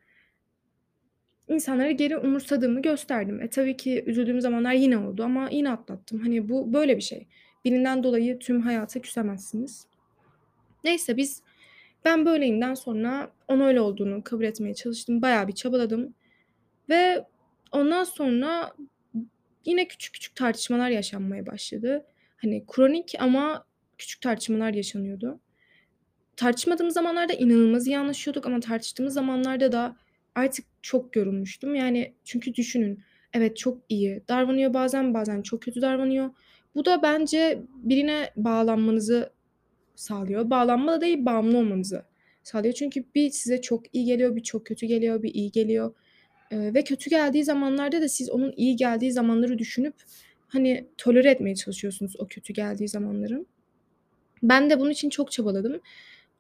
İnsanları 1.49 1.91
geri 1.91 2.17
umursadığımı 2.19 2.83
gösterdim. 2.83 3.43
E, 3.43 3.51
tabii 3.51 3.77
ki 3.77 4.05
üzüldüğüm 4.07 4.41
zamanlar 4.41 4.73
yine 4.73 4.99
oldu 4.99 5.23
ama 5.25 5.49
yine 5.51 5.71
atlattım. 5.71 6.21
Hani, 6.21 6.49
bu 6.49 6.73
böyle 6.73 6.97
bir 6.97 7.03
şey. 7.03 7.27
Birinden 7.65 8.03
dolayı 8.03 8.39
tüm 8.39 8.61
hayata 8.61 9.01
küsemezsiniz. 9.01 9.87
Neyse 10.85 11.17
biz 11.17 11.43
ben 12.05 12.27
böyleyimden 12.27 12.75
sonra 12.75 13.33
onun 13.49 13.65
öyle 13.65 13.81
olduğunu 13.81 14.25
kabul 14.25 14.45
etmeye 14.45 14.75
çalıştım. 14.75 15.23
Bayağı 15.23 15.49
bir 15.49 15.53
çabaladım 15.53 16.15
ve 16.89 17.25
ondan 17.73 18.05
sonra 18.05 18.73
yine 19.65 19.89
küçük 19.89 20.15
küçük 20.15 20.37
tartışmalar 20.37 20.91
yaşanmaya 20.91 21.47
başladı. 21.47 22.07
Hani, 22.43 22.65
kronik 22.67 23.15
ama 23.19 23.65
küçük 23.99 24.21
tartışmalar 24.21 24.75
yaşanıyordu. 24.75 25.41
Tartışmadığımız 26.37 26.95
zamanlarda 26.95 27.33
inanılmaz 27.33 27.87
iyi 27.87 27.99
anlaşıyorduk 27.99 28.47
ama 28.47 28.61
tartıştığımız 28.61 29.15
zamanlarda 29.15 29.73
da 29.73 29.97
artık 30.35 30.67
çok 30.83 31.17
yorulmuştum. 31.17 31.75
Yani, 31.75 32.15
çünkü 32.25 32.55
düşünün, 32.55 33.01
evet, 33.33 33.57
çok 33.57 33.79
iyi 33.89 34.23
davranıyor 34.29 34.75
bazen, 34.75 35.15
bazen 35.15 35.43
çok 35.43 35.63
kötü 35.63 35.83
davranıyor. 35.83 36.31
Bu 36.75 36.85
da 36.85 37.03
bence 37.03 37.63
birine 37.75 38.31
bağlanmanızı 38.37 39.33
sağlıyor. 39.97 40.51
Bağlanma 40.51 40.93
da 40.93 41.01
değil, 41.01 41.25
bağımlı 41.25 41.59
olmanızı 41.59 42.05
sağlıyor. 42.43 42.75
Çünkü 42.75 43.05
bir 43.15 43.31
size 43.31 43.61
çok 43.61 43.95
iyi 43.95 44.05
geliyor, 44.05 44.37
bir 44.37 44.43
çok 44.43 44.67
kötü 44.67 44.87
geliyor, 44.87 45.23
bir 45.23 45.35
iyi 45.35 45.51
geliyor, 45.51 45.95
eee, 46.53 46.75
ve 46.75 46.85
kötü 46.85 47.11
geldiği 47.11 47.45
zamanlarda 47.45 48.03
da 48.03 48.09
siz 48.09 48.31
onun 48.31 48.53
iyi 48.57 48.77
geldiği 48.77 49.13
zamanları 49.13 49.59
düşünüp, 49.59 49.95
hani, 50.53 50.89
tolere 50.99 51.31
etmeye 51.31 51.55
çalışıyorsunuz 51.57 52.15
o 52.19 52.27
kötü 52.29 52.53
geldiği 52.53 52.89
zamanları. 52.89 53.47
Ben 54.43 54.71
de 54.71 54.81
bunun 54.81 54.91
için 54.91 55.11
çok 55.11 55.33
çabaladım 55.33 55.81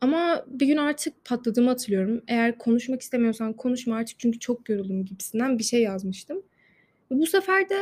ama 0.01 0.45
bir 0.49 0.67
gün 0.67 0.77
artık 0.77 1.25
patladığımı 1.25 1.69
hatırlıyorum. 1.71 2.23
"Eğer 2.29 2.59
konuşmak 2.59 3.03
istemiyorsan 3.03 3.53
konuşma 3.53 3.97
artık 3.97 4.19
çünkü 4.19 4.39
çok 4.39 4.69
yoruldum." 4.71 5.05
gibisinden 5.05 5.59
bir 5.59 5.65
şey 5.65 5.83
yazmıştım. 5.83 6.43
Bu 7.11 7.27
sefer 7.27 7.69
de 7.71 7.77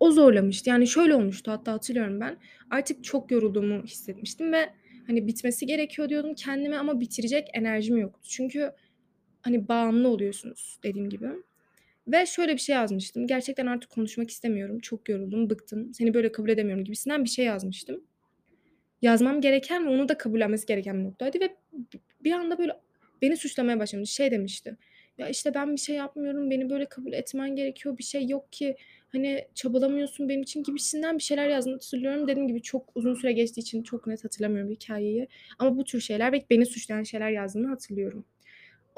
o 0.00 0.10
zorlamıştı. 0.12 0.70
Yani, 0.70 0.86
şöyle 0.86 1.14
olmuştu 1.14 1.50
hatta 1.50 1.72
hatırlıyorum 1.72 2.20
ben. 2.20 2.36
Artık 2.70 3.04
çok 3.04 3.30
yorulduğumu 3.30 3.82
hissetmiştim 3.84 4.52
ve, 4.52 4.70
hani, 5.06 5.26
bitmesi 5.26 5.66
gerekiyor 5.66 6.08
diyordum 6.08 6.34
kendime 6.34 6.76
ama 6.76 7.00
bitirecek 7.00 7.48
enerjim 7.54 7.96
yoktu. 7.98 8.20
Çünkü, 8.30 8.72
hani, 9.42 9.68
bağımlı 9.68 10.08
oluyorsunuz 10.08 10.78
dediğim 10.84 11.10
gibi 11.10 11.28
ve 12.08 12.26
şöyle 12.26 12.52
bir 12.52 12.58
şey 12.60 12.74
yazmıştım. 12.76 13.26
"Gerçekten 13.26 13.66
artık 13.66 13.90
konuşmak 13.90 14.30
istemiyorum. 14.30 14.78
Çok 14.78 15.08
yoruldum, 15.08 15.50
bıktım. 15.50 15.94
Seni 15.94 16.14
böyle 16.14 16.32
kabul 16.32 16.48
edemiyorum." 16.48 16.84
gibisinden 16.84 17.24
bir 17.24 17.28
şey 17.28 17.44
yazmıştım. 17.44 18.04
Yazmam 19.02 19.40
gereken 19.40 19.86
ve 19.86 19.90
onun 19.90 20.08
da 20.08 20.18
kabullenmesi 20.18 20.66
gereken 20.66 20.98
bir 21.00 21.04
noktaydı 21.04 21.40
ve 21.40 21.56
bir 22.24 22.32
anda 22.32 22.58
böyle 22.58 22.72
beni 23.22 23.36
suçlamaya 23.36 23.78
başlamış. 23.80 24.10
Şey 24.10 24.30
demişti, 24.30 24.76
"Ya, 25.18 25.28
işte, 25.28 25.54
ben 25.54 25.72
bir 25.72 25.80
şey 25.80 25.96
yapmıyorum, 25.96 26.50
beni 26.50 26.70
böyle 26.70 26.86
kabul 26.86 27.12
etmen 27.12 27.56
gerekiyor, 27.56 27.98
bir 27.98 28.02
şey 28.04 28.28
yok 28.28 28.52
ki, 28.52 28.76
hani, 29.08 29.44
çabalamıyorsun 29.54 30.28
benim 30.28 30.42
için." 30.42 30.62
gibisinden 30.62 31.18
bir 31.18 31.22
şeyler 31.22 31.48
yazdığını 31.48 31.74
hatırlıyorum. 31.74 32.28
Dediğim 32.28 32.48
gibi 32.48 32.62
çok 32.62 32.90
uzun 32.94 33.14
süre 33.14 33.32
geçtiği 33.32 33.60
için 33.60 33.82
çok 33.82 34.06
net 34.06 34.24
hatırlamıyorum 34.24 34.70
hikâyeyi 34.70 35.28
ama 35.58 35.76
bu 35.76 35.84
tür 35.84 36.00
şeyler 36.00 36.32
ve 36.32 36.44
beni 36.50 36.66
suçlayan 36.66 37.02
şeyler 37.02 37.30
yazdığını 37.30 37.68
hatırlıyorum. 37.68 38.24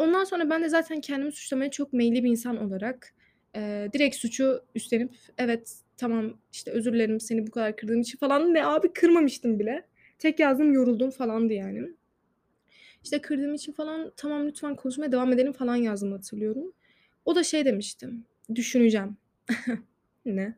Ondan 0.01 0.25
sonra 0.25 0.51
ben 0.51 0.63
de 0.63 0.69
zaten 0.69 1.01
kendimi 1.01 1.33
suçlamaya 1.33 1.71
çok 1.71 1.93
meyilli 1.93 2.25
bir 2.25 2.31
insan 2.31 2.57
olarak, 2.57 3.15
eee, 3.55 3.91
direkt 3.93 4.17
suçu 4.17 4.61
üstlenip, 4.75 5.13
"Evet, 5.39 5.73
tamam, 5.97 6.39
işte, 6.53 6.71
özür 6.71 6.93
dilerim 6.93 7.21
seni 7.21 7.47
bu 7.47 7.51
kadar 7.51 7.77
kırdığım 7.77 8.01
için." 8.01 8.19
falan 8.19 8.55
ne 8.55 8.67
abi 8.67 8.93
kırmamıştım 8.93 9.59
bile. 9.59 9.85
Tek 10.19 10.41
yazdığım 10.41 10.73
"Yoruldum." 10.73 11.11
falandı 11.11 11.53
yani. 11.53 11.89
İşte, 13.05 13.21
"Kırdığım 13.21 13.55
için 13.55 13.73
falan 13.73 14.13
tamam 14.17 14.47
lütfen 14.47 14.77
konuşmaya 14.77 15.13
devam 15.13 15.33
edelim." 15.33 15.53
falan 15.53 15.77
yazdığımı 15.77 16.15
hatırlıyorum. 16.17 16.73
O 17.25 17.35
da 17.35 17.43
şey 17.45 17.65
demişti, 17.65 18.09
"Düşüneceğim." 18.55 19.17
Ne? 20.27 20.55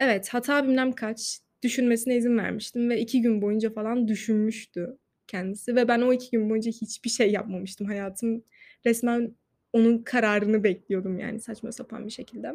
Evet, 0.00 0.28
hata 0.28 0.64
bilmem 0.68 0.92
kaç, 0.92 1.40
düşünmesine 1.62 2.16
izin 2.16 2.38
vermiştim 2.38 2.90
ve 2.90 3.00
2 3.00 3.22
gün 3.22 3.42
boyunca 3.42 3.70
falan 3.74 4.08
düşünmüştü 4.08 4.98
kendisi 5.30 5.76
ve 5.76 5.88
ben 5.88 6.00
o 6.00 6.12
2 6.12 6.30
gün 6.30 6.50
boyunca 6.50 6.70
hiçbir 6.72 7.10
şey 7.10 7.32
yapmamıştım. 7.32 7.86
Hayatım 7.86 8.44
resmen 8.86 9.34
onun 9.72 9.98
kararını 9.98 10.64
bekliyordum 10.64 11.18
yani 11.18 11.40
saçma 11.40 11.72
sapan 11.72 12.06
bir 12.06 12.10
şekilde. 12.10 12.52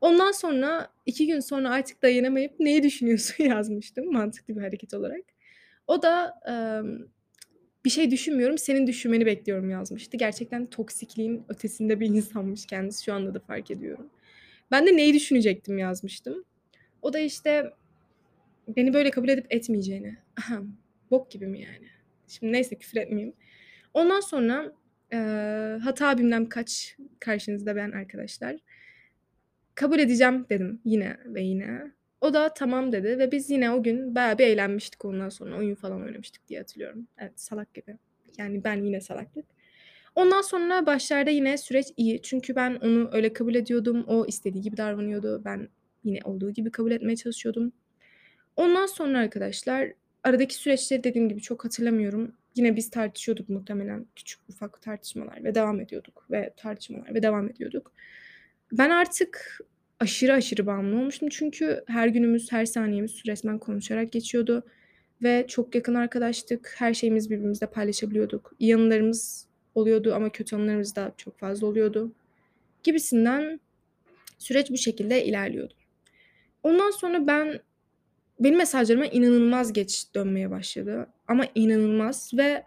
Ondan 0.00 0.32
sonra 0.32 0.88
2 1.06 1.26
gün 1.26 1.40
sonra 1.40 1.70
artık 1.70 2.02
dayanamayıp 2.02 2.60
"Neyi 2.60 2.82
düşünüyorsun?" 2.82 3.44
yazmıştım 3.44 4.12
mantıklı 4.12 4.56
bir 4.56 4.60
hareket 4.62 4.94
olarak. 4.94 5.22
O 5.86 6.02
da, 6.02 6.34
emm, 6.48 6.98
"Bir 7.84 7.90
şey 7.90 8.10
düşünmüyorum, 8.10 8.58
senin 8.58 8.86
düşünmeni 8.86 9.26
bekliyorum." 9.26 9.70
yazmıştı. 9.70 10.16
Gerçekten 10.16 10.66
toksikliğin 10.66 11.44
ötesinde 11.48 12.00
bir 12.00 12.06
insanmış 12.16 12.66
kendisi. 12.66 13.04
Şu 13.04 13.14
anda 13.14 13.34
da 13.34 13.40
fark 13.40 13.70
ediyorum. 13.70 14.10
Ben 14.70 14.86
de 14.86 14.96
"Neyi 14.96 15.14
düşünecektim?" 15.14 15.78
yazmıştım. 15.78 16.44
O 17.02 17.12
da, 17.12 17.18
işte, 17.18 17.72
beni 18.76 18.94
böyle 18.94 19.10
kabul 19.10 19.28
edip 19.28 19.46
etmeyeceğini. 19.50 20.18
Bok 21.10 21.30
gibi 21.30 21.46
mi 21.46 21.60
yani? 21.60 21.86
Şimdi 22.28 22.52
neyse 22.52 22.78
küfür 22.78 23.00
etmeyeyim. 23.00 23.34
Ondan 23.94 24.20
sonra, 24.20 24.72
eee, 25.12 25.78
hata 25.82 26.18
bilmem 26.18 26.48
kaç 26.48 26.96
karşınızda 27.20 27.76
ben 27.76 27.90
arkadaşlar. 27.90 28.56
"Kabul 29.74 29.98
edeceğim." 29.98 30.46
dedim 30.50 30.80
yine 30.84 31.16
ve 31.24 31.42
yine. 31.42 31.92
O 32.20 32.34
da 32.34 32.54
tamam 32.54 32.92
dedi 32.92 33.18
ve 33.18 33.32
biz 33.32 33.50
yine 33.50 33.70
o 33.70 33.82
gün 33.82 34.14
bayağı 34.14 34.38
bir 34.38 34.46
eğlenmiştik 34.46 35.04
ondan 35.04 35.28
sonra. 35.28 35.56
Oyun 35.58 35.74
falan 35.74 36.02
oynamıştık 36.02 36.48
diye 36.48 36.60
hatırlıyorum. 36.60 37.08
Evet, 37.18 37.40
salak 37.40 37.74
gibi. 37.74 37.96
Yani 38.38 38.64
ben 38.64 38.82
yine 38.82 39.00
salaklık. 39.00 39.44
Ondan 40.14 40.42
sonra 40.42 40.86
başlarda 40.86 41.30
yine 41.30 41.58
süreç 41.58 41.86
iyi. 41.96 42.22
Çünkü 42.22 42.56
ben 42.56 42.74
onu 42.74 43.10
öyle 43.12 43.32
kabul 43.32 43.54
ediyordum. 43.54 44.04
O 44.08 44.26
istediği 44.26 44.62
gibi 44.62 44.76
davranıyordu. 44.76 45.42
Ben 45.44 45.68
yine 46.04 46.18
olduğu 46.24 46.50
gibi 46.50 46.70
kabul 46.70 46.90
etmeye 46.90 47.16
çalışıyordum. 47.16 47.72
Ondan 48.56 48.86
sonra 48.86 49.18
arkadaşlar 49.18 49.92
aradaki 50.28 50.54
süreçleri 50.54 51.04
dediğim 51.04 51.28
gibi 51.28 51.40
çok 51.40 51.64
hatırlamıyorum. 51.64 52.32
Yine 52.54 52.76
biz 52.76 52.90
tartışıyorduk 52.90 53.48
muhtemelen. 53.48 54.06
Küçük 54.16 54.40
ufak 54.48 54.82
tartışmalar 54.82 55.44
ve 55.44 55.54
devam 55.54 55.80
ediyorduk 55.80 56.26
ve 56.30 56.52
tartışmalar 56.56 57.14
ve 57.14 57.22
devam 57.22 57.50
ediyorduk. 57.50 57.92
Ben 58.72 58.90
artık 58.90 59.60
aşırı 60.00 60.32
aşırı 60.32 60.66
bağımlı 60.66 60.96
olmuştum. 60.96 61.28
Çünkü 61.28 61.84
her 61.86 62.08
günümüz, 62.08 62.52
her 62.52 62.66
saniyemiz 62.66 63.22
resmen 63.26 63.58
konuşarak 63.58 64.12
geçiyordu 64.12 64.64
ve 65.22 65.44
çok 65.48 65.74
yakın 65.74 65.94
arkadaştık. 65.94 66.74
Her 66.76 66.94
şeyimizi 66.94 67.30
birbirimizle 67.30 67.66
paylaşabiliyorduk. 67.66 68.52
İyi 68.58 68.76
anılarımız 68.76 69.46
oluyordu 69.74 70.14
ama 70.14 70.32
kötü 70.32 70.56
anılarımız 70.56 70.96
da 70.96 71.12
çok 71.16 71.38
fazla 71.38 71.66
oluyordu. 71.66 72.12
Gibisinden 72.82 73.60
süreç 74.38 74.70
bu 74.70 74.76
şekilde 74.76 75.24
ilerliyordu. 75.24 75.74
Ondan 76.62 76.90
sonra 76.90 77.26
ben 77.26 77.60
benim 78.40 78.58
mesajlarıma 78.58 79.06
inanılmaz 79.06 79.72
geç 79.72 80.14
dönmeye 80.14 80.50
başladı. 80.50 81.06
Ama 81.28 81.44
inanılmaz 81.54 82.30
ve 82.34 82.64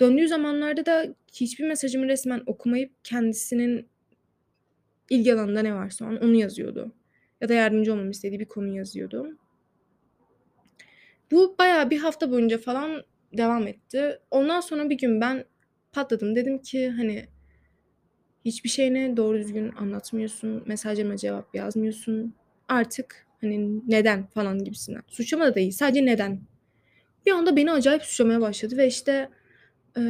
döndüğü 0.00 0.28
zamanlarda 0.28 0.86
da 0.86 1.14
hiçbir 1.32 1.68
mesajımı 1.68 2.06
resmen 2.06 2.42
okumayıp 2.46 2.92
kendisinin 3.04 3.88
ilgi 5.10 5.34
alanında 5.34 5.62
ne 5.62 5.74
varsa 5.74 6.06
onu 6.06 6.34
yazıyordu. 6.34 6.92
Ya 7.40 7.48
da 7.48 7.54
yardımcı 7.54 7.92
olmamı 7.92 8.10
istediği 8.10 8.40
bir 8.40 8.48
konu 8.48 8.76
yazıyordu. 8.76 9.36
Bu 11.30 11.56
bayağı 11.58 11.90
bir 11.90 11.98
hafta 11.98 12.30
boyunca 12.30 12.58
falan 12.58 13.02
devam 13.32 13.66
etti. 13.66 14.18
Ondan 14.30 14.60
sonra 14.60 14.90
bir 14.90 14.98
gün 14.98 15.20
ben 15.20 15.44
patladım. 15.92 16.36
Dedim 16.36 16.58
ki 16.58 16.90
hani 16.90 17.26
hiçbir 18.44 18.68
şeyini 18.68 19.16
doğru 19.16 19.38
düzgün 19.38 19.72
anlatmıyorsun. 19.72 20.62
Mesajlarıma 20.66 21.16
cevap 21.16 21.54
yazmıyorsun. 21.54 22.34
Artık 22.68 23.25
hani 23.40 23.80
neden 23.88 24.26
falan 24.26 24.64
gibisinden. 24.64 25.02
Suçlama 25.08 25.46
da 25.46 25.54
değil. 25.54 25.70
Sadece 25.72 26.06
neden. 26.06 26.40
Bir 27.26 27.30
anda 27.32 27.56
beni 27.56 27.72
acayip 27.72 28.02
suçlamaya 28.02 28.40
başladı 28.40 28.76
ve 28.76 28.86
işte 28.86 29.28
eee, 29.96 30.02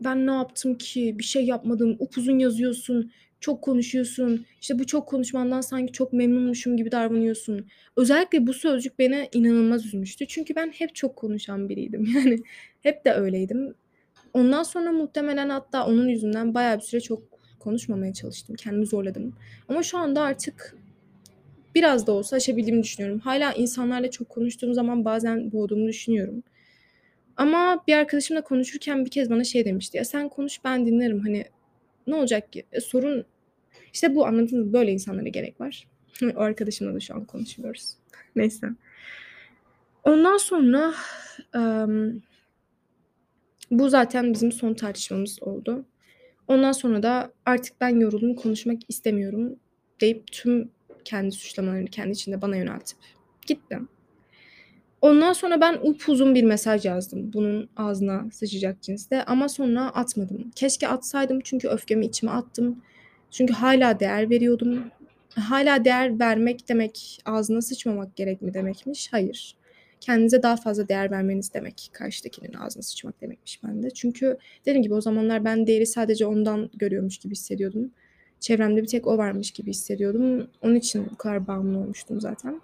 ben 0.00 0.26
ne 0.26 0.30
yaptım 0.30 0.74
ki? 0.78 1.14
Bir 1.18 1.24
şey 1.24 1.44
yapmadım. 1.44 1.96
Upuzun 1.98 2.38
yazıyorsun. 2.38 3.12
Çok 3.40 3.62
konuşuyorsun. 3.62 4.46
İşte 4.60 4.78
bu 4.78 4.86
çok 4.86 5.08
konuşmandan 5.08 5.60
sanki 5.60 5.92
çok 5.92 6.12
memnunmuşum 6.12 6.76
gibi 6.76 6.92
davranıyorsun. 6.92 7.66
Özellikle 7.96 8.46
bu 8.46 8.52
sözcük 8.52 8.98
beni 8.98 9.28
inanılmaz 9.32 9.86
üzmüştü. 9.86 10.26
Çünkü 10.26 10.56
ben 10.56 10.70
hep 10.70 10.94
çok 10.94 11.16
konuşan 11.16 11.68
biriydim. 11.68 12.04
Yani 12.14 12.38
hep 12.82 13.04
de 13.04 13.12
öyleydim. 13.12 13.74
Ondan 14.34 14.62
sonra 14.62 14.92
muhtemelen 14.92 15.48
hatta 15.48 15.86
onun 15.86 16.08
yüzünden 16.08 16.54
bayağı 16.54 16.76
bir 16.76 16.82
süre 16.82 17.00
çok 17.00 17.22
konuşmamaya 17.60 18.12
çalıştım. 18.12 18.56
Kendimi 18.56 18.86
zorladım. 18.86 19.34
Ama 19.68 19.82
şu 19.82 19.98
anda 19.98 20.22
artık 20.22 20.76
biraz 21.76 22.06
da 22.06 22.12
olsa 22.12 22.36
aşabildiğimi 22.36 22.82
düşünüyorum. 22.82 23.18
Hala 23.18 23.52
insanlarla 23.52 24.10
çok 24.10 24.28
konuştuğum 24.28 24.74
zaman 24.74 25.04
bazen 25.04 25.52
boğduğumu 25.52 25.88
düşünüyorum. 25.88 26.42
Ama 27.36 27.84
bir 27.86 27.94
arkadaşımla 27.94 28.42
konuşurken 28.42 29.04
bir 29.04 29.10
kez 29.10 29.30
bana 29.30 29.44
şey 29.44 29.64
demişti. 29.64 29.96
Ya 29.96 30.04
sen 30.04 30.28
konuş 30.28 30.64
ben 30.64 30.86
dinlerim. 30.86 31.20
Hani 31.20 31.44
ne 32.06 32.14
olacak 32.14 32.52
ki? 32.52 32.64
E, 32.72 32.80
sorun 32.80 33.24
işte 33.92 34.14
bu 34.14 34.26
anladığınız 34.26 34.72
böyle 34.72 34.92
insanlara 34.92 35.28
gerek 35.28 35.60
var. 35.60 35.88
o 36.36 36.40
arkadaşımla 36.40 36.94
da 36.94 37.00
şu 37.00 37.14
an 37.14 37.24
konuşmuyoruz. 37.24 37.94
Neyse. 38.36 38.66
Ondan 40.04 40.36
sonra 40.36 40.94
um, 41.54 42.22
bu 43.70 43.88
zaten 43.88 44.32
bizim 44.32 44.52
son 44.52 44.74
tartışmamız 44.74 45.42
oldu. 45.42 45.84
Ondan 46.48 46.72
sonra 46.72 47.02
da 47.02 47.32
artık 47.46 47.80
ben 47.80 48.00
yoruldum 48.00 48.34
konuşmak 48.34 48.78
istemiyorum 48.88 49.56
deyip 50.00 50.32
tüm 50.32 50.75
kendi 51.06 51.32
suçlamalarını 51.32 51.86
kendi 51.86 52.12
içinde 52.12 52.42
bana 52.42 52.56
yöneltip 52.56 52.98
gittim. 53.46 53.88
Ondan 55.00 55.32
sonra 55.32 55.60
ben 55.60 55.78
upuzun 55.82 56.34
bir 56.34 56.44
mesaj 56.44 56.84
yazdım. 56.84 57.32
Bunun 57.32 57.68
ağzına 57.76 58.26
sıçacak 58.32 58.82
cinste 58.82 59.24
ama 59.24 59.48
sonra 59.48 59.80
atmadım. 59.82 60.50
Keşke 60.56 60.88
atsaydım 60.88 61.40
çünkü 61.40 61.68
öfkemi 61.68 62.06
içime 62.06 62.32
attım. 62.32 62.82
Çünkü 63.30 63.52
hala 63.52 64.00
değer 64.00 64.30
veriyordum. 64.30 64.84
Hala 65.34 65.84
değer 65.84 66.20
vermek 66.20 66.68
demek 66.68 67.20
ağzına 67.24 67.62
sıçmamak 67.62 68.16
gerek 68.16 68.42
mi 68.42 68.54
demekmiş? 68.54 69.12
Hayır. 69.12 69.56
Kendinize 70.00 70.42
daha 70.42 70.56
fazla 70.56 70.88
değer 70.88 71.10
vermeniz 71.10 71.54
demek. 71.54 71.88
Karşıdakinin 71.92 72.52
ağzına 72.52 72.82
sıçmak 72.82 73.20
demekmiş 73.20 73.64
bende. 73.64 73.90
Çünkü 73.90 74.38
dediğim 74.66 74.82
gibi 74.82 74.94
o 74.94 75.00
zamanlar 75.00 75.44
ben 75.44 75.66
değeri 75.66 75.86
sadece 75.86 76.26
ondan 76.26 76.70
görüyormuş 76.74 77.18
gibi 77.18 77.32
hissediyordum. 77.32 77.90
Çevremde 78.40 78.82
bir 78.82 78.88
tek 78.88 79.06
o 79.06 79.18
varmış 79.18 79.50
gibi 79.50 79.70
hissediyordum. 79.70 80.46
Onun 80.62 80.74
için 80.74 81.08
bu 81.12 81.16
kadar 81.16 81.46
bağımlı 81.46 81.78
olmuştum 81.78 82.20
zaten. 82.20 82.60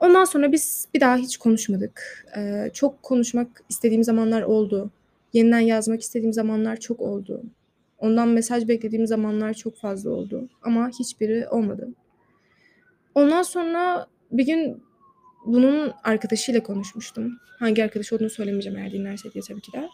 Ondan 0.00 0.24
sonra 0.24 0.52
biz 0.52 0.88
bir 0.94 1.00
daha 1.00 1.16
hiç 1.16 1.36
konuşmadık. 1.36 2.26
Ee, 2.36 2.70
çok 2.74 3.02
konuşmak 3.02 3.64
istediğim 3.68 4.04
zamanlar 4.04 4.42
oldu. 4.42 4.90
Yeniden 5.32 5.60
yazmak 5.60 6.00
istediğim 6.00 6.32
zamanlar 6.32 6.76
çok 6.76 7.00
oldu. 7.00 7.42
Ondan 7.98 8.28
mesaj 8.28 8.68
beklediğim 8.68 9.06
zamanlar 9.06 9.54
çok 9.54 9.76
fazla 9.76 10.10
oldu. 10.10 10.48
Ama 10.62 10.90
hiçbiri 11.00 11.48
olmadı. 11.48 11.88
Ondan 13.14 13.42
sonra 13.42 14.06
bir 14.32 14.46
gün 14.46 14.82
bunun 15.46 15.92
arkadaşıyla 16.04 16.62
konuşmuştum. 16.62 17.38
Hangi 17.58 17.84
arkadaş 17.84 18.12
olduğunu 18.12 18.30
söylemeyeceğim 18.30 18.78
eğer 18.78 18.92
dinlerse 18.92 19.32
diye 19.32 19.42
tabii 19.48 19.60
ki 19.60 19.72
de. 19.72 19.88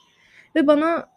Ve 0.56 0.66
bana 0.66 1.08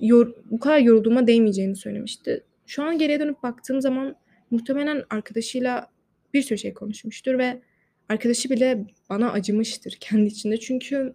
yor, 0.00 0.34
bu 0.50 0.58
kadar 0.58 0.78
yorulduğuma 0.78 1.26
değmeyeceğini 1.26 1.76
söylemişti. 1.76 2.44
Şu 2.66 2.82
an 2.82 2.98
geriye 2.98 3.20
dönüp 3.20 3.42
baktığım 3.42 3.80
zaman 3.80 4.16
muhtemelen 4.50 5.04
arkadaşıyla 5.10 5.90
bir 6.34 6.42
sürü 6.42 6.58
şey 6.58 6.74
konuşmuştur 6.74 7.38
ve 7.38 7.60
arkadaşı 8.08 8.50
bile 8.50 8.84
bana 9.10 9.32
acımıştır 9.32 9.96
kendi 10.00 10.26
içinde. 10.28 10.60
Çünkü 10.60 11.14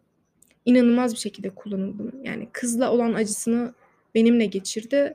inanılmaz 0.66 1.14
bir 1.14 1.20
şekilde 1.20 1.50
kullanıldım. 1.50 2.24
Yani 2.24 2.48
kızla 2.52 2.92
olan 2.92 3.14
acısını 3.14 3.74
benimle 4.16 4.46
geçirdi. 4.46 5.14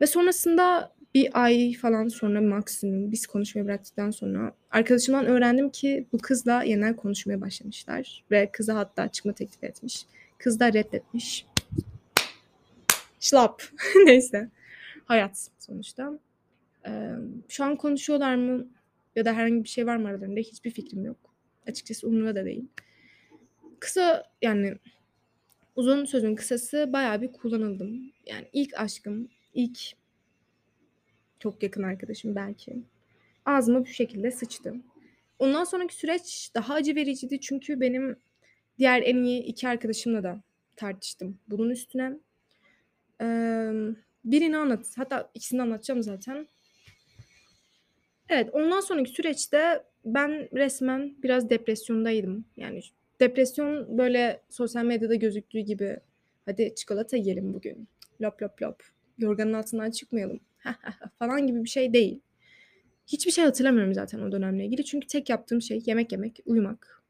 Ve 0.00 0.06
sonrasında 0.06 0.92
bir 1.14 1.42
ay 1.42 1.74
falan 1.74 2.08
sonra 2.08 2.40
maksimum 2.40 3.12
biz 3.12 3.26
konuşmayı 3.26 3.66
bıraktıktan 3.66 4.10
sonra 4.10 4.54
arkadaşımdan 4.70 5.26
öğrendim 5.26 5.70
ki 5.70 6.06
bu 6.12 6.18
kızla 6.18 6.62
yeniden 6.62 6.96
konuşmaya 6.96 7.40
başlamışlar. 7.40 8.24
Ve 8.30 8.50
kıza 8.52 8.74
hatta 8.74 9.08
çıkma 9.08 9.32
teklif 9.32 9.64
etmiş. 9.64 10.06
Kız 10.38 10.60
da 10.60 10.72
reddetmiş. 10.72 11.46
Şlap. 13.20 13.62
Neyse. 14.04 14.50
Hayat 15.10 15.50
sonuçta. 15.58 16.18
Ee, 16.86 17.12
şu 17.48 17.64
an 17.64 17.76
konuşuyorlar 17.76 18.34
mı? 18.34 18.66
Ya 19.16 19.24
da 19.24 19.32
herhangi 19.32 19.64
bir 19.64 19.68
şey 19.68 19.86
var 19.86 19.96
mı 19.96 20.08
aralarında? 20.08 20.40
Hiçbir 20.40 20.70
fikrim 20.70 21.04
yok. 21.04 21.16
Açıkçası 21.66 22.08
umurumda 22.08 22.34
da 22.34 22.44
değil. 22.44 22.64
Kısa 23.80 24.30
yani 24.42 24.74
uzun 25.76 26.04
sözün 26.04 26.34
kısası 26.34 26.90
bayağı 26.92 27.22
bir 27.22 27.32
kullanıldım. 27.32 28.12
Yani 28.26 28.48
ilk 28.52 28.80
aşkım, 28.80 29.28
ilk 29.54 29.80
çok 31.38 31.62
yakın 31.62 31.82
arkadaşım 31.82 32.34
belki. 32.34 32.76
Ağzıma 33.44 33.80
bu 33.80 33.86
şekilde 33.86 34.30
sıçtı. 34.30 34.74
Ondan 35.38 35.64
sonraki 35.64 35.94
süreç 35.94 36.50
daha 36.54 36.74
acı 36.74 36.94
vericiydi 36.94 37.40
çünkü 37.40 37.80
benim 37.80 38.16
diğer 38.78 39.02
en 39.02 39.16
iyi 39.16 39.42
iki 39.42 39.68
arkadaşımla 39.68 40.22
da 40.22 40.42
tartıştım 40.76 41.38
bunun 41.48 41.70
üstüne. 41.70 42.12
Ee, 43.20 43.72
birini 44.24 44.56
anlat, 44.56 44.86
hatta 44.96 45.30
ikisini 45.34 45.62
anlatacağım 45.62 46.02
zaten. 46.02 46.48
Evet, 48.28 48.48
ondan 48.52 48.80
sonraki 48.80 49.10
süreçte 49.10 49.82
ben 50.04 50.48
resmen 50.52 51.14
biraz 51.22 51.50
depresyondaydım. 51.50 52.44
Yani 52.56 52.80
depresyon 53.20 53.98
böyle 53.98 54.42
sosyal 54.48 54.84
medyada 54.84 55.14
gözüktüğü 55.14 55.60
gibi 55.60 55.96
hadi 56.44 56.74
çikolata 56.74 57.16
yiyelim 57.16 57.54
bugün. 57.54 57.88
Lop 58.20 58.42
lop 58.42 58.62
lop. 58.62 58.82
Yorganın 59.18 59.52
altından 59.52 59.90
çıkmayalım. 59.90 60.40
falan 61.18 61.46
gibi 61.46 61.64
bir 61.64 61.68
şey 61.68 61.92
değil. 61.92 62.20
Hiçbir 63.06 63.30
şey 63.30 63.44
hatırlamıyorum 63.44 63.94
zaten 63.94 64.20
o 64.20 64.32
dönemle 64.32 64.64
ilgili. 64.64 64.84
Çünkü 64.84 65.06
tek 65.06 65.30
yaptığım 65.30 65.62
şey 65.62 65.82
yemek 65.86 66.12
yemek, 66.12 66.40
uyumak, 66.46 67.02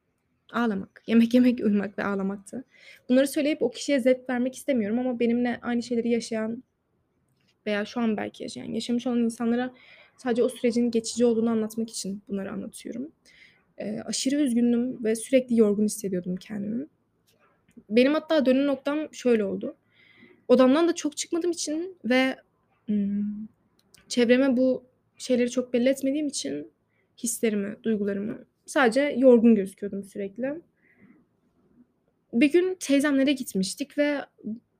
ağlamak. 0.52 1.02
Yemek 1.06 1.34
yemek, 1.34 1.60
uyumak 1.60 1.98
ve 1.98 2.04
ağlamaktı. 2.04 2.64
Bunları 3.08 3.28
söyleyip 3.28 3.62
o 3.62 3.70
kişiye 3.70 4.00
zevk 4.00 4.30
vermek 4.30 4.54
istemiyorum 4.54 4.98
ama 4.98 5.20
benimle 5.20 5.58
aynı 5.62 5.82
şeyleri 5.82 6.10
yaşayan 6.10 6.62
veya 7.66 7.84
şu 7.84 8.00
an 8.00 8.16
belki 8.16 8.42
yaşayan, 8.42 8.64
yaşamış 8.64 9.06
olan 9.06 9.18
insanlara 9.18 9.74
sadece 10.16 10.42
o 10.42 10.48
sürecin 10.48 10.90
geçici 10.90 11.24
olduğunu 11.24 11.50
anlatmak 11.50 11.90
için 11.90 12.22
bunları 12.28 12.52
anlatıyorum. 12.52 13.12
E, 13.78 14.00
aşırı 14.00 14.36
üzgündüm 14.36 15.04
ve 15.04 15.16
sürekli 15.16 15.58
yorgun 15.58 15.84
hissediyordum 15.84 16.36
kendimi. 16.36 16.86
Benim 17.90 18.14
hatta 18.14 18.46
dönüm 18.46 18.66
noktam 18.66 19.14
şöyle 19.14 19.44
oldu. 19.44 19.76
Odamdan 20.48 20.88
da 20.88 20.94
çok 20.94 21.16
çıkmadığım 21.16 21.50
için 21.50 21.96
ve 22.04 22.36
çevreme 24.08 24.56
bu 24.56 24.84
şeyleri 25.18 25.50
çok 25.50 25.72
belli 25.72 25.88
etmediğim 25.88 26.26
için 26.26 26.72
hislerimi, 27.22 27.76
duygularımı. 27.82 28.44
Sadece 28.66 29.14
yorgun 29.18 29.54
gözüküyordum 29.54 30.04
sürekli. 30.04 30.60
Bir 32.32 32.52
gün 32.52 32.76
teyzemlere 32.80 33.32
gitmiştik 33.32 33.98
ve 33.98 34.20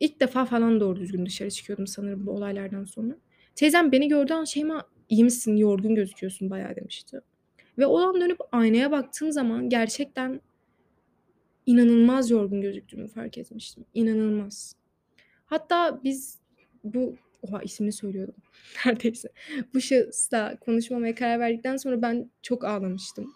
ilk 0.00 0.20
defa 0.20 0.44
falan 0.44 0.80
doğru 0.80 1.00
düzgün 1.00 1.26
dışarı 1.26 1.50
çıkıyordum 1.50 1.86
sanırım 1.86 2.26
bu 2.26 2.30
olaylardan 2.30 2.84
sonra. 2.84 3.16
Teyzem 3.54 3.92
beni 3.92 4.08
gördüğü 4.08 4.32
an 4.34 4.44
"Şeyma 4.44 4.84
iyi 5.08 5.24
misin? 5.24 5.56
Yorgun 5.56 5.94
gözüküyorsun 5.94 6.50
bayağı." 6.50 6.76
demişti. 6.76 7.20
Ve 7.78 7.86
o 7.86 7.98
an 7.98 8.20
dönüp 8.20 8.38
aynaya 8.52 8.90
baktığım 8.90 9.32
zaman 9.32 9.68
gerçekten 9.68 10.40
inanılmaz 11.66 12.30
yorgun 12.30 12.60
gözüktüğümü 12.60 13.08
fark 13.08 13.38
etmiştim. 13.38 13.84
İnanılmaz. 13.94 14.76
Hatta 15.46 16.00
biz 16.04 16.38
bu 16.84 17.16
Oha 17.42 17.62
ismini 17.62 17.92
söylüyordum 17.92 18.34
neredeyse. 18.86 19.28
Bu 19.74 19.80
şahısla 19.80 20.56
konuşmamaya 20.60 21.14
karar 21.14 21.40
verdikten 21.40 21.76
sonra 21.76 22.02
ben 22.02 22.30
çok 22.42 22.64
ağlamıştım. 22.64 23.32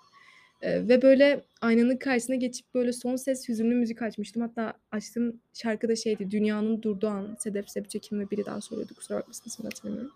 Ve 0.64 1.03
böyle 1.03 1.44
aynanın 1.61 1.96
karşısına 1.96 2.37
geçip 2.37 2.74
böyle 2.74 2.92
son 2.92 3.16
ses 3.16 3.48
hüzünlü 3.48 3.74
müzik 3.74 4.03
açmıştım. 4.03 4.42
Hatta 4.42 4.72
açtığım 4.90 5.40
şarkı 5.55 5.88
da 5.88 5.96
şeydi, 5.96 6.31
Dünyanın 6.31 6.83
Durduğu 6.83 7.09
An. 7.09 7.37
Sedef 7.38 7.70
Sebçekin 7.70 8.20
ve 8.20 8.31
biri 8.31 8.46
daha 8.46 8.61
söylüyordu. 8.61 8.94
Kusura 8.94 9.18
bakmasın 9.18 9.44
ismini 9.46 9.68
hatırlamıyorum. 9.68 10.12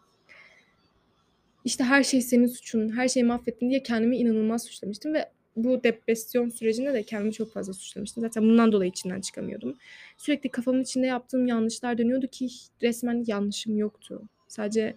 İşte 1.64 1.84
her 1.84 2.02
şey 2.02 2.20
senin 2.20 2.46
suçun, 2.46 2.96
her 2.96 3.08
şeyi 3.08 3.24
mahvettin 3.24 3.70
diye 3.70 3.82
kendimi 3.82 4.16
inanılmaz 4.16 4.64
suçlamıştım 4.64 5.14
ve 5.14 5.28
bu 5.56 5.84
depresyon 5.84 6.48
sürecinde 6.48 6.94
de 6.94 7.02
kendimi 7.02 7.32
çok 7.32 7.52
fazla 7.52 7.72
suçlamıştım. 7.72 8.22
Zaten 8.22 8.42
bundan 8.42 8.72
dolayı 8.72 8.90
içinden 8.90 9.20
çıkamıyordum. 9.20 9.76
Sürekli 10.16 10.48
kafamın 10.50 10.82
içinde 10.82 11.06
yaptığım 11.06 11.46
yanlışlar 11.46 11.98
dönüyordu 11.98 12.26
ki 12.26 12.48
resmen 12.82 13.24
yanlışım 13.26 13.76
yoktu. 13.76 14.22
Sadece 14.48 14.94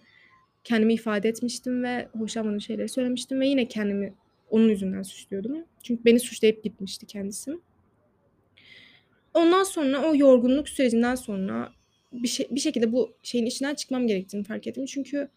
kendimi 0.64 0.94
ifade 0.94 1.28
etmiştim 1.28 1.82
ve 1.82 2.08
hoşlanmadığım 2.18 2.60
şeyleri 2.60 2.88
söylemiştim 2.88 3.40
ve 3.40 3.48
yine 3.48 3.68
kendimi 3.68 4.14
onun 4.52 4.68
yüzünden 4.68 5.02
suçluyordum. 5.02 5.64
Çünkü 5.82 6.04
beni 6.04 6.20
suçlayıp 6.20 6.64
gitmişti 6.64 7.06
kendisi. 7.06 7.58
Ondan 9.34 9.62
sonra 9.62 10.02
o 10.02 10.16
yorgunluk 10.16 10.68
sürecinden 10.68 11.14
sonra 11.14 11.72
bir 12.12 12.28
şey 12.28 12.48
bir 12.50 12.60
şekilde 12.60 12.92
bu 12.92 13.12
şeyin 13.22 13.46
içinden 13.46 13.74
çıkmam 13.74 14.06
gerektiğini 14.06 14.44
fark 14.44 14.66
ettim. 14.66 14.86
Çünkü 14.86 15.28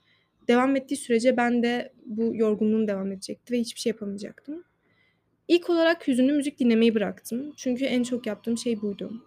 devam 0.48 0.76
ettiği 0.76 0.96
sürece 0.98 1.38
ben 1.38 1.64
de 1.64 1.94
bu 2.06 2.36
yorgunluğum 2.36 2.88
devam 2.88 3.12
edecekti 3.12 3.54
ve 3.54 3.60
hiçbir 3.60 3.80
şey 3.80 3.90
yapamayacaktım. 3.90 4.64
İlk 5.48 5.70
olarak 5.70 6.08
hüzünlü 6.08 6.34
müzik 6.34 6.60
dinlemeyi 6.60 6.96
bıraktım. 6.96 7.54
Çünkü 7.58 7.86
en 7.86 8.04
çok 8.04 8.28
yaptığım 8.28 8.58
şey 8.58 8.82
buydu. 8.82 9.24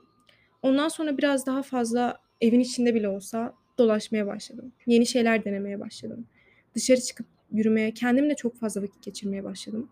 Ondan 0.63 0.89
sonra 0.89 1.19
biraz 1.19 1.47
daha 1.47 1.63
fazla 1.63 2.17
evin 2.41 2.61
içinde 2.61 2.95
bile 2.95 3.09
olsa 3.09 3.55
dolaşmaya 3.79 4.27
başladım. 4.27 4.73
Yeni 4.87 5.07
şeyler 5.07 5.45
denemeye 5.45 5.81
başladım. 5.81 6.27
Dışarı 6.75 7.01
çıkıp 7.01 7.27
yürümeye, 7.53 7.95
kendimle 7.95 8.35
çok 8.35 8.57
fazla 8.57 8.83
vakit 8.83 9.03
geçirmeye 9.03 9.45
başladım. 9.45 9.91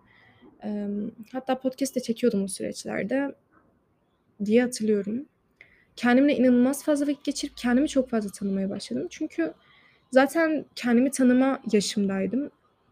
Hatta 1.33 1.59
podcast 1.61 1.97
de 1.97 2.01
çekiyordum 2.01 2.45
o 2.45 2.49
süreçlerde 2.49 3.35
diye 4.45 4.63
hatırlıyorum. 4.63 5.27
Kendimle 5.97 6.37
inanılmaz 6.37 6.85
fazla 6.85 7.07
vakit 7.07 7.25
geçirip 7.25 7.57
kendimi 7.57 7.89
çok 7.89 8.11
fazla 8.11 8.31
tanımaya 8.31 8.71
başladım. 8.71 9.07
Çünkü 9.11 9.55
zaten 10.11 10.65
kendimi 10.75 11.11
tanıma 11.11 11.63
yaşımdaydım. 11.73 12.51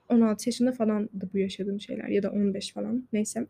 16 0.08 0.48
yaşında 0.48 0.72
falandı 0.72 1.30
bu 1.34 1.38
yaşadığım 1.38 1.80
şeyler 1.80 2.08
ya 2.08 2.22
da 2.22 2.30
15 2.30 2.72
falan 2.72 3.08
neyse. 3.12 3.46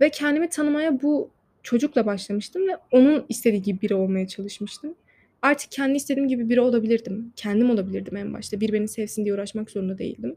Ve 0.00 0.10
kendimi 0.10 0.48
tanımaya 0.48 1.02
bu 1.02 1.30
çocukla 1.62 2.06
başlamıştım 2.06 2.68
ve 2.68 2.76
onun 2.92 3.26
istediği 3.28 3.62
gibi 3.62 3.80
biri 3.80 3.94
olmaya 3.94 4.28
çalışmıştım. 4.28 4.94
Artık 5.42 5.70
kendi 5.70 5.96
istediğim 5.96 6.28
gibi 6.28 6.48
biri 6.48 6.60
olabilirdim. 6.60 7.32
Kendim 7.36 7.70
olabilirdim 7.70 8.16
en 8.16 8.34
başta. 8.34 8.60
Biri 8.60 8.72
beni 8.72 8.88
sevsin 8.88 9.24
diye 9.24 9.34
uğraşmak 9.34 9.70
zorunda 9.70 9.98
değildim. 9.98 10.36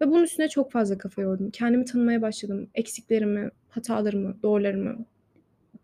Ve 0.00 0.06
bunun 0.08 0.22
üstüne 0.22 0.48
çok 0.48 0.72
fazla 0.72 0.98
kafa 0.98 1.22
yordum. 1.22 1.50
Kendimi 1.50 1.84
tanımaya 1.84 2.22
başladım. 2.22 2.70
Eksiklerimi, 2.74 3.50
hatalarımı, 3.68 4.36
doğrularımı, 4.42 5.04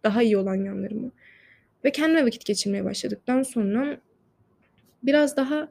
daha 0.04 0.22
iyi 0.22 0.36
olan 0.36 0.54
yanlarımı. 0.54 1.10
Ve 1.84 1.92
kendime 1.92 2.24
vakit 2.26 2.44
geçirmeye 2.44 2.84
başladıktan 2.84 3.42
sonra 3.42 4.00
biraz 5.02 5.36
daha 5.36 5.68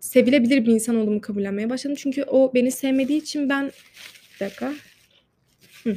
sevilebilir 0.00 0.66
bir 0.66 0.72
insan 0.72 0.96
olduğumu 0.96 1.20
kabullenmeye 1.20 1.70
başladım. 1.70 1.96
Çünkü 1.98 2.22
o 2.22 2.54
beni 2.54 2.70
sevmediği 2.70 3.20
için 3.20 3.48
ben 3.48 3.70
Bir 4.34 4.44
dakika. 4.44 4.72
Hıh. 5.84 5.96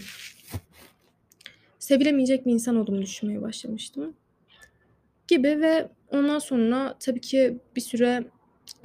Sevilemeyecek 1.80 2.46
bir 2.46 2.52
insan 2.52 2.76
olduğumu 2.76 3.02
düşünmeye 3.02 3.42
başlamıştım. 3.42 4.14
Gibi 5.28 5.62
ve 5.62 5.90
ondan 6.12 6.40
sonra 6.40 6.96
tabii 7.00 7.22
ki 7.22 7.58
bir 7.76 7.82
süre, 7.82 8.24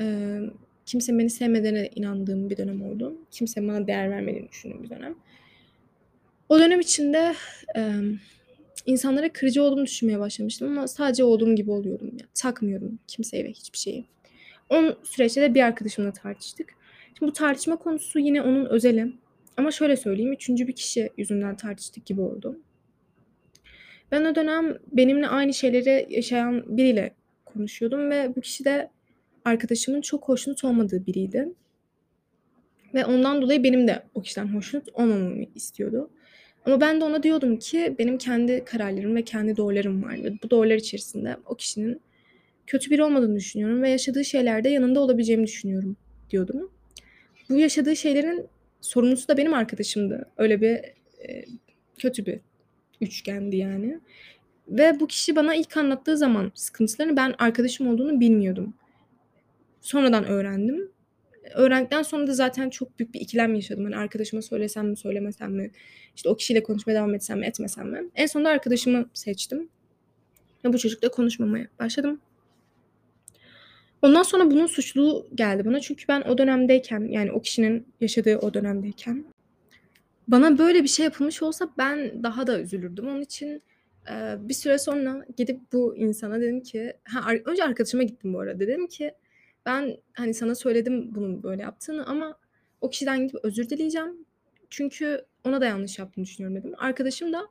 eee, 0.01 0.41
kimsenin 0.87 1.19
beni 1.19 1.31
sevmediğine 1.31 1.91
inandığım 1.95 2.51
bir 2.51 2.57
dönem 2.57 2.83
oldu. 2.83 3.17
Kimsenin 3.31 3.69
bana 3.69 3.87
değer 3.87 4.11
vermediğini 4.11 4.49
düşündüğüm 4.49 4.83
bir 4.83 4.91
dönem. 4.91 5.15
O 6.49 6.59
dönem 6.59 6.81
içinde, 6.81 7.35
emm, 7.75 8.19
insanlara 8.87 9.33
kırıcı 9.33 9.63
olduğumu 9.63 9.87
düşünmeye 9.87 10.19
başlamıştım 10.19 10.69
ama 10.79 10.89
sadece 10.89 11.25
olduğum 11.25 11.55
gibi 11.55 11.71
oluyordum. 11.71 12.09
Yani 12.13 12.31
takmıyordum 12.35 12.99
kimseyi 13.09 13.45
ve 13.45 13.51
hiçbir 13.51 13.79
şeyi. 13.79 14.05
O 14.71 14.83
süreçte 15.03 15.43
de 15.43 15.55
bir 15.55 15.63
arkadaşımla 15.63 16.13
tartıştık. 16.13 16.75
Şimdi 17.19 17.31
bu 17.31 17.33
tartışma 17.33 17.77
konusu 17.77 18.19
yine 18.19 18.43
onun 18.43 18.67
özeli 18.67 19.13
ama 19.57 19.71
şöyle 19.71 19.97
söyleyeyim, 19.97 20.33
3'üncü 20.33 20.69
bir 20.69 20.73
kişi 20.73 21.11
yüzünden 21.17 21.57
tartıştık 21.57 22.07
gibi 22.07 22.21
oldu. 22.21 22.59
Ben 24.13 24.25
o 24.25 24.35
dönem 24.35 24.79
benimle 24.93 25.29
aynı 25.29 25.55
şeyleri 25.55 26.07
yaşayan 26.11 26.77
biriyle 26.79 27.15
konuşuyordum 27.45 28.11
ve 28.11 28.33
bu 28.37 28.41
kişi 28.41 28.65
de 28.65 28.91
arkadaşımın 29.45 30.01
çok 30.01 30.29
hoşnut 30.29 30.65
olmadığı 30.65 31.07
biriydi. 31.07 31.49
Ve 32.95 33.05
ondan 33.05 33.43
dolayı 33.43 33.65
benim 33.65 33.89
de 33.89 34.03
o 34.15 34.23
kişiden 34.23 34.47
hoşnut 34.47 34.89
olmamamı 34.95 35.45
istiyordu. 35.55 36.11
Ama 36.67 36.81
ben 36.81 37.01
de 37.01 37.05
ona 37.05 37.23
diyordum 37.23 37.59
ki 37.59 37.97
benim 37.99 38.19
kendi 38.19 38.65
kararlarım 38.65 39.17
ve 39.17 39.23
kendi 39.23 39.57
doğrularım 39.57 40.03
var 40.03 40.25
ve 40.25 40.33
bu 40.43 40.51
doğrular 40.51 40.77
içerisinde 40.77 41.37
o 41.47 41.55
kişinin 41.55 42.01
kötü 42.67 42.91
biri 42.91 43.03
olmadığını 43.03 43.37
düşünüyorum 43.37 43.83
ve 43.83 43.91
yaşadığı 43.91 44.25
şeylerde 44.25 44.69
yanında 44.69 45.01
olabileceğimi 45.01 45.47
düşünüyorum 45.47 45.97
diyordum. 46.31 46.71
Bu 47.51 47.59
yaşadığı 47.59 47.97
şeylerin 47.97 48.47
sorumlusu 48.81 49.29
da 49.29 49.37
benim 49.37 49.55
arkadaşımdı. 49.55 50.31
Öyle 50.37 50.61
bir, 50.61 50.81
eee, 51.29 51.45
kötü 51.99 52.27
bir 52.27 52.41
üçgendi 53.03 53.57
yani. 53.57 54.01
Ve 54.69 55.01
bu 55.01 55.07
kişi 55.07 55.37
bana 55.37 55.55
ilk 55.55 55.77
anlattığı 55.77 56.17
zaman 56.17 56.53
sıkıntılarını 56.55 57.17
ben 57.17 57.35
arkadaşım 57.39 57.87
olduğunu 57.87 58.21
bilmiyordum. 58.21 58.75
Sonradan 59.81 60.25
öğrendim. 60.25 60.93
Öğrendikten 61.55 62.03
sonra 62.03 62.27
da 62.27 62.35
zaten 62.35 62.71
çok 62.71 62.99
büyük 62.99 63.15
bir 63.15 63.21
ikilem 63.21 63.55
yaşadım. 63.55 63.85
Hani 63.85 63.97
arkadaşıma 63.97 64.43
söylesem 64.43 64.89
mi, 64.89 64.97
söylemesem 64.97 65.53
mi? 65.53 65.71
İşte 66.17 66.29
o 66.29 66.37
kişiyle 66.37 66.63
konuşmaya 66.63 66.95
devam 66.95 67.15
etsem 67.15 67.39
mi, 67.39 67.47
etmesem 67.47 67.91
mi? 67.91 68.11
En 68.15 68.27
sonunda 68.27 68.49
arkadaşımı 68.49 69.07
seçtim. 69.15 69.69
Ve 70.65 70.73
bu 70.73 70.79
çocukla 70.79 71.09
konuşmamaya 71.09 71.67
başladım. 71.79 72.21
Ondan 74.03 74.23
sonra 74.23 74.51
bunun 74.51 74.67
suçluluğu 74.67 75.27
geldi 75.35 75.65
bana. 75.65 75.81
Çünkü 75.81 76.05
ben 76.09 76.21
o 76.21 76.39
dönemdeyken, 76.39 77.01
yani 77.01 77.33
o 77.33 77.41
kişinin 77.41 77.87
yaşadığı 78.01 78.39
o 78.39 78.55
dönemdeyken 78.55 79.25
bana 80.29 80.59
böyle 80.59 80.83
bir 80.83 80.89
şey 80.89 81.05
yapılmış 81.05 81.43
olsa 81.43 81.71
ben 81.79 82.23
daha 82.23 82.47
da 82.47 82.61
üzülürdüm. 82.61 83.09
Onun 83.09 83.21
için, 83.21 83.63
eee, 84.09 84.37
bir 84.41 84.55
süre 84.55 84.79
sonra 84.79 85.27
gidip 85.37 85.61
bu 85.73 85.97
insana 85.97 86.41
dedim 86.41 86.61
ki 86.63 86.93
ha, 87.05 87.33
önce 87.45 87.65
arkadaşıma 87.65 88.03
gittim 88.03 88.35
bu 88.35 88.41
arada. 88.41 88.61
Dedim 88.61 88.87
ki 88.87 89.15
ben, 89.67 89.97
hani, 90.15 90.35
sana 90.35 90.55
söyledim 90.55 91.15
bunun 91.15 91.43
böyle 91.43 91.63
yaptığını 91.63 92.07
ama 92.07 92.39
o 92.81 92.91
kişiden 92.91 93.27
gidip 93.27 93.45
özür 93.45 93.69
dileyeceğim. 93.69 94.27
Çünkü 94.71 95.25
ona 95.45 95.61
da 95.61 95.67
yanlış 95.67 95.99
yaptığını 95.99 96.25
düşünüyorum 96.25 96.57
dedim. 96.57 96.73
Arkadaşım 96.79 97.33
da 97.33 97.49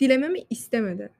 dilememi 0.00 0.38
istemedi. 0.50 1.10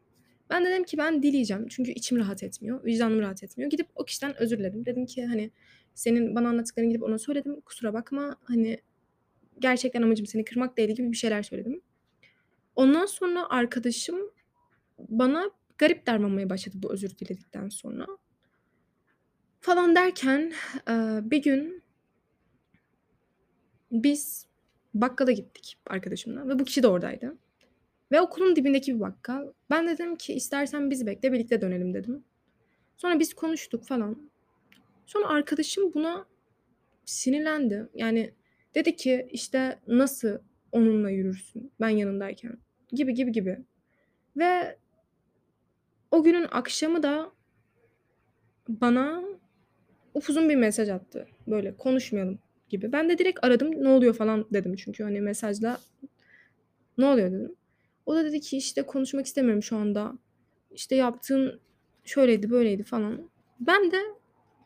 Ben 0.50 0.64
de 0.64 0.70
dedim 0.70 0.84
ki 0.84 0.98
ben 0.98 1.22
dileyeceğim. 1.22 1.66
Çünkü 1.68 1.90
içim 1.92 2.18
rahat 2.18 2.42
etmiyor, 2.42 2.84
vicdanım 2.84 3.20
rahat 3.20 3.42
etmiyor. 3.42 3.70
Gidip 3.70 3.86
o 3.94 4.04
kişiden 4.04 4.34
özür 4.42 4.58
diledim. 4.58 4.86
Dedim 4.86 5.06
ki, 5.06 5.26
hani, 5.26 5.50
senin 5.94 6.34
bana 6.34 6.48
anlattıklarını 6.48 6.90
gidip 6.90 7.02
ona 7.02 7.18
söyledim. 7.18 7.60
Kusura 7.60 7.94
bakma, 7.94 8.36
hani, 8.44 8.78
gerçekten 9.58 10.02
amacım 10.02 10.26
seni 10.26 10.44
kırmak 10.44 10.76
değildi 10.76 10.94
gibi 10.94 11.12
bir 11.12 11.16
şeyler 11.16 11.42
söyledim. 11.42 11.80
Ondan 12.76 13.06
sonra 13.06 13.46
arkadaşım 13.50 14.18
bana 14.98 15.50
garip 15.78 16.06
davranmaya 16.06 16.50
başladı 16.50 16.76
bu 16.82 16.92
özür 16.92 17.18
diledikten 17.18 17.68
sonra. 17.68 18.06
Falan 19.60 19.94
derken, 19.94 20.52
eee, 20.88 21.20
bir 21.22 21.42
gün 21.42 21.82
biz 23.92 24.46
bakkala 24.94 25.32
gittik 25.32 25.78
arkadaşımla 25.86 26.48
ve 26.48 26.58
bu 26.58 26.64
kişi 26.64 26.82
de 26.82 26.88
oradaydı. 26.88 27.36
Ve 28.12 28.20
okulun 28.20 28.56
dibindeki 28.56 28.94
bir 28.94 29.00
bakkal. 29.00 29.52
Ben 29.70 29.88
dedim 29.88 30.16
ki 30.16 30.32
istersen 30.32 30.90
bizi 30.90 31.06
bekle 31.06 31.32
birlikte 31.32 31.60
dönelim 31.60 31.94
dedim. 31.94 32.24
Sonra 32.96 33.18
biz 33.18 33.34
konuştuk 33.34 33.84
falan. 33.84 34.30
Sonra 35.06 35.28
arkadaşım 35.28 35.94
buna 35.94 36.26
sinirlendi. 37.04 37.88
Yani 37.94 38.34
dedi 38.76 38.96
ki 38.96 39.28
işte 39.30 39.78
nasıl 39.86 40.38
onunla 40.72 41.10
yürürsün 41.10 41.72
ben 41.80 41.88
yanındayken 41.88 42.58
gibi 42.92 43.14
gibi 43.14 43.32
gibi. 43.32 43.58
Ve 44.36 44.78
o 46.10 46.22
günün 46.22 46.46
akşamı 46.50 47.02
da 47.02 47.32
bana 48.68 49.24
upuzun 50.14 50.48
bir 50.48 50.56
mesaj 50.56 50.88
attı. 50.88 51.28
Böyle 51.46 51.76
konuşmayalım 51.76 52.38
gibi. 52.68 52.92
Ben 52.92 53.08
de 53.08 53.18
direkt 53.18 53.44
aradım. 53.44 53.84
Ne 53.84 53.88
oluyor 53.88 54.14
falan 54.14 54.46
dedim 54.52 54.76
çünkü 54.76 55.04
hani 55.04 55.20
mesajla 55.20 55.80
ne 56.98 57.04
oluyor 57.04 57.32
dedim. 57.32 57.54
O 58.06 58.14
da 58.14 58.24
dedi 58.24 58.40
ki 58.40 58.56
işte 58.56 58.82
konuşmak 58.82 59.26
istemiyorum 59.26 59.62
şu 59.62 59.76
anda. 59.76 60.18
İşte 60.70 60.94
yaptığın 60.96 61.60
şöyleydi 62.04 62.50
böyleydi 62.50 62.82
falan. 62.82 63.30
Ben 63.60 63.90
de 63.90 64.00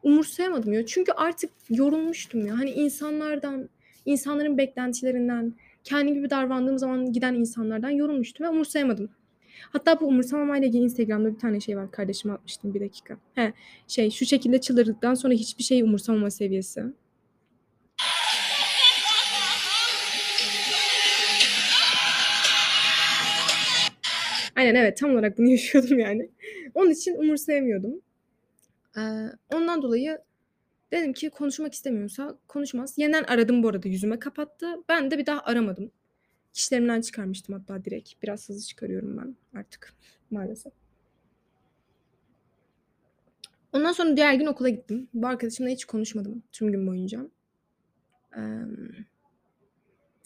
umursayamadım 0.03 0.73
ya. 0.73 0.87
Çünkü 0.87 1.13
artık 1.13 1.51
yorulmuştum 1.71 2.47
ya. 2.47 2.59
Hani 2.59 2.71
insanlardan, 2.71 3.69
insanların 4.07 4.59
beklentilerinden, 4.59 5.55
kendi 5.85 6.15
gibi 6.15 6.31
davrandığım 6.31 6.79
zaman 6.79 7.13
giden 7.13 7.35
insanlardan 7.35 7.91
yorulmuştum 7.91 8.47
ve 8.47 8.51
umursayamadım. 8.51 9.11
Hatta 9.73 10.01
bu 10.01 10.07
umursamamayla 10.07 10.69
ilgili 10.69 10.83
Instagram'da 10.83 11.35
bir 11.35 11.39
tane 11.39 11.61
şey 11.61 11.77
var. 11.77 11.91
Kardeşime 11.91 12.35
atmıştım 12.35 12.75
bir 12.75 12.81
dakika. 12.81 13.17
He, 13.35 13.53
şey 13.89 14.11
şu 14.11 14.27
şekilde 14.27 14.61
çıldırdıktan 14.61 15.15
sonra 15.15 15.35
hiçbir 15.35 15.65
şeyi 15.65 15.85
umursamama 15.85 16.31
seviyesi. 16.31 16.85
Aynen 24.57 24.75
evet 24.75 24.97
tam 24.97 25.11
olarak 25.11 25.39
bunu 25.39 25.47
yaşıyordum 25.51 25.99
yani. 25.99 26.31
Onun 26.75 26.91
için 26.91 27.15
umursayamıyordum. 27.15 28.01
Ee, 28.97 29.01
ondan 29.55 29.83
dolayı 29.83 30.19
dedim 30.93 31.13
ki 31.13 31.31
konuşmak 31.31 31.73
istemiyorsa 31.75 32.39
konuşmaz. 32.49 32.99
Yeniden 32.99 33.25
aradım 33.25 33.63
bu 33.63 33.69
arada 33.69 33.89
yüzüme 33.89 34.19
kapattı. 34.19 34.67
Ben 34.89 35.11
de 35.11 35.19
bir 35.19 35.27
daha 35.27 35.41
aramadım. 35.41 35.91
Kişilerimden 36.53 37.01
çıkarmıştım 37.01 37.55
hatta 37.55 37.85
direkt. 37.85 38.23
Biraz 38.23 38.49
hızlı 38.49 38.67
çıkarıyorum 38.67 39.19
ben 39.19 39.37
artık 39.61 39.95
maalesef. 40.31 40.73
Ondan 43.73 43.93
sonra 43.93 44.17
diğer 44.17 44.35
gün 44.35 44.47
okula 44.47 44.69
gittim. 44.69 45.09
Bu 45.15 45.27
arkadaşımla 45.27 45.71
hiç 45.71 45.85
konuşmadım 45.85 46.43
tüm 46.53 46.73
gün 46.73 46.87
boyunca. 46.87 47.27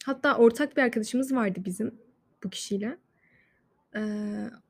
Hatta 0.05 0.37
ortak 0.37 0.77
bir 0.77 0.81
arkadaşımız 0.81 1.35
vardı 1.35 1.59
bizim 1.65 1.95
bu 2.43 2.49
kişiyle. 2.49 2.97
Ee, 3.95 3.99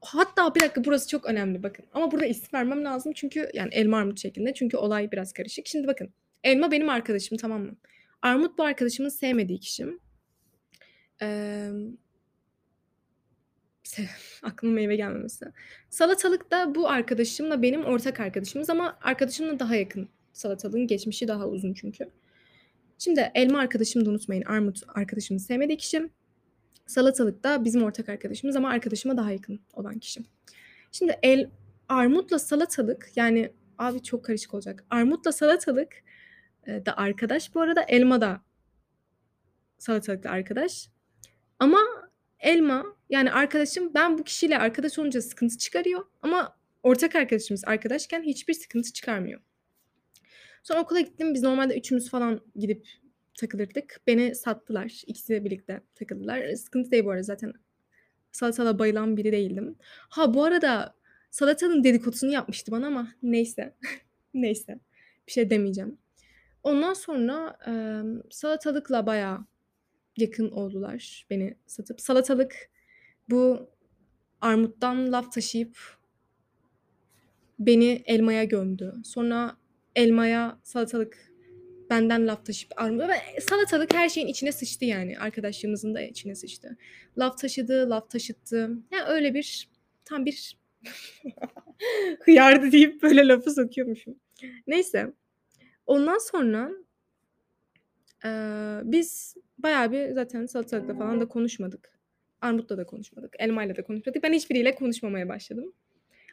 hatta 0.01 0.55
bir 0.55 0.59
dakika 0.59 0.85
burası 0.85 1.09
çok 1.09 1.25
önemli 1.25 1.63
bakın. 1.63 1.85
Ama 1.93 2.11
burada 2.11 2.25
isim 2.25 2.49
vermem 2.53 2.85
lazım 2.85 3.13
çünkü 3.13 3.49
yani 3.53 3.69
elma 3.73 3.97
armut 3.97 4.19
şeklinde. 4.19 4.53
Çünkü 4.53 4.77
olay 4.77 5.11
biraz 5.11 5.33
karışık. 5.33 5.67
Şimdi 5.67 5.87
bakın. 5.87 6.13
Elma 6.43 6.71
benim 6.71 6.89
arkadaşım 6.89 7.37
tamam 7.37 7.61
mı? 7.61 7.75
Armut 8.21 8.57
bu 8.57 8.63
arkadaşımın 8.63 9.09
sevmediği 9.09 9.59
kişim. 9.59 9.99
Ee, 11.21 11.69
aklıma 14.43 14.73
meyve 14.73 14.95
gelmemesi. 14.95 15.45
Salatalık 15.89 16.51
da 16.51 16.75
bu 16.75 16.89
arkadaşımla 16.89 17.61
benim 17.61 17.85
ortak 17.85 18.19
arkadaşımız 18.19 18.69
ama 18.69 18.97
arkadaşımla 19.01 19.59
daha 19.59 19.75
yakın. 19.75 20.09
Salatalığın 20.33 20.87
geçmişi 20.87 21.27
daha 21.27 21.47
uzun 21.47 21.73
çünkü. 21.73 22.09
Şimdi 22.97 23.31
elma 23.35 23.59
arkadaşımı 23.59 24.05
da 24.05 24.09
unutmayın. 24.09 24.43
Armut 24.43 24.83
arkadaşımın 24.87 25.39
sevmediği 25.39 25.77
kişim. 25.77 26.09
Salatalık 26.85 27.43
da 27.43 27.63
bizim 27.63 27.83
ortak 27.83 28.09
arkadaşımız 28.09 28.55
ama 28.55 28.69
arkadaşıma 28.69 29.17
daha 29.17 29.31
yakın 29.31 29.59
olan 29.73 29.99
kişi. 29.99 30.21
Şimdi 30.91 31.19
el 31.23 31.49
armutla 31.89 32.39
salatalık 32.39 33.11
yani 33.15 33.51
abi 33.77 34.03
çok 34.03 34.25
karışık 34.25 34.53
olacak. 34.53 34.85
Armutla 34.89 35.31
salatalık 35.31 36.03
e, 36.67 36.85
da 36.85 36.97
arkadaş 36.97 37.55
bu 37.55 37.61
arada 37.61 37.81
elma 37.81 38.21
da 38.21 38.41
salatalıkla 39.77 40.29
arkadaş. 40.29 40.89
Ama 41.59 41.79
elma 42.39 42.85
yani 43.09 43.31
arkadaşım 43.31 43.93
ben 43.93 44.17
bu 44.17 44.23
kişiyle 44.23 44.57
arkadaş 44.57 44.99
olunca 44.99 45.21
sıkıntı 45.21 45.57
çıkarıyor 45.57 46.05
ama 46.21 46.57
ortak 46.83 47.15
arkadaşımız 47.15 47.63
arkadaşken 47.65 48.23
hiçbir 48.23 48.53
sıkıntı 48.53 48.93
çıkarmıyor. 48.93 49.41
Sonra 50.63 50.81
okula 50.81 50.99
gittim. 50.99 51.33
Biz 51.33 51.43
normalde 51.43 51.77
üçümüz 51.77 52.09
falan 52.09 52.41
gidip 52.55 52.87
takılırdık. 53.35 54.01
Beni 54.07 54.35
sattılar. 54.35 55.01
İkisi 55.07 55.45
birlikte 55.45 55.81
takıldılar. 55.95 56.55
Sıkıntı 56.55 56.91
değil 56.91 57.05
bu 57.05 57.11
arada 57.11 57.23
zaten 57.23 57.53
salatala 58.31 58.79
bayılan 58.79 59.17
biri 59.17 59.31
değildim. 59.31 59.75
Ha 60.09 60.33
bu 60.33 60.43
arada 60.43 60.95
salatanın 61.31 61.83
dedikodusunu 61.83 62.31
yapmıştı 62.31 62.71
bana 62.71 62.87
ama 62.87 63.07
neyse. 63.23 63.75
neyse. 64.33 64.79
Bir 65.27 65.31
şey 65.31 65.49
demeyeceğim. 65.49 65.97
Ondan 66.63 66.93
sonra 66.93 67.57
e, 67.67 67.73
salatalıkla 68.31 69.05
bayağı 69.05 69.45
yakın 70.17 70.51
oldular 70.51 71.25
beni 71.29 71.57
satıp. 71.67 72.01
Salatalık 72.01 72.69
bu 73.29 73.69
armuttan 74.41 75.11
laf 75.11 75.31
taşıyıp 75.31 75.77
beni 77.59 78.03
elmaya 78.05 78.43
gömdü. 78.43 78.93
Sonra 79.03 79.57
elmaya 79.95 80.59
salatalık 80.63 81.34
benden 81.95 82.27
laf 82.27 82.45
taşıyıp 82.45 82.81
almıyor. 82.81 83.09
Ve 83.09 83.41
salatalık 83.41 83.93
her 83.93 84.09
şeyin 84.09 84.27
içine 84.27 84.51
sıçtı 84.51 84.85
yani. 84.85 85.19
Arkadaşlığımızın 85.19 85.95
da 85.95 86.01
içine 86.01 86.35
sıçtı. 86.35 86.77
Laf 87.17 87.37
taşıdı, 87.37 87.89
laf 87.89 88.09
taşıttı. 88.09 88.57
Yani 88.91 89.03
öyle 89.07 89.33
bir 89.33 89.69
tam 90.05 90.25
bir 90.25 90.57
hıyardı 92.19 92.71
deyip 92.71 93.03
böyle 93.03 93.27
lafı 93.27 93.51
sokuyormuşum. 93.51 94.15
Neyse. 94.67 95.13
Ondan 95.85 96.17
sonra 96.17 96.71
e, 98.25 98.29
biz 98.83 99.35
bayağı 99.57 99.91
bir 99.91 100.11
zaten 100.11 100.45
salatalıkla 100.45 100.95
falan 100.95 101.19
da 101.19 101.27
konuşmadık. 101.27 101.99
Armutla 102.41 102.77
da 102.77 102.85
konuşmadık. 102.85 103.35
Elmayla 103.39 103.75
da 103.75 103.83
konuşmadık. 103.83 104.23
Ben 104.23 104.33
hiçbiriyle 104.33 104.75
konuşmamaya 104.75 105.29
başladım. 105.29 105.73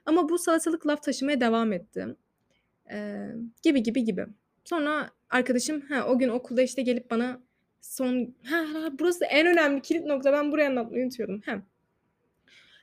Ama 0.07 0.29
bu 0.29 0.39
salatalık 0.39 0.87
laf 0.87 1.03
taşımaya 1.03 1.41
devam 1.41 1.73
etti. 1.73 2.07
Ee, 2.91 3.29
gibi 3.63 3.83
gibi 3.83 4.05
gibi. 4.05 4.27
Sonra 4.65 5.11
arkadaşım 5.33 5.81
ha, 5.81 6.07
o 6.09 6.19
gün 6.19 6.29
okulda 6.29 6.63
işte 6.63 6.83
gelip 6.83 7.11
bana 7.11 7.41
son 7.81 8.35
ha, 8.45 8.57
ha, 8.57 8.91
burası 8.99 9.25
en 9.25 9.47
önemli 9.47 9.83
kilit 9.83 10.07
nokta 10.07 10.33
ben 10.33 10.53
buraya 10.53 10.69
anlatmayı 10.69 11.05
unutuyordum. 11.05 11.41
Hem 11.45 11.67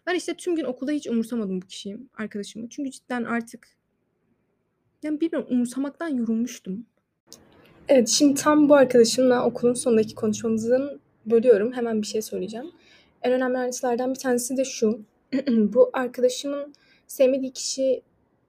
ben 0.07 0.15
işte 0.15 0.33
tüm 0.33 0.55
gün 0.55 0.63
okulda 0.63 0.91
hiç 0.91 1.07
umursamadım 1.07 1.61
bu 1.61 1.67
kişiyi, 1.67 1.97
arkadaşımı. 2.17 2.69
Çünkü 2.69 2.91
cidden 2.91 3.23
artık 3.23 3.67
yani 5.03 5.21
bilmiyorum 5.21 5.47
umursamaktan 5.51 6.07
yorulmuştum. 6.07 6.85
Evet 7.87 8.09
şimdi 8.09 8.41
tam 8.41 8.69
bu 8.69 8.75
arkadaşımla 8.75 9.45
okulun 9.45 9.73
sonundaki 9.73 10.15
konuşmamızın 10.15 11.01
bölüyorum. 11.25 11.73
Hemen 11.73 12.01
bir 12.01 12.07
şey 12.07 12.21
söyleyeceğim. 12.21 12.71
En 13.21 13.33
önemli 13.33 13.57
ayrıntılardan 13.57 14.13
bir 14.13 14.19
tanesi 14.19 14.57
de 14.57 14.65
şu. 14.65 15.05
bu 15.47 15.89
arkadaşımın 15.93 16.73
sevmediği 17.07 17.53
kişi 17.53 18.01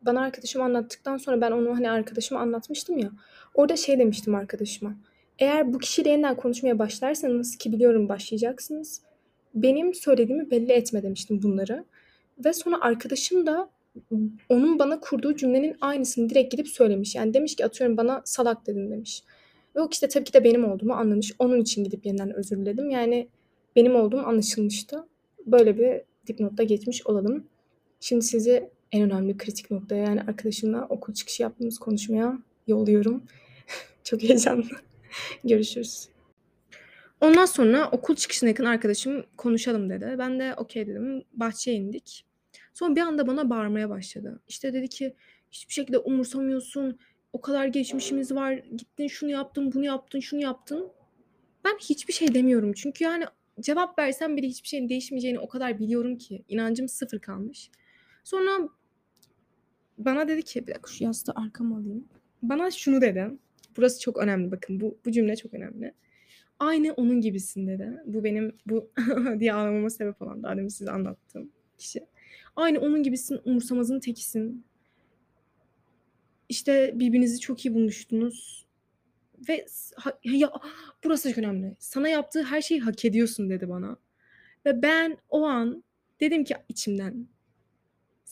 bana 0.02 0.20
arkadaşım 0.20 0.62
anlattıktan 0.62 1.16
sonra 1.16 1.40
ben 1.40 1.50
onu 1.50 1.76
hani 1.76 1.90
arkadaşıma 1.90 2.40
anlatmıştım 2.40 2.98
ya. 2.98 3.10
Orada 3.54 3.76
şey 3.76 3.98
demiştim 3.98 4.34
arkadaşıma. 4.34 4.94
Eğer 5.38 5.72
bu 5.74 5.78
kişiyle 5.78 6.10
yeniden 6.10 6.36
konuşmaya 6.36 6.78
başlarsanız 6.78 7.56
ki 7.56 7.72
biliyorum 7.72 8.08
başlayacaksınız. 8.08 9.02
Benim 9.54 9.94
söylediğimi 9.94 10.50
belli 10.50 10.72
etme 10.72 11.02
demiştim 11.02 11.42
bunları. 11.42 11.84
Ve 12.44 12.52
sonra 12.52 12.80
arkadaşım 12.80 13.46
da 13.46 13.70
onun 14.48 14.78
bana 14.78 15.00
kurduğu 15.00 15.36
cümlenin 15.36 15.76
aynısını 15.80 16.30
direkt 16.30 16.50
gidip 16.50 16.68
söylemiş. 16.68 17.14
Yani 17.14 17.34
demiş 17.34 17.56
ki 17.56 17.64
atıyorum 17.64 17.96
bana 17.96 18.22
salak 18.24 18.66
dedin 18.66 18.90
demiş. 18.90 19.22
Ve 19.76 19.80
o 19.80 19.88
kişi 19.88 20.02
de 20.02 20.08
tabii 20.08 20.24
ki 20.24 20.32
de 20.32 20.44
benim 20.44 20.64
olduğumu 20.64 20.92
anlamış. 20.92 21.32
Onun 21.38 21.60
için 21.60 21.84
gidip 21.84 22.06
yeniden 22.06 22.34
özür 22.34 22.56
diledim. 22.56 22.90
Yani 22.90 23.28
benim 23.76 23.96
olduğum 23.96 24.20
anlaşılmıştı. 24.20 25.06
Böyle 25.46 25.78
bir 25.78 26.02
dipnotta 26.26 26.62
geçmiş 26.62 27.06
olalım. 27.06 27.46
Şimdi 28.00 28.22
sizi 28.22 28.70
en 28.92 29.02
önemli 29.02 29.36
kritik 29.36 29.70
noktaya 29.70 30.04
yani 30.04 30.20
arkadaşımla 30.20 30.86
okul 30.88 31.14
çıkışı 31.14 31.42
yaptığımız 31.42 31.78
konuşmaya 31.78 32.38
yolluyorum. 32.66 33.22
Çok 34.04 34.22
heyecanlı. 34.22 34.66
Görüşürüz. 35.44 36.08
Ondan 37.20 37.44
sonra 37.44 37.88
okul 37.90 38.14
çıkışına 38.14 38.48
yakın 38.48 38.64
arkadaşım 38.64 39.24
konuşalım 39.36 39.90
dedi. 39.90 40.14
Ben 40.18 40.40
de 40.40 40.54
okey 40.54 40.86
dedim. 40.86 41.24
Bahçeye 41.32 41.76
indik. 41.76 42.24
Sonra 42.72 42.96
bir 42.96 43.00
anda 43.00 43.26
bana 43.26 43.50
bağırmaya 43.50 43.90
başladı. 43.90 44.40
İşte 44.48 44.72
dedi 44.72 44.88
ki 44.88 45.14
hiçbir 45.50 45.72
şekilde 45.72 45.98
umursamıyorsun. 45.98 46.98
O 47.32 47.40
kadar 47.40 47.66
geçmişimiz 47.66 48.32
var. 48.32 48.52
Gittin 48.52 49.08
şunu 49.08 49.30
yaptın, 49.30 49.72
bunu 49.72 49.84
yaptın, 49.84 50.20
şunu 50.20 50.40
yaptın. 50.40 50.92
Ben 51.64 51.78
hiçbir 51.78 52.12
şey 52.12 52.34
demiyorum. 52.34 52.72
Çünkü 52.72 53.04
yani 53.04 53.24
cevap 53.60 53.98
versem 53.98 54.36
bile 54.36 54.46
hiçbir 54.46 54.68
şeyin 54.68 54.88
değişmeyeceğini 54.88 55.38
o 55.38 55.48
kadar 55.48 55.78
biliyorum 55.78 56.18
ki. 56.18 56.44
inancım 56.48 56.88
sıfır 56.88 57.18
kalmış. 57.18 57.70
Sonra 58.24 58.68
bana 60.04 60.28
dedi 60.28 60.42
ki 60.42 60.66
bir 60.66 60.72
dakika 60.74 60.90
şu 60.90 61.04
yastığı 61.04 61.32
arkama 61.34 61.76
alayım. 61.76 62.04
Bana 62.42 62.70
şunu 62.70 63.00
dedi. 63.00 63.30
Burası 63.76 64.00
çok 64.00 64.18
önemli 64.18 64.50
bakın 64.50 64.80
bu, 64.80 64.98
bu 65.04 65.12
cümle 65.12 65.36
çok 65.36 65.54
önemli. 65.54 65.94
Aynı 66.58 66.92
onun 66.92 67.20
gibisin 67.20 67.66
dedi. 67.66 68.02
Bu 68.06 68.24
benim 68.24 68.56
bu 68.66 68.90
diye 69.40 69.52
ağlamama 69.52 69.90
sebep 69.90 70.22
olan 70.22 70.42
daha 70.42 70.56
demin 70.56 70.68
size 70.68 70.90
anlattığım 70.90 71.50
kişi. 71.78 72.06
Aynı 72.56 72.80
onun 72.80 73.02
gibisin 73.02 73.40
umursamazın 73.44 74.00
tekisin. 74.00 74.64
İşte 76.48 76.92
birbirinizi 76.94 77.40
çok 77.40 77.64
iyi 77.66 77.74
bulmuştunuz. 77.74 78.66
Ve 79.48 79.66
ya, 80.24 80.52
burası 81.04 81.28
çok 81.28 81.38
önemli. 81.38 81.76
Sana 81.78 82.08
yaptığı 82.08 82.42
her 82.42 82.62
şeyi 82.62 82.80
hak 82.80 83.04
ediyorsun 83.04 83.50
dedi 83.50 83.68
bana. 83.68 83.96
Ve 84.66 84.82
ben 84.82 85.18
o 85.28 85.44
an 85.44 85.84
dedim 86.20 86.44
ki 86.44 86.54
içimden 86.68 87.26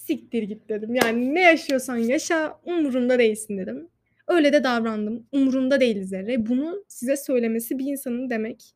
siktir 0.09 0.43
git 0.43 0.69
dedim. 0.69 0.95
Yani 0.95 1.35
ne 1.35 1.43
yaşıyorsan 1.43 1.97
yaşa 1.97 2.61
umurumda 2.65 3.19
değilsin 3.19 3.59
dedim. 3.59 3.89
Öyle 4.29 4.53
de 4.53 4.65
davrandım. 4.65 5.27
Umurumda 5.33 5.81
değil 5.81 6.05
zerre. 6.05 6.47
Bunu 6.47 6.85
size 6.89 7.17
söylemesi 7.17 7.79
bir 7.79 7.87
insanın 7.87 8.31
demek 8.31 8.75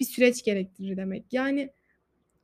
bir 0.00 0.04
süreç 0.04 0.44
gerektirir 0.44 0.96
demek. 0.96 1.32
Yani 1.32 1.70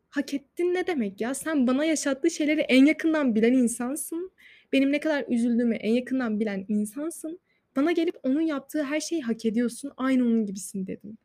hak 0.09 0.35
ettin 0.35 0.75
ne 0.75 0.87
demek 0.87 1.21
ya? 1.21 1.35
Sen 1.35 1.67
bana 1.67 1.85
yaşattığı 1.85 2.31
şeyleri 2.31 2.61
en 2.61 2.85
yakından 2.85 3.35
bilen 3.35 3.53
insansın. 3.53 4.33
Benim 4.73 4.93
ne 4.93 5.01
kadar 5.01 5.25
üzüldüğümü 5.29 5.75
en 5.75 5.93
yakından 5.93 6.41
bilen 6.41 6.65
insansın. 6.69 7.41
Bana 7.77 7.93
gelip 7.93 8.17
onun 8.23 8.41
yaptığı 8.41 8.83
her 8.83 9.01
şeyi 9.01 9.23
hak 9.23 9.47
ediyorsun. 9.47 9.93
Aynı 9.97 10.23
onun 10.23 10.47
gibisin 10.47 10.87
dedim. 10.87 11.19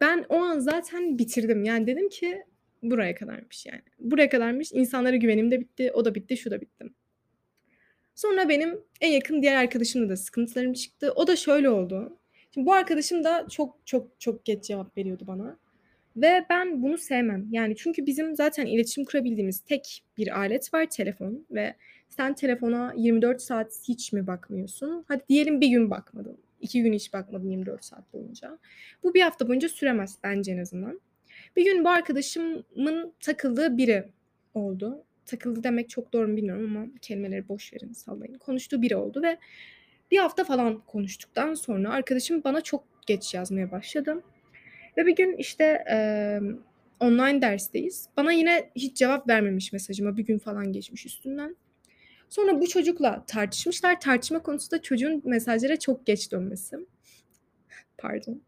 Ben 0.00 0.24
o 0.28 0.36
an 0.36 0.58
zaten 0.58 1.18
bitirdim. 1.18 1.64
Yani 1.64 1.86
dedim 1.86 2.08
ki 2.08 2.42
buraya 2.90 3.14
kadarmış 3.14 3.66
yani. 3.66 3.82
Buraya 3.98 4.28
kadarmış. 4.28 4.72
İnsanlara 4.72 5.16
güvenim 5.16 5.50
de 5.50 5.60
bitti. 5.60 5.92
O 5.92 6.04
da 6.04 6.14
bitti. 6.14 6.36
Şu 6.36 6.50
da 6.50 6.60
bitti. 6.60 6.84
Sonra 8.14 8.48
benim 8.48 8.80
en 9.00 9.10
yakın 9.10 9.42
diğer 9.42 9.56
arkadaşımla 9.56 10.08
da 10.08 10.16
sıkıntılarım 10.16 10.72
çıktı. 10.72 11.12
O 11.16 11.26
da 11.26 11.36
şöyle 11.36 11.70
oldu. 11.70 12.18
Şimdi 12.54 12.66
bu 12.66 12.72
arkadaşım 12.72 13.24
da 13.24 13.46
çok 13.50 13.78
çok 13.84 14.20
çok 14.20 14.44
geç 14.44 14.64
cevap 14.64 14.98
veriyordu 14.98 15.24
bana. 15.26 15.58
Ve 16.16 16.46
ben 16.50 16.82
bunu 16.82 16.98
sevmem. 16.98 17.48
Yani 17.50 17.76
çünkü 17.76 18.06
bizim 18.06 18.36
zaten 18.36 18.66
iletişim 18.66 19.04
kurabildiğimiz 19.04 19.60
tek 19.60 20.04
bir 20.16 20.38
alet 20.38 20.74
var 20.74 20.90
telefon 20.90 21.46
ve 21.50 21.74
sen 22.08 22.34
telefona 22.34 22.92
24 22.96 23.42
saat 23.42 23.80
hiç 23.88 24.12
mi 24.12 24.26
bakmıyorsun? 24.26 25.04
Hadi 25.08 25.22
diyelim 25.28 25.60
bir 25.60 25.68
gün 25.68 25.90
bakmadın. 25.90 26.38
iki 26.60 26.82
gün 26.82 26.92
hiç 26.92 27.12
bakmadın 27.12 27.50
24 27.50 27.84
saat 27.84 28.12
boyunca. 28.12 28.58
Bu 29.02 29.14
bir 29.14 29.20
hafta 29.20 29.48
boyunca 29.48 29.68
süremez 29.68 30.18
bence 30.24 30.52
en 30.52 30.58
azından. 30.58 31.00
Bir 31.56 31.64
gün 31.64 31.84
bu 31.84 31.88
arkadaşımın 31.88 33.12
takıldığı 33.20 33.76
biri 33.76 34.04
oldu. 34.54 35.04
Takıldı 35.26 35.64
demek 35.64 35.88
çok 35.88 36.12
doğru 36.12 36.28
mu 36.28 36.36
bilmiyorum 36.36 36.76
ama 36.76 36.86
kelimeleri 37.02 37.48
boş 37.48 37.72
verin 37.72 37.92
sallayın. 37.92 38.34
Konuştuğu 38.34 38.82
biri 38.82 38.96
oldu 38.96 39.22
ve 39.22 39.38
bir 40.10 40.18
hafta 40.18 40.44
falan 40.44 40.80
konuştuktan 40.80 41.54
sonra 41.54 41.90
arkadaşım 41.90 42.44
bana 42.44 42.60
çok 42.60 42.84
geç 43.06 43.34
yazmaya 43.34 43.70
başladı. 43.70 44.22
Ve 44.96 45.06
bir 45.06 45.16
gün 45.16 45.36
işte 45.36 45.84
e, 45.90 45.96
online 47.00 47.42
dersteyiz. 47.42 48.08
Bana 48.16 48.32
yine 48.32 48.70
hiç 48.76 48.96
cevap 48.96 49.28
vermemiş 49.28 49.72
mesajıma. 49.72 50.16
Bir 50.16 50.24
gün 50.24 50.38
falan 50.38 50.72
geçmiş 50.72 51.06
üstünden. 51.06 51.56
Sonra 52.30 52.60
bu 52.60 52.66
çocukla 52.66 53.24
tartışmışlar. 53.26 54.00
Tartışma 54.00 54.42
konusu 54.42 54.70
da 54.70 54.82
çocuğun 54.82 55.22
mesajlara 55.24 55.78
çok 55.78 56.06
geç 56.06 56.32
dönmesi. 56.32 56.76
Pardon. 57.98 58.42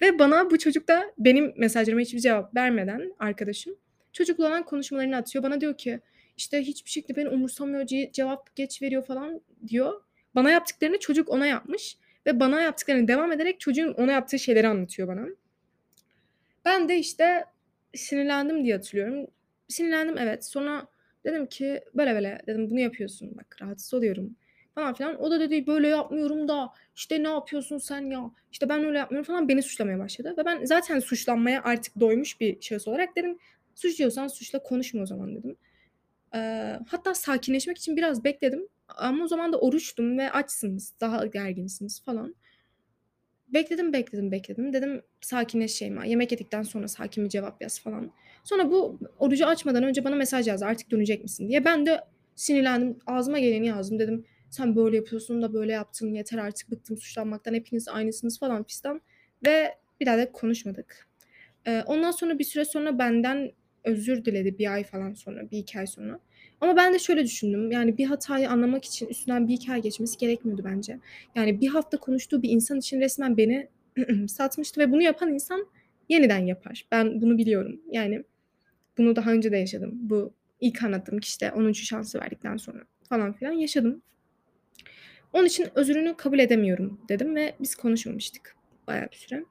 Ve 0.00 0.18
bana 0.18 0.50
bu 0.50 0.58
çocuk 0.58 0.88
da 0.88 1.12
benim 1.18 1.52
mesajlarıma 1.56 2.00
hiçbir 2.00 2.20
cevap 2.20 2.56
vermeden 2.56 3.12
arkadaşım 3.18 3.76
çocukla 4.12 4.46
olan 4.46 4.64
konuşmalarını 4.64 5.16
atıyor. 5.16 5.44
Bana 5.44 5.60
diyor 5.60 5.76
ki 5.76 6.00
işte 6.36 6.62
hiçbir 6.62 6.90
şekilde 6.90 7.16
beni 7.16 7.28
umursamıyor, 7.28 7.86
cevap 8.12 8.56
geç 8.56 8.82
veriyor 8.82 9.02
falan 9.02 9.40
diyor. 9.68 10.02
Bana 10.34 10.50
yaptıklarını 10.50 10.98
çocuk 10.98 11.28
ona 11.28 11.46
yapmış 11.46 11.96
ve 12.26 12.40
bana 12.40 12.60
yaptıklarını 12.60 13.08
devam 13.08 13.32
ederek 13.32 13.60
çocuğun 13.60 13.92
ona 13.92 14.12
yaptığı 14.12 14.38
şeyleri 14.38 14.68
anlatıyor 14.68 15.08
bana. 15.08 15.26
Ben 16.64 16.88
de 16.88 16.98
işte 16.98 17.44
sinirlendim 17.94 18.64
diye 18.64 18.74
hatırlıyorum. 18.74 19.26
Sinirlendim 19.68 20.18
evet. 20.18 20.44
Sonra 20.44 20.86
dedim 21.24 21.46
ki 21.46 21.80
böyle 21.94 22.14
böyle 22.14 22.42
dedim 22.46 22.70
bunu 22.70 22.80
yapıyorsun 22.80 23.36
bak 23.36 23.56
rahatsız 23.62 23.94
oluyorum 23.94 24.36
falan 24.78 24.94
filan. 24.94 25.22
O 25.22 25.30
da 25.30 25.40
dedi 25.40 25.66
böyle 25.66 25.88
yapmıyorum 25.88 26.48
da 26.48 26.72
işte 26.96 27.22
ne 27.22 27.28
yapıyorsun 27.28 27.78
sen 27.78 28.10
ya 28.10 28.30
işte 28.52 28.68
ben 28.68 28.84
öyle 28.84 28.98
yapmıyorum 28.98 29.26
falan 29.26 29.48
beni 29.48 29.62
suçlamaya 29.62 29.98
başladı. 29.98 30.34
Ve 30.38 30.44
ben 30.44 30.64
zaten 30.64 30.98
suçlanmaya 30.98 31.62
artık 31.64 32.00
doymuş 32.00 32.40
bir 32.40 32.60
şahıs 32.60 32.88
olarak 32.88 33.16
dedim 33.16 33.38
suçluyorsan 33.74 34.28
suçla 34.28 34.62
konuşma 34.62 35.02
o 35.02 35.06
zaman 35.06 35.36
dedim. 35.36 35.56
Ee, 36.34 36.78
hatta 36.88 37.14
sakinleşmek 37.14 37.78
için 37.78 37.96
biraz 37.96 38.24
bekledim. 38.24 38.68
Ama 38.88 39.24
o 39.24 39.28
zaman 39.28 39.52
da 39.52 39.60
oruçtum 39.60 40.18
ve 40.18 40.30
açsınız, 40.30 40.94
daha 41.00 41.26
gerginsiniz 41.26 42.04
falan. 42.04 42.34
Bekledim, 43.48 43.92
bekledim, 43.92 44.32
bekledim. 44.32 44.72
Dedim 44.72 45.02
sakinleş 45.20 45.72
Şeyma. 45.72 46.04
Yemek 46.04 46.32
yedikten 46.32 46.62
sonra 46.62 46.88
sakin 46.88 47.24
bir 47.24 47.28
cevap 47.30 47.62
yaz 47.62 47.80
falan. 47.80 48.10
Sonra 48.44 48.70
bu 48.70 48.98
orucu 49.18 49.46
açmadan 49.46 49.82
önce 49.82 50.04
bana 50.04 50.16
mesaj 50.16 50.48
yazdı. 50.48 50.66
Artık 50.66 50.90
dönecek 50.90 51.22
misin 51.22 51.48
diye. 51.48 51.64
Ben 51.64 51.86
de 51.86 52.00
sinirlendim. 52.34 52.98
Ağzıma 53.06 53.38
geleni 53.38 53.66
yazdım. 53.66 53.98
Dedim 53.98 54.24
sen 54.50 54.76
böyle 54.76 54.96
yapıyorsun 54.96 55.42
da 55.42 55.52
böyle 55.52 55.72
yaptın. 55.72 56.12
Yeter 56.14 56.38
artık 56.38 56.70
bıktım 56.70 56.98
suçlanmaktan. 56.98 57.54
Hepiniz 57.54 57.88
aynısınız 57.88 58.38
falan 58.38 58.64
fistan. 58.64 59.00
Ve 59.46 59.74
bir 60.00 60.06
daha 60.06 60.18
da 60.18 60.32
konuşmadık. 60.32 61.08
Ee, 61.66 61.82
ondan 61.86 62.10
sonra 62.10 62.38
bir 62.38 62.44
süre 62.44 62.64
sonra 62.64 62.98
benden 62.98 63.52
özür 63.84 64.24
diledi. 64.24 64.58
Bir 64.58 64.72
ay 64.72 64.84
falan 64.84 65.14
sonra. 65.14 65.50
Bir 65.50 65.58
iki 65.58 65.78
ay 65.78 65.86
sonra. 65.86 66.20
Ama 66.60 66.76
ben 66.76 66.94
de 66.94 66.98
şöyle 66.98 67.24
düşündüm. 67.24 67.70
Yani 67.70 67.98
bir 67.98 68.06
hatayı 68.06 68.50
anlamak 68.50 68.84
için 68.84 69.06
üstünden 69.06 69.48
bir 69.48 69.54
iki 69.54 69.72
ay 69.72 69.82
geçmesi 69.82 70.18
gerekmiyordu 70.18 70.62
bence. 70.64 70.98
Yani 71.34 71.60
bir 71.60 71.68
hafta 71.68 71.96
konuştuğu 71.96 72.42
bir 72.42 72.50
insan 72.50 72.78
için 72.78 73.00
resmen 73.00 73.36
beni 73.36 73.68
satmıştı 74.28 74.80
ve 74.80 74.92
bunu 74.92 75.02
yapan 75.02 75.34
insan 75.34 75.66
yeniden 76.08 76.46
yapar. 76.46 76.86
Ben 76.92 77.20
bunu 77.20 77.38
biliyorum. 77.38 77.80
Yani 77.90 78.24
bunu 78.98 79.16
daha 79.16 79.32
önce 79.32 79.52
de 79.52 79.56
yaşadım. 79.56 79.90
Bu 79.94 80.32
ilk 80.60 80.82
anlattığım 80.82 81.18
kişide 81.18 81.52
10. 81.52 81.72
şansı 81.72 82.20
verdikten 82.20 82.56
sonra 82.56 82.84
falan 83.08 83.32
filan 83.32 83.52
yaşadım. 83.52 84.02
Onun 85.32 85.46
için 85.46 85.66
özrünü 85.74 86.14
kabul 86.16 86.38
edemiyorum 86.38 87.00
dedim 87.08 87.36
ve 87.36 87.54
biz 87.60 87.74
konuşmamıştık 87.74 88.56
bayağı 88.86 89.10
bir 89.10 89.16
süre. 89.16 89.44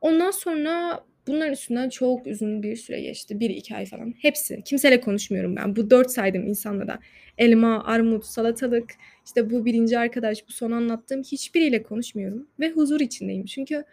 Ondan 0.00 0.30
sonra 0.30 1.04
Bunların 1.28 1.52
üstünden 1.52 1.88
çok 1.88 2.26
uzun 2.26 2.62
bir 2.62 2.76
süre 2.76 3.00
geçti. 3.00 3.40
bir 3.40 3.50
iki 3.50 3.76
ay 3.76 3.86
falan. 3.86 4.14
Hepsi. 4.18 4.62
Kimseyle 4.64 5.00
konuşmuyorum 5.00 5.56
ben. 5.56 5.76
Bu 5.76 5.90
dört 5.90 6.10
saydım 6.10 6.46
insanla 6.46 6.86
da. 6.86 6.98
Elma, 7.38 7.84
armut, 7.84 8.24
salatalık, 8.24 8.90
işte 9.26 9.50
bu 9.50 9.64
birinci 9.64 9.98
arkadaş, 9.98 10.48
bu 10.48 10.52
son 10.52 10.70
anlattığım 10.70 11.22
hiçbiriyle 11.22 11.82
konuşmuyorum. 11.82 12.48
Ve 12.60 12.70
huzur 12.70 13.00
içindeyim. 13.00 13.44
Çünkü 13.44 13.84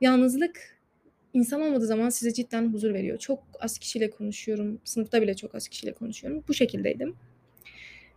yalnızlık 0.00 0.80
insan 1.34 1.60
olmadığı 1.60 1.86
zaman 1.86 2.08
size 2.08 2.32
cidden 2.32 2.72
huzur 2.72 2.94
veriyor. 2.94 3.18
Çok 3.18 3.42
az 3.60 3.78
kişiyle 3.78 4.10
konuşuyorum. 4.10 4.80
Sınıfta 4.84 5.22
bile 5.22 5.34
çok 5.34 5.54
az 5.54 5.68
kişiyle 5.68 5.92
konuşuyorum. 5.92 6.44
Bu 6.48 6.54
şekildeydim. 6.54 7.16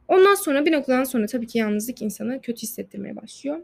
Ondan 0.08 0.36
sonra 0.36 0.66
bir 0.66 0.72
noktadan 0.72 1.04
sonra 1.04 1.26
tabii 1.28 1.48
ki 1.48 1.58
yalnızlık 1.58 2.02
insanı 2.02 2.42
kötü 2.42 2.62
hissettirmeye 2.62 3.16
başlıyor. 3.16 3.60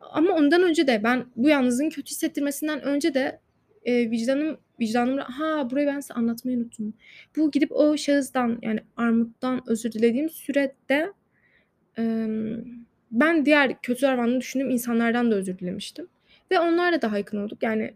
Ama 0.00 0.32
ondan 0.34 0.62
önce 0.62 0.86
de 0.86 1.00
ben 1.04 1.26
bu 1.36 1.48
yalnızlığın 1.48 1.90
kötü 1.90 2.10
hissettirmesinden 2.10 2.82
önce 2.82 3.14
de 3.14 3.40
Eee, 3.86 4.10
vicdanım 4.10 4.58
vicdanım 4.80 5.18
Ha, 5.18 5.70
burayı 5.70 5.86
ben 5.86 6.00
size 6.00 6.14
anlatmayı 6.14 6.58
unuttum. 6.58 6.94
Bu 7.36 7.50
gidip 7.50 7.72
o 7.72 7.96
şahıstan, 7.96 8.58
yani 8.62 8.80
armuttan 8.96 9.60
özür 9.66 9.92
dilediğim 9.92 10.30
sürede, 10.30 11.12
emm, 11.98 12.64
ben 13.10 13.46
diğer 13.46 13.82
kötü 13.82 14.02
davrandığını 14.02 14.40
düşündüğüm 14.40 14.70
insanlardan 14.70 15.30
da 15.30 15.34
özür 15.34 15.58
dilemiştim 15.58 16.08
ve 16.50 16.60
onlarla 16.60 17.02
daha 17.02 17.18
yakın 17.18 17.38
olduk. 17.44 17.62
Yani 17.62 17.94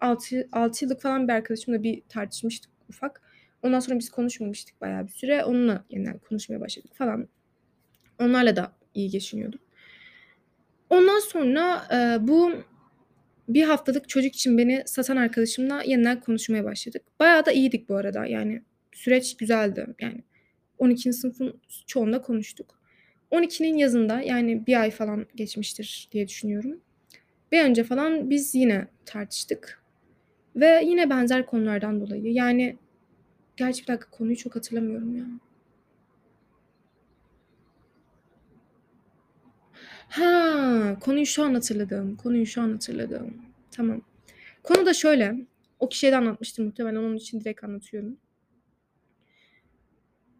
6 0.00 0.48
6 0.52 0.84
yıllık 0.84 1.00
falan 1.00 1.28
bir 1.28 1.32
arkadaşımla 1.32 1.82
bir 1.82 2.02
tartışmıştık 2.08 2.70
ufak. 2.88 3.22
Ondan 3.62 3.80
sonra 3.80 3.98
biz 3.98 4.10
konuşmamıştık 4.10 4.80
bayağı 4.80 5.06
bir 5.06 5.12
süre. 5.12 5.44
Onunla 5.44 5.84
yeniden 5.90 6.18
konuşmaya 6.18 6.60
başladık 6.60 6.90
falan. 6.94 7.28
Onlarla 8.20 8.56
da 8.56 8.72
iyi 8.94 9.10
geçiniyordum. 9.10 9.60
Ondan 10.90 11.20
sonra, 11.20 11.86
eee, 11.92 12.28
bu 12.28 12.52
bir 13.48 13.62
haftalık 13.62 14.08
çocuk 14.08 14.34
için 14.34 14.58
beni 14.58 14.82
satan 14.86 15.16
arkadaşımla 15.16 15.82
yeniden 15.82 16.20
konuşmaya 16.20 16.64
başladık. 16.64 17.02
Bayağı 17.20 17.46
da 17.46 17.52
iyiydik 17.52 17.88
bu 17.88 17.96
arada. 17.96 18.26
Yani 18.26 18.62
süreç 18.92 19.36
güzeldi. 19.36 19.86
Yani 20.00 20.24
12. 20.78 21.12
sınıfın 21.12 21.60
çoğunda 21.86 22.22
konuştuk. 22.22 22.78
12'nin 23.30 23.76
yazında 23.76 24.20
yani 24.20 24.66
bir 24.66 24.80
ay 24.80 24.90
falan 24.90 25.26
geçmiştir 25.34 26.08
diye 26.12 26.28
düşünüyorum. 26.28 26.80
Bir 27.52 27.64
önce 27.64 27.84
falan 27.84 28.30
biz 28.30 28.54
yine 28.54 28.86
tartıştık. 29.06 29.82
Ve 30.56 30.82
yine 30.86 31.10
benzer 31.10 31.46
konulardan 31.46 32.00
dolayı. 32.00 32.32
Yani 32.32 32.76
gerçi 33.56 33.82
bir 33.82 33.86
dakika 33.86 34.10
konuyu 34.10 34.36
çok 34.36 34.56
hatırlamıyorum 34.56 35.16
ya. 35.16 35.26
Ha, 40.08 40.96
konuyu 41.00 41.26
şu 41.26 41.42
an 41.44 41.54
hatırladım. 41.54 42.16
Konuyu 42.16 42.46
şu 42.46 42.62
an 42.62 42.72
hatırladım. 42.72 43.36
Tamam. 43.70 44.02
Konu 44.62 44.86
da 44.86 44.94
şöyle. 44.94 45.46
O 45.78 45.88
kişiye 45.88 46.12
de 46.12 46.16
anlatmıştım 46.16 46.64
muhtemelen 46.64 46.96
onun 46.96 47.16
için 47.16 47.40
direkt 47.40 47.64
anlatıyorum. 47.64 48.16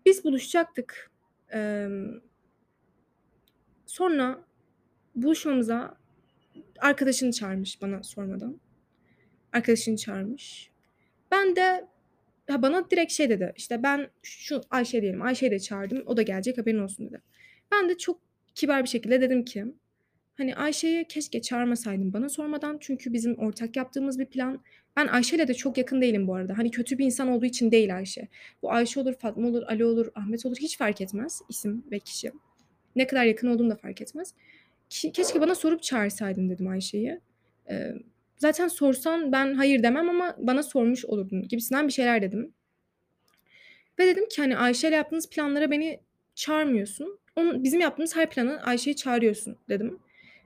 Biz 0.07 0.25
buluşacaktık. 0.25 1.11
Eee, 1.53 1.91
sonra 3.87 4.45
buluşmamıza 5.15 5.99
arkadaşını 6.79 7.33
çağırmış 7.33 7.83
bana 7.83 8.03
sormadan. 8.03 8.61
Arkadaşını 9.53 9.97
çağırmış. 9.97 10.71
Ben 11.31 11.57
de 11.57 11.89
ha 12.53 12.63
bana 12.63 12.91
direkt 12.91 13.13
şey 13.13 13.31
dedi. 13.31 13.53
İşte 13.57 13.83
ben 13.83 14.11
şu 14.23 14.61
Ayşe 14.71 15.03
diyelim. 15.03 15.23
Ayşe'yi 15.23 15.53
de 15.53 15.59
çağırdım. 15.59 16.03
O 16.07 16.17
da 16.17 16.23
gelecek 16.23 16.59
haberin 16.59 16.79
olsun 16.79 17.07
dedi. 17.07 17.21
Ben 17.73 17.89
de 17.89 17.99
çok 17.99 18.21
kibar 18.55 18.83
bir 18.83 18.89
şekilde 18.89 19.21
dedim 19.21 19.45
ki 19.45 19.67
hani 20.35 20.57
Ayşe'yi 20.57 21.05
keşke 21.05 21.43
çağırmasaydım 21.43 22.13
bana 22.13 22.29
sormadan 22.29 22.79
çünkü 22.81 23.13
bizim 23.13 23.39
ortak 23.39 23.77
yaptığımız 23.77 24.19
bir 24.19 24.27
plan. 24.27 24.61
Ben 24.97 25.07
Ayşe'yle 25.07 25.49
de 25.49 25.55
çok 25.55 25.79
yakın 25.79 26.01
değilim 26.01 26.29
bu 26.29 26.35
arada. 26.35 26.59
Hani 26.59 26.71
kötü 26.71 26.99
bir 26.99 27.05
insan 27.05 27.29
olduğu 27.29 27.47
için 27.47 27.71
değil 27.71 27.97
Ayşe. 27.97 28.29
Bu 28.63 28.73
Ayşe 28.73 29.01
olur, 29.01 29.15
Fatma 29.15 29.49
olur, 29.49 29.63
Ali 29.63 29.85
olur, 29.85 30.07
Ahmet 30.15 30.47
olur 30.47 30.57
hiç 30.57 30.79
fark 30.79 31.01
etmez 31.01 31.43
isim 31.49 31.85
ve 31.91 31.99
kişi. 31.99 32.33
Ne 32.97 33.07
kadar 33.07 33.25
yakın 33.25 33.49
olduğum 33.49 33.71
da 33.71 33.77
fark 33.77 34.01
etmez. 34.01 34.35
keşke 34.89 35.41
bana 35.41 35.55
sorup 35.55 35.83
çağırsaydın 35.83 36.51
dedim 36.51 36.69
Ayşe'yi. 36.69 37.21
Eee, 37.71 37.97
zaten 38.43 38.69
sorsan 38.69 39.33
ben 39.33 39.55
hayır 39.55 39.83
demem 39.83 40.09
ama 40.09 40.37
bana 40.39 40.63
sormuş 40.63 41.05
olurdun 41.05 41.43
gibisinden 41.49 41.89
bir 41.89 41.93
şeyler 41.93 42.23
dedim. 42.23 42.55
Ve 43.99 44.07
dedim 44.07 44.29
ki 44.29 44.43
hani 44.43 44.57
Ayşe'yle 44.57 44.97
yaptığınız 44.97 45.31
planlara 45.31 45.71
beni 45.71 46.01
çağırmıyorsun. 46.35 47.19
Onun, 47.37 47.65
bizim 47.65 47.81
yaptığımız 47.81 48.17
her 48.17 48.31
plana 48.31 48.61
Ayşe'yi 48.63 48.97
çağırıyorsun 48.97 49.57
dedim. 49.69 49.99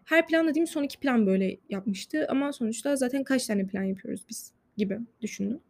Her 0.05 0.27
plan 0.27 0.49
dediğim 0.49 0.67
son 0.67 0.83
iki 0.83 0.99
plan 0.99 1.27
böyle 1.27 1.57
yapmıştı 1.69 2.27
ama 2.29 2.53
sonuçta 2.53 2.97
zaten 2.97 3.25
kaç 3.25 3.47
tane 3.47 3.67
plan 3.67 3.83
yapıyoruz 3.83 4.25
biz 4.29 4.53
gibi 4.77 4.99
düşündüm. 5.21 5.61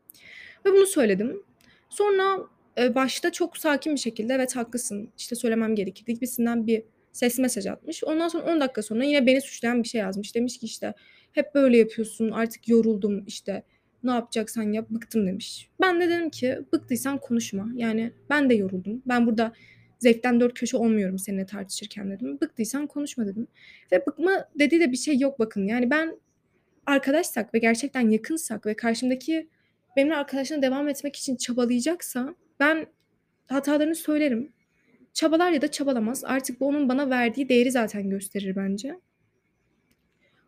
Ve 0.67 0.73
bunu 0.73 0.87
söyledim. 0.87 1.43
Sonra 1.89 2.39
e, 2.79 2.95
başta 2.95 3.33
çok 3.33 3.57
sakin 3.57 3.95
bir 3.95 4.01
şekilde 4.01 4.35
evet 4.35 4.57
haklısın 4.57 5.09
işte 5.19 5.37
söylemem 5.37 5.75
gerekirdi 5.75 6.15
gibisinden 6.15 6.67
bir 6.67 6.83
ses 7.13 7.39
mesaj 7.39 7.67
atmış. 7.67 8.05
Ondan 8.05 8.29
sonra 8.29 8.45
10 8.45 8.61
dakika 8.61 8.83
sonra 8.83 9.05
yine 9.05 9.27
beni 9.27 9.41
suçlayan 9.41 9.83
bir 9.83 9.89
şey 9.89 10.01
yazmış. 10.01 10.35
Demiş 10.35 10.59
ki 10.59 10.67
işte 10.67 10.95
hep 11.37 11.55
böyle 11.55 11.77
yapıyorsun 11.77 12.31
artık 12.31 12.69
yoruldum 12.69 13.25
işte 13.27 13.63
ne 14.03 14.11
yapacaksan 14.11 14.73
yap 14.73 14.91
bıktım 14.91 15.27
demiş. 15.27 15.69
Ben 15.81 16.01
de 16.01 16.09
dedim 16.09 16.31
ki 16.31 16.59
bıktıysan 16.73 17.19
konuşma. 17.19 17.69
Yani 17.75 18.13
ben 18.31 18.51
de 18.51 18.55
yoruldum. 18.55 19.03
Ben 19.07 19.27
burada 19.27 19.53
zevkten 19.99 20.41
dört 20.41 20.55
köşe 20.55 20.77
olmuyorum 20.77 21.19
seninle 21.19 21.47
tartışırken 21.47 22.11
dedim. 22.11 22.41
Bıktıysan 22.41 22.87
konuşma 22.87 23.27
dedim. 23.27 23.47
Ve 23.93 24.07
bıkma 24.07 24.49
dediği 24.59 24.81
de 24.81 24.93
bir 24.93 24.97
şey 24.97 25.19
yok 25.19 25.39
bakın. 25.39 25.67
Yani 25.67 25.91
ben 25.91 26.19
arkadaşsak 26.87 27.55
ve 27.55 27.59
gerçekten 27.59 28.11
yakınsak 28.11 28.67
ve 28.67 28.75
karşımdaki 28.75 29.49
benimle 29.97 30.17
arkadaşlığına 30.17 30.63
devam 30.63 30.89
etmek 30.89 31.17
için 31.17 31.37
çabalayacaksa 31.37 32.35
ben 32.61 32.87
hatalarını 33.47 33.95
söylerim. 33.95 34.53
Çabalar 35.13 35.51
ya 35.51 35.63
da 35.63 35.71
çabalamaz. 35.71 36.25
Artık 36.25 36.61
bu 36.61 36.67
onun 36.67 36.89
bana 36.89 37.11
verdiği 37.11 37.49
değeri 37.49 37.71
zaten 37.71 38.11
gösterir 38.11 38.57
bence. 38.57 38.95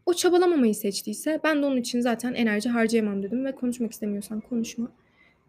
O 0.09 0.15
çabalamamayı 0.15 0.75
seçtiyse 0.75 1.41
ben 1.45 1.63
de 1.63 1.67
onun 1.67 1.77
için 1.77 2.01
zaten 2.01 2.35
enerji 2.35 2.69
harcayamam 2.69 3.23
dedim 3.23 3.45
ve 3.45 3.53
konuşmak 3.53 3.93
istemiyorsan 3.93 4.41
konuşma. 4.41 4.93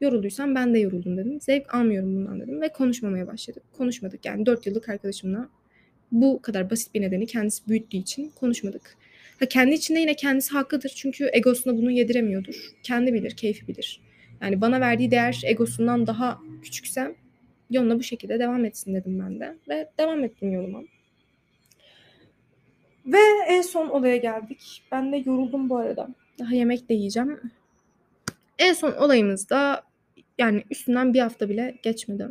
Yorulduysan 0.01 0.55
ben 0.55 0.73
de 0.73 0.79
yoruldum 0.79 1.17
dedim. 1.17 1.41
Zevk 1.41 1.75
almıyorum 1.75 2.15
bundan 2.15 2.39
dedim 2.39 2.61
ve 2.61 2.69
konuşmamaya 2.69 3.27
başladık. 3.27 3.63
Konuşmadık 3.77 4.25
yani 4.25 4.45
4 4.45 4.65
yıllık 4.65 4.89
arkadaşımla 4.89 5.49
bu 6.11 6.41
kadar 6.41 6.69
basit 6.69 6.93
bir 6.93 7.01
nedeni 7.01 7.25
kendisi 7.25 7.67
büyüttüğü 7.67 7.97
için 7.97 8.31
konuşmadık. 8.39 8.97
Ha 9.39 9.45
kendi 9.45 9.75
içinde 9.75 9.99
yine 9.99 10.15
kendisi 10.15 10.51
haklıdır 10.51 10.93
çünkü 10.95 11.29
egosuna 11.33 11.77
bunu 11.77 11.91
yediremiyordur. 11.91 12.69
Kendi 12.83 13.13
bilir, 13.13 13.31
keyfi 13.31 13.67
bilir. 13.67 14.01
Yani 14.41 14.61
bana 14.61 14.79
verdiği 14.79 15.11
değer 15.11 15.41
egosundan 15.45 16.07
daha 16.07 16.39
küçükse 16.61 17.15
yoluna 17.69 17.99
bu 17.99 18.03
şekilde 18.03 18.39
devam 18.39 18.65
etsin 18.65 18.93
dedim 18.93 19.19
ben 19.19 19.39
de 19.39 19.55
ve 19.69 19.89
devam 19.99 20.23
ettim 20.23 20.51
yoluma. 20.51 20.81
Ve 23.13 23.17
en 23.47 23.61
son 23.61 23.89
olaya 23.89 24.17
geldik. 24.17 24.83
Ben 24.91 25.11
de 25.11 25.17
yoruldum 25.17 25.69
bu 25.69 25.77
arada. 25.77 26.07
Daha 26.39 26.55
yemek 26.55 26.89
de 26.89 26.93
yiyeceğim. 26.93 27.51
En 28.59 28.73
son 28.73 28.91
olayımızda 28.91 29.83
yani 30.37 30.63
üstünden 30.69 31.13
bir 31.13 31.19
hafta 31.19 31.49
bile 31.49 31.77
geçmedi. 31.83 32.27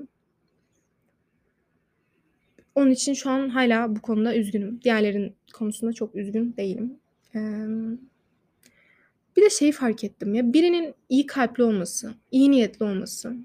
Onun 2.75 2.91
için 2.91 3.15
şu 3.15 3.31
an 3.31 3.49
hala 3.49 3.97
bu 3.97 4.03
konuda 4.03 4.37
üzgünüm. 4.37 4.81
Diğerlerin 4.85 5.35
konusunda 5.55 5.93
çok 5.93 6.15
üzgün 6.15 6.55
değilim. 6.57 6.99
Bir 9.37 9.43
de 9.43 9.51
şeyi 9.51 9.73
fark 9.73 10.05
ettim 10.05 10.35
ya 10.35 10.53
birinin 10.53 10.95
iyi 11.09 11.27
kalpli 11.27 11.63
olması, 11.63 12.15
iyi 12.31 12.51
niyetli 12.51 12.85
olması 12.85 13.37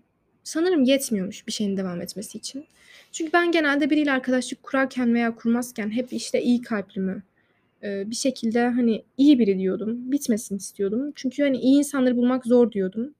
sanırım 0.43 0.83
yetmiyormuş 0.83 1.47
bir 1.47 1.51
şeyin 1.51 1.77
devam 1.77 2.01
etmesi 2.01 2.37
için. 2.37 2.65
Çünkü 3.11 3.33
ben 3.33 3.51
genelde 3.51 3.89
biriyle 3.89 4.11
arkadaşlık 4.11 4.63
kurarken 4.63 5.13
veya 5.13 5.35
kurmazken 5.35 5.91
hep 5.91 6.13
işte 6.13 6.41
iyi 6.41 6.61
kalpli 6.61 7.01
mi, 7.01 7.23
bir 7.83 8.15
şekilde 8.15 8.67
hani 8.67 9.03
iyi 9.17 9.39
biri 9.39 9.59
diyordum. 9.59 10.11
Bitmesin 10.11 10.57
istiyordum. 10.57 11.11
Çünkü 11.15 11.43
hani 11.43 11.57
iyi 11.57 11.77
insanları 11.77 12.17
bulmak 12.17 12.45
zor 12.45 12.71
diyordum. 12.71 13.13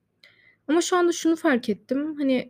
Ama 0.68 0.82
şu 0.82 0.98
anda 0.98 1.12
şunu 1.12 1.36
fark 1.36 1.70
ettim. 1.70 2.16
Hani 2.18 2.50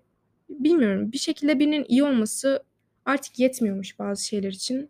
bilmiyorum 0.50 1.12
bir 1.12 1.18
şekilde 1.18 1.60
birinin 1.60 1.86
iyi 1.88 2.04
olması 2.04 2.64
artık 3.06 3.40
yetmiyormuş 3.40 4.00
bazı 4.00 4.26
şeyler 4.26 4.52
için. 4.52 4.90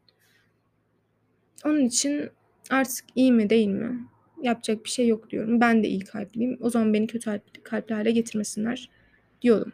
Onun 1.65 1.85
için 1.85 2.29
artık 2.69 3.05
iyi 3.15 3.31
mi 3.31 3.49
değil 3.49 3.67
mi? 3.67 4.07
Yapacak 4.41 4.85
bir 4.85 4.89
şey 4.89 5.07
yok 5.07 5.29
diyorum. 5.29 5.61
Ben 5.61 5.83
de 5.83 5.87
iyi 5.87 5.99
kalpliyim. 5.99 6.57
O 6.61 6.69
zaman 6.69 6.93
beni 6.93 7.07
kötü 7.07 7.41
kalpli 7.63 7.95
hale 7.95 8.11
getirmesinler 8.11 8.89
diyordum. 9.43 9.73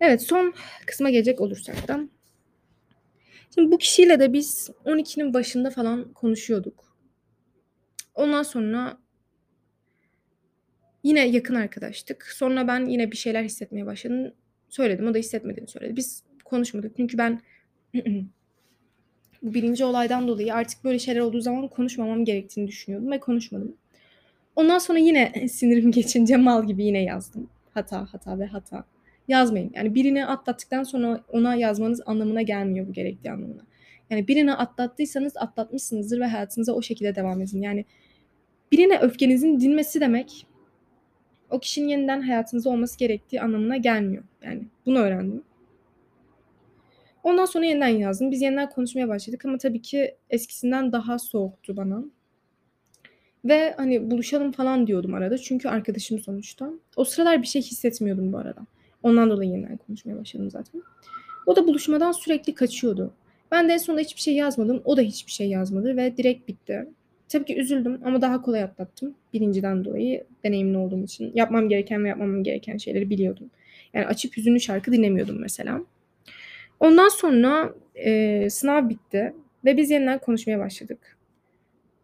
Evet 0.00 0.22
son 0.22 0.54
kısma 0.86 1.10
gelecek 1.10 1.40
olursak 1.40 1.88
da 1.88 2.00
Şimdi 3.54 3.72
bu 3.72 3.78
kişiyle 3.78 4.20
de 4.20 4.32
biz 4.32 4.70
12'nin 4.84 5.34
başında 5.34 5.70
falan 5.70 6.12
konuşuyorduk. 6.12 6.96
Ondan 8.14 8.42
sonra 8.42 8.98
yine 11.02 11.28
yakın 11.28 11.54
arkadaştık. 11.54 12.26
Sonra 12.26 12.68
ben 12.68 12.86
yine 12.86 13.12
bir 13.12 13.16
şeyler 13.16 13.44
hissetmeye 13.44 13.86
başladım. 13.86 14.34
Söyledim. 14.68 15.06
O 15.06 15.14
da 15.14 15.18
hissetmediğini 15.18 15.68
söyledi. 15.68 15.96
Biz 15.96 16.24
konuşmadık. 16.44 16.96
Çünkü 16.96 17.18
ben 17.18 17.40
bu 19.42 19.54
birinci 19.54 19.84
olaydan 19.84 20.28
dolayı 20.28 20.54
artık 20.54 20.84
böyle 20.84 20.98
şeyler 20.98 21.20
olduğu 21.20 21.40
zaman 21.40 21.68
konuşmamam 21.68 22.24
gerektiğini 22.24 22.68
düşünüyordum 22.68 23.10
ve 23.10 23.20
konuşmadım. 23.20 23.76
Ondan 24.56 24.78
sonra 24.78 24.98
yine 24.98 25.48
sinirim 25.48 25.90
geçince 25.90 26.36
mal 26.36 26.66
gibi 26.66 26.84
yine 26.84 27.02
yazdım. 27.02 27.48
Hata, 27.74 28.06
hata 28.12 28.38
ve 28.38 28.46
hata 28.46 28.84
yazmayın. 29.28 29.70
Yani 29.74 29.94
birini 29.94 30.26
atlattıktan 30.26 30.82
sonra 30.82 31.20
ona 31.28 31.54
yazmanız 31.54 32.00
anlamına 32.06 32.42
gelmiyor 32.42 32.88
bu 32.88 32.92
gerektiği 32.92 33.30
anlamına. 33.30 33.62
Yani 34.10 34.28
birini 34.28 34.54
atlattıysanız 34.54 35.36
atlatmışsınızdır 35.36 36.20
ve 36.20 36.26
hayatınıza 36.26 36.72
o 36.72 36.82
şekilde 36.82 37.14
devam 37.14 37.40
edin. 37.40 37.62
Yani 37.62 37.84
birine 38.72 38.98
öfkenizin 38.98 39.60
dinmesi 39.60 40.00
demek 40.00 40.46
o 41.50 41.58
kişinin 41.60 41.88
yeniden 41.88 42.20
hayatınızda 42.20 42.70
olması 42.70 42.98
gerektiği 42.98 43.40
anlamına 43.40 43.76
gelmiyor. 43.76 44.24
Yani 44.42 44.62
bunu 44.86 44.98
öğrendim. 44.98 45.42
Ondan 47.22 47.44
sonra 47.44 47.64
yeniden 47.64 47.86
yazdım. 47.86 48.30
Biz 48.30 48.42
yeniden 48.42 48.70
konuşmaya 48.70 49.08
başladık 49.08 49.44
ama 49.44 49.58
tabii 49.58 49.82
ki 49.82 50.16
eskisinden 50.30 50.92
daha 50.92 51.18
soğuktu 51.18 51.76
bana. 51.76 52.04
Ve 53.44 53.74
hani 53.76 54.10
buluşalım 54.10 54.52
falan 54.52 54.86
diyordum 54.86 55.14
arada. 55.14 55.38
Çünkü 55.38 55.68
arkadaşım 55.68 56.18
sonuçta. 56.18 56.70
O 56.96 57.04
sıralar 57.04 57.42
bir 57.42 57.46
şey 57.46 57.62
hissetmiyordum 57.62 58.32
bu 58.32 58.38
arada. 58.38 58.60
Ondan 59.02 59.30
dolayı 59.30 59.50
yeniden 59.50 59.76
konuşmaya 59.76 60.18
başladım 60.18 60.50
zaten. 60.50 60.82
O 61.46 61.56
da 61.56 61.66
buluşmadan 61.66 62.12
sürekli 62.12 62.54
kaçıyordu. 62.54 63.14
Ben 63.50 63.68
de 63.68 63.72
en 63.72 63.78
sonunda 63.78 64.02
hiçbir 64.02 64.20
şey 64.20 64.34
yazmadım. 64.34 64.82
O 64.84 64.96
da 64.96 65.00
hiçbir 65.00 65.32
şey 65.32 65.48
yazmadı 65.48 65.96
ve 65.96 66.16
direkt 66.16 66.48
bitti. 66.48 66.86
Tabii 67.28 67.44
ki 67.44 67.56
üzüldüm 67.56 68.00
ama 68.04 68.22
daha 68.22 68.42
kolay 68.42 68.62
atlattım. 68.62 69.14
Birinciden 69.32 69.84
dolayı 69.84 70.24
deneyimli 70.44 70.78
olduğum 70.78 71.04
için. 71.04 71.32
Yapmam 71.34 71.68
gereken 71.68 72.04
ve 72.04 72.08
yapmamam 72.08 72.44
gereken 72.44 72.76
şeyleri 72.76 73.10
biliyordum. 73.10 73.50
Yani 73.94 74.06
açıp 74.06 74.36
hüzünlü 74.36 74.60
şarkı 74.60 74.92
dinlemiyordum 74.92 75.40
mesela. 75.40 75.80
Ondan 76.80 77.08
sonra 77.08 77.74
e, 77.94 78.50
sınav 78.50 78.88
bitti 78.88 79.34
ve 79.64 79.76
biz 79.76 79.90
yeniden 79.90 80.18
konuşmaya 80.18 80.58
başladık. 80.58 81.16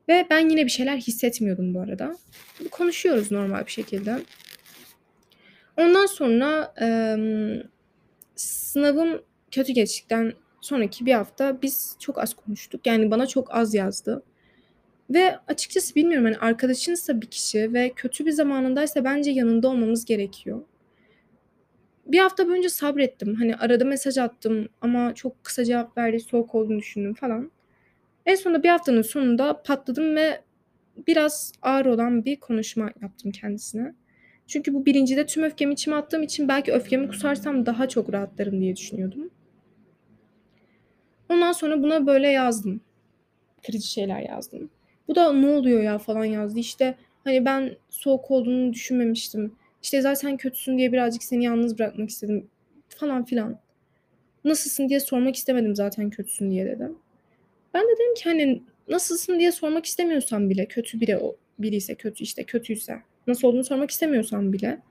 Ve 0.08 0.26
ben 0.30 0.48
yine 0.48 0.64
bir 0.64 0.70
şeyler 0.70 0.96
hissetmiyordum 0.96 1.74
bu 1.74 1.80
arada. 1.80 2.16
Konuşuyoruz 2.70 3.30
normal 3.30 3.66
bir 3.66 3.70
şekilde. 3.70 4.20
Ondan 5.76 6.06
sonra 6.06 6.74
emm, 6.80 7.62
sınavım 8.36 9.22
kötü 9.50 9.72
geçtikten 9.72 10.32
sonraki 10.60 11.06
bir 11.06 11.12
hafta 11.12 11.62
biz 11.62 11.96
çok 11.98 12.18
az 12.18 12.34
konuştuk. 12.34 12.86
Yani 12.86 13.10
bana 13.10 13.26
çok 13.26 13.54
az 13.54 13.74
yazdı. 13.74 14.22
Ve 15.10 15.38
açıkçası 15.46 15.94
bilmiyorum, 15.94 16.24
hani, 16.24 16.38
arkadaşınsa 16.38 17.20
bir 17.20 17.26
kişi 17.26 17.74
ve 17.74 17.92
kötü 17.96 18.26
bir 18.26 18.32
zamanındaysa 18.32 19.04
bence 19.04 19.30
yanında 19.30 19.68
olmamız 19.68 20.04
gerekiyor. 20.04 20.62
Bir 22.06 22.18
hafta 22.18 22.48
boyunca 22.48 22.70
sabrettim. 22.70 23.34
Hani, 23.34 23.56
arada 23.56 23.84
mesaj 23.84 24.18
attım 24.18 24.68
ama 24.80 25.14
çok 25.14 25.44
kısa 25.44 25.64
cevap 25.64 25.98
verdi, 25.98 26.20
soğuk 26.20 26.54
olduğunu 26.54 26.78
düşündüm 26.78 27.14
falan. 27.14 27.50
En 28.28 28.34
sonunda 28.34 28.62
bir 28.62 28.68
haftanın 28.68 29.02
sonunda 29.02 29.62
patladım 29.62 30.16
ve 30.16 30.40
biraz 31.06 31.52
ağır 31.62 31.86
olan 31.86 32.24
bir 32.24 32.40
konuşma 32.40 32.90
yaptım 33.02 33.32
kendisine. 33.32 33.94
Çünkü 34.46 34.74
bu 34.74 34.86
birincide 34.86 35.26
tüm 35.26 35.42
öfkemi 35.42 35.72
içime 35.74 35.96
attığım 35.96 36.22
için 36.22 36.48
belki 36.48 36.72
öfkemi 36.72 37.08
kusarsam 37.08 37.66
daha 37.66 37.88
çok 37.88 38.12
rahatlarım 38.12 38.60
diye 38.60 38.76
düşünüyordum. 38.76 39.30
Ondan 41.28 41.52
sonra 41.52 41.82
buna 41.82 42.06
böyle 42.06 42.28
yazdım. 42.28 42.80
Kırıcı 43.66 43.86
şeyler 43.86 44.20
yazdım. 44.20 44.70
Bu 45.08 45.14
da 45.14 45.32
ne 45.32 45.46
oluyor 45.46 45.82
ya 45.82 45.98
falan 45.98 46.24
yazdı. 46.24 46.58
İşte 46.58 46.94
hani 47.24 47.44
ben 47.44 47.76
soğuk 47.90 48.30
olduğunu 48.30 48.72
düşünmemiştim. 48.72 49.52
İşte 49.82 50.00
zaten 50.00 50.36
kötüsün 50.36 50.78
diye 50.78 50.92
birazcık 50.92 51.22
seni 51.22 51.44
yalnız 51.44 51.78
bırakmak 51.78 52.08
istedim 52.08 52.50
falan 52.88 53.24
filan. 53.24 53.58
Nasılsın 54.44 54.88
diye 54.88 55.00
sormak 55.00 55.36
istemedim 55.36 55.76
zaten 55.76 56.10
kötüsün 56.10 56.50
diye 56.50 56.66
dedim. 56.66 56.98
Ben 57.74 57.82
de 57.82 57.92
dedim 57.92 58.14
ki 58.14 58.24
hani 58.24 58.62
nasılsın 58.88 59.38
diye 59.38 59.52
sormak 59.52 59.86
istemiyorsan 59.86 60.50
bile 60.50 60.66
kötü 60.66 61.00
biri 61.00 61.18
o 61.18 61.36
biri 61.58 61.76
ise 61.76 61.94
kötü 61.94 62.24
işte 62.24 62.44
kötüyse 62.44 62.98
nasıl 63.26 63.48
olduğunu 63.48 63.64
sormak 63.64 63.90
istemiyorsan 63.90 64.52
bile 64.52 64.82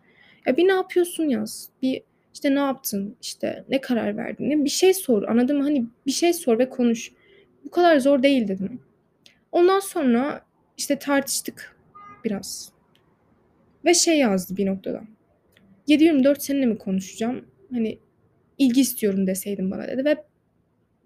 ya 0.45 0.57
bir 0.57 0.67
ne 0.67 0.73
yapıyorsun 0.73 1.23
yaz. 1.23 1.69
Bir 1.81 2.03
işte 2.33 2.55
ne 2.55 2.59
yaptın? 2.59 3.15
işte 3.21 3.63
ne 3.69 3.81
karar 3.81 4.17
verdin? 4.17 4.65
Bir 4.65 4.69
şey 4.69 4.93
sor. 4.93 5.23
Anladın 5.23 5.57
mı? 5.57 5.63
Hani 5.63 5.85
bir 6.05 6.11
şey 6.11 6.33
sor 6.33 6.59
ve 6.59 6.69
konuş. 6.69 7.11
Bu 7.65 7.71
kadar 7.71 7.99
zor 7.99 8.23
değil 8.23 8.47
dedim. 8.47 8.81
Ondan 9.51 9.79
sonra 9.79 10.45
işte 10.77 10.99
tartıştık 10.99 11.77
biraz. 12.25 12.71
Ve 13.85 13.93
şey 13.93 14.17
yazdı 14.17 14.57
bir 14.57 14.65
noktada. 14.65 15.03
7-24 15.87 16.35
seninle 16.39 16.65
mi 16.65 16.77
konuşacağım? 16.77 17.45
Hani 17.71 17.99
ilgi 18.57 18.81
istiyorum 18.81 19.27
deseydin 19.27 19.71
bana 19.71 19.87
dedi 19.87 20.05
ve 20.05 20.23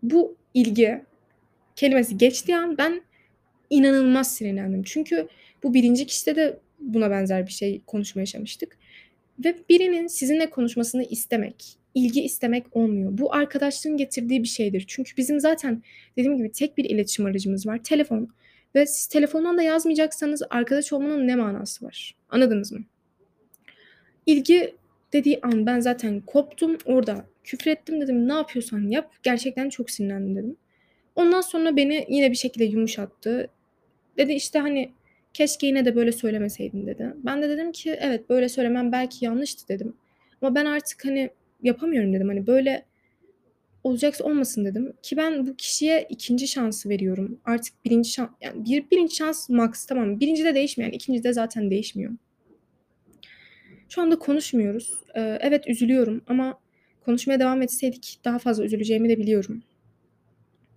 bu 0.04 0.38
ilgi 0.54 1.06
kelimesi 1.76 2.18
geçtiği 2.18 2.58
an 2.58 2.78
ben 2.78 3.02
inanılmaz 3.70 4.36
sinirlendim. 4.36 4.84
Çünkü 4.84 5.28
bu 5.64 5.74
birinci 5.74 6.06
kişide 6.06 6.36
de 6.36 6.60
buna 6.80 7.12
benzer 7.12 7.48
bir 7.48 7.52
şey 7.52 7.82
konuşma 7.88 8.22
yaşamıştık. 8.22 8.78
Ve 9.46 9.56
birinin 9.70 10.08
sizinle 10.08 10.50
konuşmasını 10.50 11.04
istemek, 11.04 11.66
ilgi 11.96 12.24
istemek 12.24 12.76
olmuyor. 12.76 13.18
Bu 13.18 13.34
arkadaşlığın 13.34 13.98
getirdiği 13.98 14.44
bir 14.44 14.48
şeydir. 14.48 14.86
Çünkü 14.88 15.18
bizim 15.18 15.40
zaten 15.40 15.84
dediğim 16.18 16.38
gibi 16.38 16.52
tek 16.52 16.78
bir 16.78 16.86
iletişim 16.86 17.26
aracımız 17.26 17.68
var. 17.68 17.84
Telefon. 17.84 18.30
Ve 18.76 18.86
siz 18.86 19.08
telefondan 19.08 19.58
da 19.58 19.62
yazmayacaksanız 19.62 20.42
arkadaş 20.50 20.94
olmanın 20.94 21.28
ne 21.28 21.36
manası 21.36 21.86
var? 21.86 22.16
Anladınız 22.30 22.72
mı? 22.72 22.80
İlgi 24.26 24.76
dediği 25.14 25.40
an 25.42 25.66
ben 25.66 25.80
zaten 25.80 26.22
koptum. 26.22 26.78
Orada 26.86 27.26
küfrettim 27.44 28.02
dedim 28.02 28.28
ne 28.28 28.34
yapıyorsan 28.34 28.90
yap. 28.90 29.14
Gerçekten 29.24 29.70
çok 29.70 29.92
sinirlendim 29.92 30.36
dedim. 30.36 30.58
Ondan 31.22 31.42
sonra 31.42 31.76
beni 31.76 32.06
yine 32.10 32.32
bir 32.32 32.36
şekilde 32.36 32.66
yumuşattı. 32.66 33.50
Dedi 34.18 34.34
işte 34.34 34.60
hani 34.60 34.92
keşke 35.34 35.68
yine 35.68 35.86
de 35.86 35.96
böyle 35.96 36.12
söylemeseydin 36.12 36.88
dedi. 36.88 37.14
Ben 37.16 37.42
de 37.42 37.50
dedim 37.50 37.72
ki 37.72 37.98
evet 38.02 38.30
böyle 38.30 38.50
söylemem 38.50 38.92
belki 38.92 39.26
yanlıştı 39.26 39.68
dedim. 39.68 39.94
Ama 40.42 40.56
ben 40.56 40.66
artık 40.66 41.06
hani 41.06 41.30
yapamıyorum 41.64 42.14
dedim. 42.14 42.28
Hani 42.28 42.48
böyle 42.48 42.86
olacaksa 43.84 44.24
olmasın 44.24 44.66
dedim. 44.66 44.94
Ki 45.04 45.18
ben 45.18 45.48
bu 45.48 45.56
kişiye 45.56 46.06
ikinci 46.10 46.48
şansı 46.48 46.90
veriyorum. 46.90 47.40
Artık 47.46 47.74
birinci 47.86 48.12
şans 48.12 48.30
yani 48.42 48.66
bir, 48.66 48.90
birinci 48.92 49.16
şans 49.16 49.50
max 49.50 49.86
tamam. 49.86 50.20
Birinci 50.20 50.44
de 50.44 50.56
değişmiyor. 50.56 50.88
Yani 50.88 50.96
ikinci 50.96 51.24
de 51.24 51.34
zaten 51.34 51.72
değişmiyor. 51.72 52.12
Şu 53.90 54.02
anda 54.02 54.20
konuşmuyoruz. 54.20 54.94
Ee, 55.16 55.38
evet 55.42 55.68
üzülüyorum 55.68 56.22
ama 56.28 56.60
konuşmaya 57.06 57.40
devam 57.40 57.62
etseydik 57.62 58.20
daha 58.26 58.40
fazla 58.40 58.64
üzüleceğimi 58.64 59.10
de 59.10 59.18
biliyorum. 59.18 59.64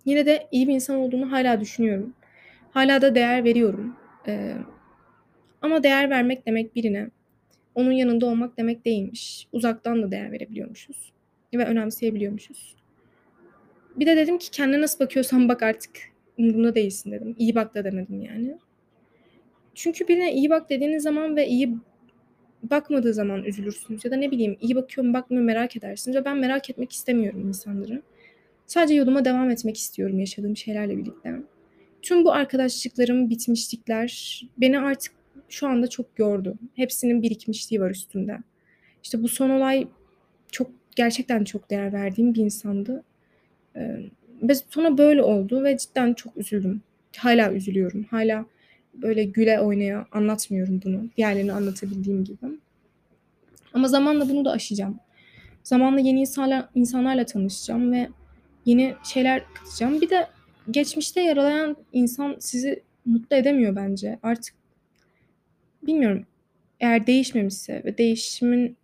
Yine 0.05 0.25
de 0.25 0.47
iyi 0.51 0.67
bir 0.67 0.73
insan 0.73 0.95
olduğunu 0.95 1.31
hala 1.31 1.61
düşünüyorum. 1.61 2.13
Hala 2.71 3.01
da 3.01 3.15
değer 3.15 3.43
veriyorum. 3.43 3.95
Ee, 4.27 4.55
ama 5.61 5.83
değer 5.83 6.09
vermek 6.09 6.45
demek 6.45 6.75
birine 6.75 7.09
onun 7.75 7.91
yanında 7.91 8.25
olmak 8.25 8.57
demek 8.57 8.85
değilmiş. 8.85 9.47
Uzaktan 9.51 10.03
da 10.03 10.11
değer 10.11 10.31
verebiliyormuşuz 10.31 11.15
ve 11.57 11.65
önemseyebiliyormuşuz. 11.65 12.75
Bir 13.95 14.05
de 14.05 14.17
dedim 14.17 14.37
ki 14.37 14.51
kendine 14.51 14.81
nasıl 14.81 14.99
bakıyorsan 14.99 15.49
bak 15.49 15.63
artık 15.63 15.91
umurumda 16.37 16.75
değilsin 16.75 17.11
dedim. 17.11 17.35
İyi 17.39 17.55
bak 17.55 17.75
da 17.75 17.83
demedim 17.83 18.21
yani. 18.21 18.57
Çünkü 19.75 20.07
birine 20.07 20.33
iyi 20.33 20.49
bak 20.49 20.69
dediğiniz 20.69 21.03
zaman 21.03 21.35
ve 21.35 21.47
iyi 21.47 21.77
bakmadığı 22.63 23.13
zaman 23.13 23.43
üzülürsünüz 23.43 24.05
ya 24.05 24.11
da 24.11 24.15
ne 24.15 24.31
bileyim 24.31 24.57
iyi 24.61 24.75
bakıyorum 24.75 25.13
bakmıyor 25.13 25.43
merak 25.43 25.77
edersiniz 25.77 26.17
ve 26.17 26.25
ben 26.25 26.37
merak 26.37 26.69
etmek 26.69 26.91
istemiyorum 26.91 27.47
insanları. 27.47 28.01
Sadece 28.67 28.93
yoluma 28.93 29.25
devam 29.25 29.49
etmek 29.49 29.77
istiyorum 29.77 30.19
yaşadığım 30.19 30.57
şeylerle 30.57 30.97
birlikte. 30.97 31.35
Tüm 32.01 32.25
bu 32.25 32.33
arkadaşlıklarım, 32.33 33.29
bitmişlikler 33.29 34.41
beni 34.57 34.79
artık 34.79 35.13
şu 35.49 35.67
anda 35.67 35.87
çok 35.87 36.19
yordu. 36.19 36.55
Hepsinin 36.75 37.21
birikmişliği 37.21 37.81
var 37.81 37.91
üstümde. 37.91 38.37
İşte 39.03 39.23
bu 39.23 39.27
son 39.27 39.49
olay 39.49 39.87
çok 40.51 40.71
gerçekten 40.95 41.43
çok 41.43 41.69
değer 41.69 41.93
verdiğim 41.93 42.33
bir 42.33 42.41
insandı. 42.41 43.03
Ee, 43.75 43.97
ve 44.41 44.55
sonra 44.55 44.97
böyle 44.97 45.23
oldu 45.23 45.63
ve 45.63 45.77
cidden 45.77 46.13
çok 46.13 46.37
üzüldüm. 46.37 46.81
Hala 47.17 47.53
üzülüyorum. 47.53 48.03
Hala 48.03 48.45
böyle 48.93 49.23
güle 49.23 49.59
oynaya 49.59 50.07
anlatmıyorum 50.11 50.81
bunu. 50.85 51.09
Diğerlerini 51.17 51.53
anlatabildiğim 51.53 52.23
gibi. 52.23 52.45
Ama 53.73 53.87
zamanla 53.87 54.29
bunu 54.29 54.45
da 54.45 54.51
aşacağım. 54.51 54.99
Zamanla 55.63 55.99
yeni 55.99 56.19
insanlar, 56.19 56.65
insanlarla 56.75 57.25
tanışacağım 57.25 57.91
ve 57.91 58.09
yeni 58.65 58.95
şeyler 59.03 59.43
katacağım. 59.53 60.01
Bir 60.01 60.09
de 60.09 60.27
geçmişte 60.71 61.21
yaralayan 61.21 61.77
insan 61.93 62.35
sizi 62.39 62.83
mutlu 63.05 63.35
edemiyor 63.35 63.75
bence. 63.75 64.19
Artık 64.23 64.55
bilmiyorum 65.83 66.25
eğer 66.79 67.07
değişmemişse 67.07 67.81
ve 67.85 67.97
değişimin 67.97 68.77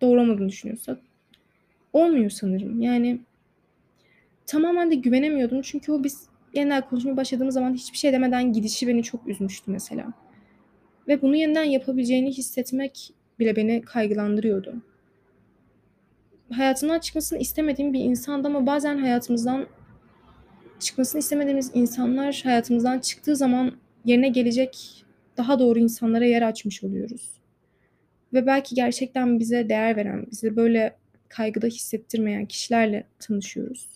doğru 0.00 0.20
olmadığını 0.20 0.48
düşünüyorsak 0.48 0.98
olmuyor 1.92 2.30
sanırım. 2.30 2.82
Yani 2.82 3.20
tamamen 4.46 4.90
de 4.90 4.94
güvenemiyordum 4.94 5.62
çünkü 5.62 5.92
o 5.92 6.04
biz 6.04 6.26
yeniden 6.54 6.88
konuşmaya 6.88 7.16
başladığımız 7.16 7.54
zaman 7.54 7.74
hiçbir 7.74 7.98
şey 7.98 8.12
demeden 8.12 8.52
gidişi 8.52 8.88
beni 8.88 9.02
çok 9.02 9.28
üzmüştü 9.28 9.70
mesela. 9.70 10.12
Ve 11.08 11.22
bunu 11.22 11.36
yeniden 11.36 11.64
yapabileceğini 11.64 12.32
hissetmek 12.32 13.10
bile 13.38 13.56
beni 13.56 13.82
kaygılandırıyordu. 13.82 14.82
Hayatımdan 16.52 16.98
çıkmasını 16.98 17.38
istemediğim 17.38 17.92
bir 17.92 18.00
insandı 18.00 18.48
ama 18.48 18.66
bazen 18.66 18.98
hayatımızdan 18.98 19.66
çıkmasını 20.80 21.18
istemediğimiz 21.18 21.70
insanlar 21.74 22.40
hayatımızdan 22.44 22.98
çıktığı 22.98 23.36
zaman 23.36 23.72
yerine 24.04 24.28
gelecek 24.28 25.04
daha 25.36 25.58
doğru 25.58 25.78
insanlara 25.78 26.24
yer 26.24 26.42
açmış 26.42 26.84
oluyoruz. 26.84 27.30
Ve 28.32 28.46
belki 28.46 28.74
gerçekten 28.74 29.38
bize 29.38 29.68
değer 29.68 29.96
veren, 29.96 30.26
bizi 30.30 30.56
böyle 30.56 30.96
kaygıda 31.28 31.66
hissettirmeyen 31.66 32.46
kişilerle 32.46 33.06
tanışıyoruz. 33.18 33.88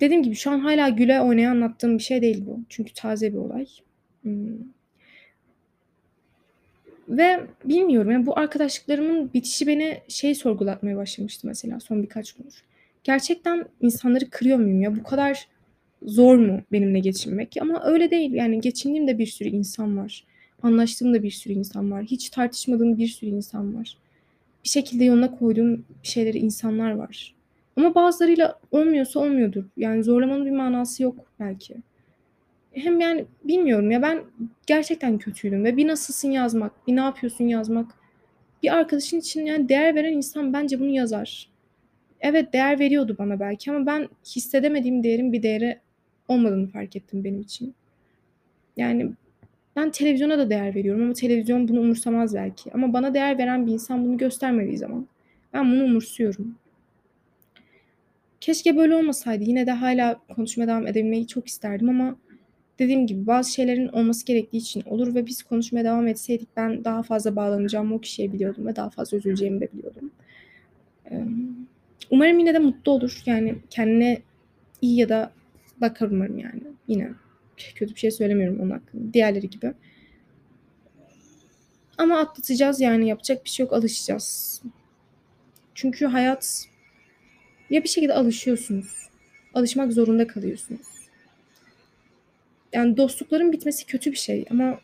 Dediğim 0.00 0.22
gibi 0.22 0.34
şu 0.34 0.50
an 0.50 0.58
hala 0.58 0.88
güle 0.88 1.20
oynaya 1.20 1.50
anlattığım 1.50 1.98
bir 1.98 2.02
şey 2.02 2.22
değil 2.22 2.46
bu. 2.46 2.60
Çünkü 2.68 2.94
taze 2.94 3.32
bir 3.32 3.38
olay. 3.38 3.66
Hmm. 4.22 4.58
Ve 7.08 7.40
bilmiyorum 7.64 8.10
yani 8.10 8.26
bu 8.26 8.38
arkadaşlıklarımın 8.38 9.32
bitişi 9.34 9.66
beni 9.66 10.00
şey 10.08 10.34
sorgulatmaya 10.34 10.96
başlamıştı 10.96 11.46
mesela 11.46 11.80
son 11.80 12.02
birkaç 12.02 12.32
gündür. 12.32 12.62
Gerçekten 13.04 13.64
insanları 13.80 14.30
kırıyor 14.30 14.58
muyum 14.58 14.82
ya? 14.82 14.96
Bu 14.96 15.02
kadar 15.02 15.48
zor 16.02 16.36
mu 16.36 16.60
benimle 16.72 16.98
geçinmek? 16.98 17.56
Ama 17.60 17.82
öyle 17.84 18.10
değil. 18.10 18.32
Yani 18.32 18.60
geçindiğim 18.60 19.08
de 19.08 19.18
bir 19.18 19.26
sürü 19.26 19.48
insan 19.48 19.98
var. 19.98 20.24
Anlaştığım 20.62 21.14
da 21.14 21.22
bir 21.22 21.30
sürü 21.30 21.52
insan 21.52 21.90
var. 21.90 22.04
Hiç 22.04 22.30
tartışmadığım 22.30 22.98
bir 22.98 23.08
sürü 23.08 23.30
insan 23.30 23.74
var. 23.74 23.98
Bir 24.64 24.68
şekilde 24.68 25.04
yoluna 25.04 25.38
koyduğum 25.38 25.84
şeyleri 26.02 26.38
insanlar 26.38 26.90
var. 26.90 27.34
Ama 27.76 27.94
bazılarıyla 27.94 28.58
olmuyorsa 28.70 29.20
olmuyordur. 29.20 29.64
Yani 29.76 30.04
zorlamanın 30.04 30.46
bir 30.46 30.50
manası 30.50 31.02
yok 31.02 31.26
belki. 31.40 31.74
Hem 32.72 33.00
yani 33.00 33.24
bilmiyorum 33.44 33.90
ya 33.90 34.02
ben 34.02 34.22
gerçekten 34.66 35.18
kötüydüm 35.18 35.64
ve 35.64 35.76
bir 35.76 35.86
nasılsın 35.86 36.30
yazmak, 36.30 36.86
bir 36.86 36.96
ne 36.96 37.00
yapıyorsun 37.00 37.44
yazmak. 37.44 37.94
Bir 38.62 38.74
arkadaşın 38.76 39.18
için 39.18 39.46
yani 39.46 39.68
değer 39.68 39.94
veren 39.94 40.12
insan 40.12 40.52
bence 40.52 40.80
bunu 40.80 40.90
yazar. 40.90 41.50
Evet 42.20 42.52
değer 42.52 42.78
veriyordu 42.78 43.16
bana 43.18 43.40
belki 43.40 43.70
ama 43.70 43.86
ben 43.86 44.08
hissedemediğim 44.26 45.02
değerin 45.02 45.32
bir 45.32 45.42
değeri 45.42 45.78
olmadığını 46.28 46.66
fark 46.66 46.96
ettim 46.96 47.24
benim 47.24 47.40
için. 47.40 47.74
Yani 48.76 49.12
ben 49.76 49.90
televizyona 49.90 50.38
da 50.38 50.50
değer 50.50 50.74
veriyorum 50.74 51.02
ama 51.02 51.12
televizyon 51.12 51.68
bunu 51.68 51.80
umursamaz 51.80 52.34
belki. 52.34 52.72
Ama 52.72 52.92
bana 52.92 53.14
değer 53.14 53.38
veren 53.38 53.66
bir 53.66 53.72
insan 53.72 54.04
bunu 54.04 54.18
göstermediği 54.18 54.78
zaman 54.78 55.06
ben 55.52 55.72
bunu 55.72 55.84
umursuyorum. 55.84 56.54
Keşke 58.40 58.76
böyle 58.76 58.94
olmasaydı. 58.94 59.44
Yine 59.44 59.66
de 59.66 59.70
hala 59.70 60.20
konuşmaya 60.36 60.66
devam 60.66 60.86
edebilmeyi 60.86 61.26
çok 61.26 61.46
isterdim 61.48 61.88
ama 61.88 62.16
dediğim 62.82 63.06
gibi 63.06 63.26
bazı 63.26 63.52
şeylerin 63.52 63.88
olması 63.88 64.26
gerektiği 64.26 64.56
için 64.56 64.82
olur 64.86 65.14
ve 65.14 65.26
biz 65.26 65.42
konuşmaya 65.42 65.84
devam 65.84 66.06
etseydik 66.06 66.48
ben 66.56 66.84
daha 66.84 67.02
fazla 67.02 67.36
bağlanacağımı 67.36 67.94
o 67.94 68.00
kişiye 68.00 68.32
biliyordum 68.32 68.66
ve 68.66 68.76
daha 68.76 68.90
fazla 68.90 69.16
üzüleceğimi 69.16 69.60
de 69.60 69.68
biliyordum. 69.72 70.10
Umarım 72.10 72.38
yine 72.38 72.54
de 72.54 72.58
mutlu 72.58 72.92
olur. 72.92 73.22
Yani 73.26 73.54
kendine 73.70 74.22
iyi 74.80 74.96
ya 74.96 75.08
da 75.08 75.32
bakar 75.80 76.10
umarım 76.10 76.38
yani. 76.38 76.62
Yine 76.88 77.10
kötü 77.74 77.94
bir 77.94 78.00
şey 78.00 78.10
söylemiyorum 78.10 78.60
onun 78.60 78.70
hakkında. 78.70 79.12
Diğerleri 79.12 79.50
gibi. 79.50 79.72
Ama 81.98 82.18
atlatacağız 82.18 82.80
yani 82.80 83.08
yapacak 83.08 83.44
bir 83.44 83.50
şey 83.50 83.64
yok 83.64 83.72
alışacağız. 83.72 84.62
Çünkü 85.74 86.06
hayat 86.06 86.64
ya 87.70 87.84
bir 87.84 87.88
şekilde 87.88 88.14
alışıyorsunuz. 88.14 89.08
Alışmak 89.54 89.92
zorunda 89.92 90.26
kalıyorsunuz. 90.26 90.91
Yani 92.72 92.96
dostlukların 92.96 93.52
bitmesi 93.52 93.86
kötü 93.86 94.12
bir 94.12 94.16
şey 94.16 94.44
ama 94.50 94.80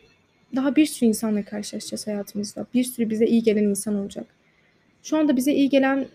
daha 0.56 0.76
bir 0.76 0.86
sürü 0.86 1.08
insanla 1.08 1.44
karşılaşacağız 1.44 2.06
hayatımızda. 2.06 2.66
Bir 2.74 2.84
sürü 2.84 3.10
bize 3.10 3.26
iyi 3.26 3.42
gelen 3.42 3.64
insan 3.64 3.94
olacak. 3.94 4.26
Şu 5.02 5.16
anda 5.16 5.36
bize 5.36 5.52
iyi 5.52 5.68
gelen 5.68 6.06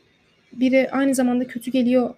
biri 0.53 0.91
aynı 0.91 1.15
zamanda 1.15 1.47
kötü 1.47 1.71
geliyorsa 1.71 2.15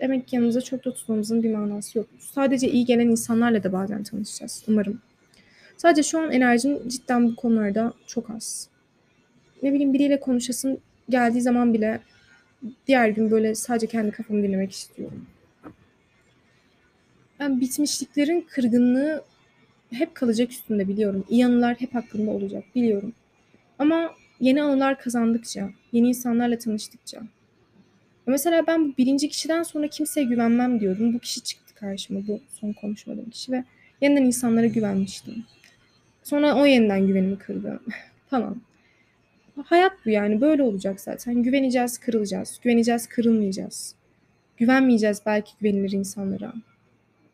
demek 0.00 0.28
ki 0.28 0.36
yanımıza 0.36 0.60
çok 0.60 0.84
da 0.84 0.94
tutmamızın 0.94 1.42
bir 1.42 1.54
manası 1.54 1.98
yok. 1.98 2.06
Sadece 2.18 2.70
iyi 2.70 2.84
gelen 2.84 3.08
insanlarla 3.08 3.62
da 3.62 3.72
bazen 3.72 4.02
tanışacağız 4.02 4.64
umarım. 4.68 5.00
Sadece 5.76 6.02
şu 6.02 6.20
an 6.20 6.32
enerjim 6.32 6.88
cidden 6.88 7.26
bu 7.26 7.36
konularda 7.36 7.92
çok 8.06 8.30
az. 8.30 8.68
Ne 9.62 9.72
bileyim 9.72 9.94
biriyle 9.94 10.20
konuşasın 10.20 10.78
geldiği 11.08 11.40
zaman 11.40 11.74
bile 11.74 12.00
diğer 12.86 13.08
gün 13.08 13.30
böyle 13.30 13.54
sadece 13.54 13.86
kendi 13.86 14.10
kafamı 14.10 14.42
dinlemek 14.42 14.72
istiyorum. 14.72 15.26
Ben 17.42 17.60
bitmişliklerin 17.60 18.40
kırgınlığı 18.40 19.24
hep 19.90 20.14
kalacak 20.14 20.50
üstünde 20.50 20.88
biliyorum. 20.88 21.24
İyi 21.28 21.46
anılar 21.46 21.76
hep 21.80 21.94
hakkında 21.94 22.30
olacak 22.30 22.64
biliyorum. 22.74 23.12
Ama 23.78 24.14
yeni 24.40 24.62
anılar 24.62 24.98
kazandıkça, 24.98 25.70
yeni 25.92 26.08
insanlarla 26.08 26.58
tanıştıkça. 26.58 27.22
Mesela 28.26 28.66
ben 28.66 28.88
bu 28.88 28.96
birinci 28.98 29.28
kişiden 29.28 29.62
sonra 29.62 29.88
kimseye 29.88 30.26
güvenmem 30.26 30.80
diyordum. 30.80 31.14
Bu 31.14 31.18
kişi 31.18 31.40
çıktı 31.40 31.74
karşıma, 31.74 32.20
bu 32.26 32.40
son 32.60 32.72
konuşmadığım 32.72 33.30
kişi 33.30 33.52
ve 33.52 33.64
yeniden 34.00 34.24
insanlara 34.24 34.66
güvenmiştim. 34.66 35.44
Sonra 36.22 36.54
o 36.54 36.66
yeniden 36.66 37.06
güvenimi 37.06 37.38
kırdı 37.38 37.80
falan. 38.30 38.62
Hayat 39.64 39.92
bu 40.06 40.10
yani 40.10 40.40
böyle 40.40 40.62
olacak 40.62 41.00
zaten. 41.00 41.42
Güveneceğiz, 41.42 41.98
kırılacağız. 41.98 42.60
Güveneceğiz, 42.62 43.06
kırılmayacağız. 43.06 43.94
Güvenmeyeceğiz 44.56 45.22
belki 45.26 45.52
güvenilir 45.60 45.92
insanlara. 45.92 46.52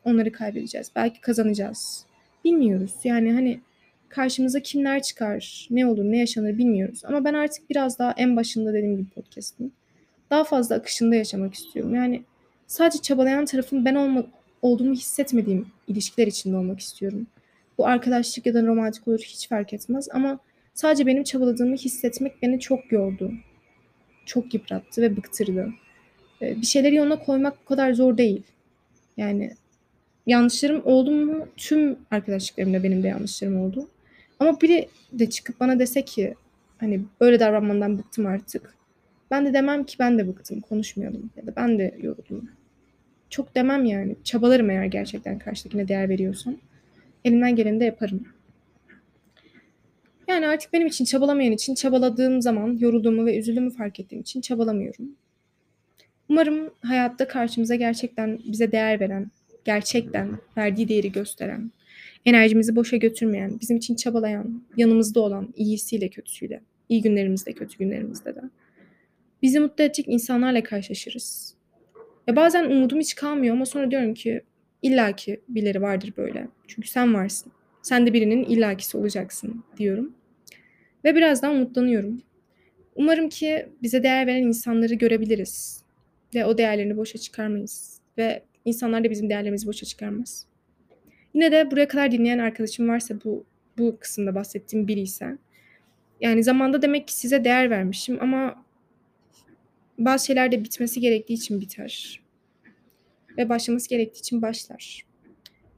Onları 0.05 0.33
kaybedeceğiz. 0.33 0.91
Belki 0.97 1.21
kazanacağız. 1.21 2.05
Bilmiyoruz. 2.45 2.95
Yani 3.05 3.33
hani 3.33 3.61
karşımıza 4.09 4.61
kimler 4.61 5.03
çıkar, 5.03 5.69
ne 5.71 5.87
olur, 5.87 6.05
ne 6.05 6.19
yaşanır 6.19 6.59
bilmiyoruz. 6.59 7.05
Ama 7.05 7.25
ben 7.25 7.35
artık 7.35 7.71
biraz 7.71 7.99
daha 7.99 8.15
en 8.17 8.37
başında 8.37 8.73
dediğim 8.73 8.97
gibi 8.97 9.09
podcast'ın 9.11 9.73
daha 10.31 10.45
fazla 10.45 10.75
akışında 10.75 11.15
yaşamak 11.15 11.55
istiyorum. 11.55 11.95
Yani 11.95 12.23
sadece 12.67 13.03
çabalayan 13.03 13.45
tarafın 13.45 13.85
ben 13.85 13.95
olma, 13.95 14.25
olduğumu 14.63 14.93
hissetmediğim 14.93 15.67
ilişkiler 15.89 16.27
içinde 16.27 16.57
olmak 16.57 16.81
istiyorum. 16.81 17.27
Bu 17.79 17.87
arkadaşlık 17.87 18.47
ya 18.47 18.55
da 18.55 18.67
romantik 18.67 19.09
olur 19.09 19.19
hiç 19.19 19.49
fark 19.49 19.73
etmez 19.73 20.09
ama 20.13 20.39
sadece 20.75 21.07
benim 21.07 21.25
çabaladığımı 21.25 21.77
hissetmek 21.77 22.43
beni 22.43 22.61
çok 22.61 22.93
yordu. 22.93 23.33
Çok 24.27 24.55
yıprattı 24.55 25.03
ve 25.03 25.17
bıktırdı. 25.17 25.69
Ee, 26.43 26.61
bir 26.61 26.67
şeyleri 26.67 26.95
yoluna 26.95 27.19
koymak 27.19 27.61
bu 27.61 27.65
kadar 27.65 27.93
zor 27.93 28.17
değil. 28.19 28.43
Yani 29.17 29.55
yanlışlarım 30.29 30.83
oldu 30.85 31.11
mu? 31.11 31.47
Tüm 31.57 31.99
arkadaşlıklarımda 32.11 32.83
benim 32.83 33.03
de 33.03 33.09
yanlışlarım 33.09 33.61
oldu. 33.61 33.89
Ama 34.41 34.61
biri 34.61 34.89
de 35.13 35.31
çıkıp 35.31 35.61
bana 35.61 35.79
dese 35.79 36.05
ki 36.05 36.35
hani 36.79 37.05
böyle 37.21 37.41
davranmandan 37.41 37.99
bıktım 37.99 38.27
artık. 38.27 38.75
Ben 39.31 39.47
de 39.47 39.53
demem 39.53 39.85
ki 39.85 39.97
ben 39.99 40.19
de 40.19 40.29
bıktım, 40.29 40.61
konuşmayalım 40.61 41.31
ya 41.37 41.47
da 41.47 41.57
ben 41.57 41.79
de 41.79 41.95
yoruldum. 42.03 42.51
Çok 43.31 43.55
demem 43.55 43.85
yani. 43.85 44.17
Çabalarım 44.25 44.71
eğer 44.71 44.85
gerçekten 44.85 45.39
karşıdakine 45.39 45.89
değer 45.89 46.09
veriyorsam. 46.09 46.57
Elimden 47.25 47.57
geleni 47.57 47.81
de 47.81 47.85
yaparım. 47.85 48.29
Yani 50.29 50.47
artık 50.47 50.73
benim 50.73 50.87
için 50.87 51.05
çabalamayan 51.05 51.53
için 51.53 51.75
çabaladığım 51.75 52.43
zaman 52.43 52.77
yorulduğumu 52.81 53.27
ve 53.27 53.39
üzüldüğümü 53.39 53.71
fark 53.71 54.01
ettiğim 54.01 54.23
için 54.23 54.41
çabalamıyorum. 54.41 55.09
Umarım 56.29 56.71
hayatta 56.83 57.29
karşımıza 57.29 57.75
gerçekten 57.75 58.39
bize 58.45 58.73
değer 58.73 59.01
veren, 59.01 59.31
gerçekten 59.69 60.39
verdiği 60.57 60.89
değeri 60.89 61.13
gösteren, 61.13 61.71
enerjimizi 62.25 62.77
boşa 62.77 62.97
götürmeyen, 62.97 63.61
bizim 63.61 63.77
için 63.77 63.95
çabalayan, 63.95 64.63
yanımızda 64.77 65.21
olan, 65.21 65.55
iyisiyle 65.57 66.09
kötüsüyle, 66.09 66.61
iyi 66.89 67.03
günlerimizde, 67.03 67.53
kötü 67.53 67.79
günlerimizde 67.79 68.35
de. 68.35 68.41
Bizi 69.43 69.61
mutlu 69.61 69.85
edecek 69.85 70.09
insanlarla 70.09 70.63
karşılaşırız. 70.63 71.55
Ya 72.27 72.37
bazen 72.37 72.65
umudum 72.65 73.01
hiç 73.01 73.15
kalmıyor 73.15 73.55
ama 73.55 73.67
sonra 73.67 73.91
diyorum 73.91 74.15
ki 74.15 74.43
illaki 74.83 75.41
birileri 75.49 75.83
vardır 75.83 76.13
böyle. 76.17 76.49
Çünkü 76.67 76.89
sen 76.89 77.15
varsın. 77.15 77.53
Sen 77.83 78.07
de 78.07 78.13
birinin 78.13 78.45
illakisi 78.45 78.97
olacaksın 78.97 79.65
diyorum. 79.77 80.13
Ve 81.05 81.15
birazdan 81.15 81.55
umutlanıyorum. 81.57 82.23
Umarım 82.95 83.29
ki 83.29 83.69
bize 83.83 84.03
değer 84.03 84.27
veren 84.27 84.43
insanları 84.43 84.95
görebiliriz. 84.95 85.83
Ve 86.35 86.45
o 86.45 86.59
değerlerini 86.59 86.97
boşa 86.97 87.19
çıkarmayız. 87.19 88.01
Ve 88.19 88.43
insanlar 88.69 89.05
da 89.05 89.11
bizim 89.11 89.31
değerlerimizi 89.31 89.67
boşa 89.67 89.87
çıkarmaz. 89.87 90.47
Yine 91.35 91.53
de 91.53 91.71
buraya 91.71 91.89
kadar 91.89 92.13
dinleyen 92.13 92.39
arkadaşım 92.39 92.89
varsa 92.89 93.15
bu 93.25 93.45
bu 93.79 93.97
kısımda 94.01 94.35
bahsettiğim 94.35 94.89
biri 94.89 95.01
ise 95.01 95.39
yani 96.21 96.45
zamanda 96.45 96.83
demek 96.83 97.09
ki 97.09 97.17
size 97.17 97.45
değer 97.45 97.71
vermişim 97.71 98.19
ama 98.21 98.65
bazı 99.99 100.27
şeyler 100.27 100.53
de 100.53 100.65
bitmesi 100.65 101.01
gerektiği 101.01 101.35
için 101.35 101.61
biter. 101.61 102.21
Ve 103.39 103.49
başlaması 103.49 103.89
gerektiği 103.89 104.19
için 104.21 104.43
başlar. 104.43 105.07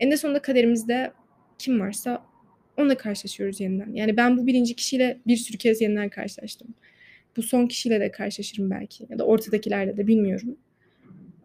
En 0.01 0.11
de 0.11 0.17
sonunda 0.17 0.43
kaderimizde 0.43 1.13
kim 1.59 1.81
varsa 1.81 2.25
onunla 2.77 2.97
karşılaşıyoruz 2.97 3.61
yeniden. 3.61 3.93
Yani 3.93 4.17
ben 4.17 4.37
bu 4.37 4.47
birinci 4.47 4.77
kişiyle 4.77 5.19
bir 5.27 5.37
sürü 5.37 5.59
kez 5.59 5.81
yeniden 5.81 6.09
karşılaştım. 6.09 6.75
Bu 7.37 7.43
son 7.43 7.67
kişiyle 7.67 8.01
de 8.01 8.11
karşılaşırım 8.11 8.71
belki. 8.71 9.07
Ya 9.11 9.19
da 9.19 9.25
ortadakilerle 9.25 9.97
de 9.97 10.07
bilmiyorum. 10.07 10.57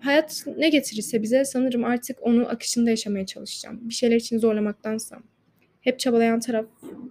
Hayat 0.06 0.46
ne 0.58 0.70
getirirse 0.70 1.22
bize 1.22 1.46
sanırım 1.46 1.84
artık 1.84 2.18
onu 2.22 2.50
akışında 2.50 2.90
yaşamaya 2.90 3.26
çalışacağım. 3.26 3.80
Bir 3.90 3.94
şeyler 3.94 4.16
için 4.16 4.38
zorlamaktansa. 4.40 5.20
Hep 5.82 6.00
çabalayan 6.00 6.40
taraf 6.40 6.66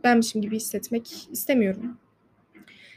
benmişim 0.04 0.42
gibi 0.42 0.56
hissetmek 0.56 1.28
istemiyorum. 1.32 1.98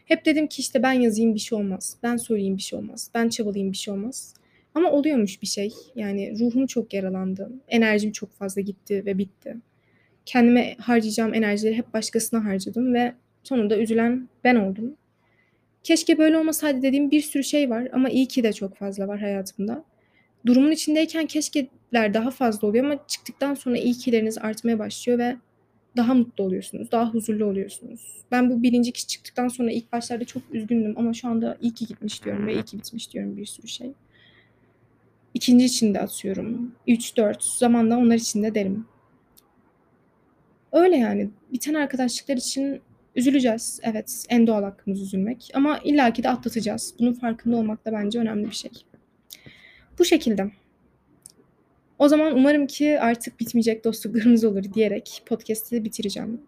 Hep 0.05 0.25
dedim 0.25 0.47
ki 0.47 0.61
işte 0.61 0.83
ben 0.83 0.91
yazayım 0.91 1.33
bir 1.33 1.39
şey 1.39 1.57
olmaz. 1.57 1.97
Ben 2.03 2.17
söyleyeyim 2.17 2.57
bir 2.57 2.61
şey 2.61 2.79
olmaz. 2.79 3.11
Ben 3.13 3.29
çabalayayım 3.29 3.71
bir 3.71 3.77
şey 3.77 3.93
olmaz. 3.93 4.33
Ama 4.75 4.91
oluyormuş 4.91 5.41
bir 5.41 5.47
şey. 5.47 5.73
Yani 5.95 6.39
ruhum 6.39 6.67
çok 6.67 6.93
yaralandı. 6.93 7.51
Enerjim 7.67 8.11
çok 8.11 8.31
fazla 8.31 8.61
gitti 8.61 9.05
ve 9.05 9.17
bitti. 9.17 9.57
Kendime 10.25 10.75
harcayacağım 10.79 11.33
enerjileri 11.33 11.77
hep 11.77 11.93
başkasına 11.93 12.45
harcadım 12.45 12.93
ve 12.93 13.13
sonunda 13.43 13.77
üzülen 13.77 14.29
ben 14.43 14.55
oldum. 14.55 14.95
Keşke 15.83 16.17
böyle 16.17 16.37
olmasaydı 16.37 16.81
dediğim 16.81 17.11
bir 17.11 17.21
sürü 17.21 17.43
şey 17.43 17.69
var 17.69 17.87
ama 17.93 18.09
iyi 18.09 18.27
ki 18.27 18.43
de 18.43 18.53
çok 18.53 18.75
fazla 18.77 19.07
var 19.07 19.19
hayatımda. 19.19 19.83
Durumun 20.45 20.71
içindeyken 20.71 21.25
keşkeler 21.25 22.13
daha 22.13 22.31
fazla 22.31 22.67
oluyor 22.67 22.85
ama 22.85 22.99
çıktıktan 23.07 23.53
sonra 23.53 23.77
iyi 23.77 23.93
kileriniz 23.93 24.37
artmaya 24.37 24.79
başlıyor 24.79 25.19
ve 25.19 25.37
daha 25.97 26.13
mutlu 26.13 26.43
oluyorsunuz, 26.43 26.91
daha 26.91 27.13
huzurlu 27.13 27.45
oluyorsunuz. 27.45 28.01
Ben 28.31 28.49
bu 28.49 28.63
birinci 28.63 28.91
kişi 28.91 29.07
çıktıktan 29.07 29.47
sonra 29.47 29.71
ilk 29.71 29.91
başlarda 29.91 30.25
çok 30.25 30.43
üzgündüm 30.51 30.93
ama 30.97 31.13
şu 31.13 31.27
anda 31.27 31.57
iyi 31.61 31.73
ki 31.73 31.85
gitmiş 31.85 32.25
diyorum 32.25 32.47
ve 32.47 32.53
iyi 32.53 32.65
ki 32.65 32.77
bitmiş 32.77 33.13
diyorum 33.13 33.37
bir 33.37 33.45
sürü 33.45 33.67
şey. 33.67 33.91
İkinci 35.33 35.65
için 35.65 35.93
de 35.93 35.99
atıyorum. 35.99 36.71
3-4 36.87 37.59
zamanla 37.59 37.97
onlar 37.97 38.15
için 38.15 38.43
de 38.43 38.55
derim. 38.55 38.85
Öyle 40.71 40.97
yani. 40.97 41.29
Biten 41.53 41.73
arkadaşlıklar 41.73 42.37
için 42.37 42.81
üzüleceğiz. 43.17 43.79
Evet 43.83 44.25
en 44.29 44.47
doğal 44.47 44.63
hakkımız 44.63 45.01
üzülmek. 45.01 45.51
Ama 45.53 45.79
illaki 45.83 46.23
de 46.23 46.29
atlatacağız. 46.29 46.93
Bunun 46.99 47.13
farkında 47.13 47.57
olmak 47.57 47.85
da 47.85 47.91
bence 47.91 48.19
önemli 48.19 48.45
bir 48.45 48.55
şey. 48.55 48.71
Bu 49.99 50.05
şekilde. 50.05 50.51
O 51.99 52.07
zaman 52.07 52.35
umarım 52.35 52.67
ki 52.67 52.99
artık 52.99 53.39
bitmeyecek 53.39 53.83
dostluklarımız 53.85 54.43
olur 54.43 54.63
diyerek 54.73 55.21
podcast'i 55.25 55.85
bitireceğim. 55.85 56.41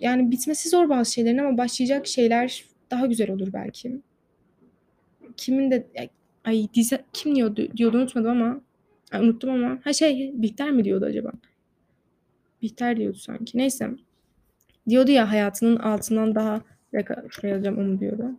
Yani 0.00 0.30
bitmesi 0.30 0.68
zor 0.68 0.88
bazı 0.88 1.12
şeylerin 1.12 1.38
ama 1.38 1.58
başlayacak 1.58 2.06
şeyler 2.06 2.64
daha 2.90 3.06
güzel 3.06 3.30
olur 3.30 3.52
belki. 3.52 4.00
Kimin 5.36 5.70
de 5.70 5.86
ay 6.44 6.68
dizi 6.74 6.98
kim 7.12 7.36
diyordu 7.36 7.68
diyordu 7.76 7.96
unutmadım 7.96 8.30
ama 8.30 8.60
ay, 9.12 9.20
unuttum 9.20 9.50
ama 9.50 9.78
ha 9.84 9.92
şey 9.92 10.32
Bihter 10.34 10.70
mi 10.70 10.84
diyordu 10.84 11.04
acaba? 11.04 11.32
Bihter 12.62 12.96
diyordu 12.96 13.18
sanki. 13.18 13.58
Neyse. 13.58 13.90
Diyordu 14.88 15.10
ya 15.10 15.30
hayatının 15.30 15.76
altından 15.76 16.34
daha 16.34 16.60
şuraya 17.30 17.54
yazacağım 17.54 18.00
diyordu. 18.00 18.30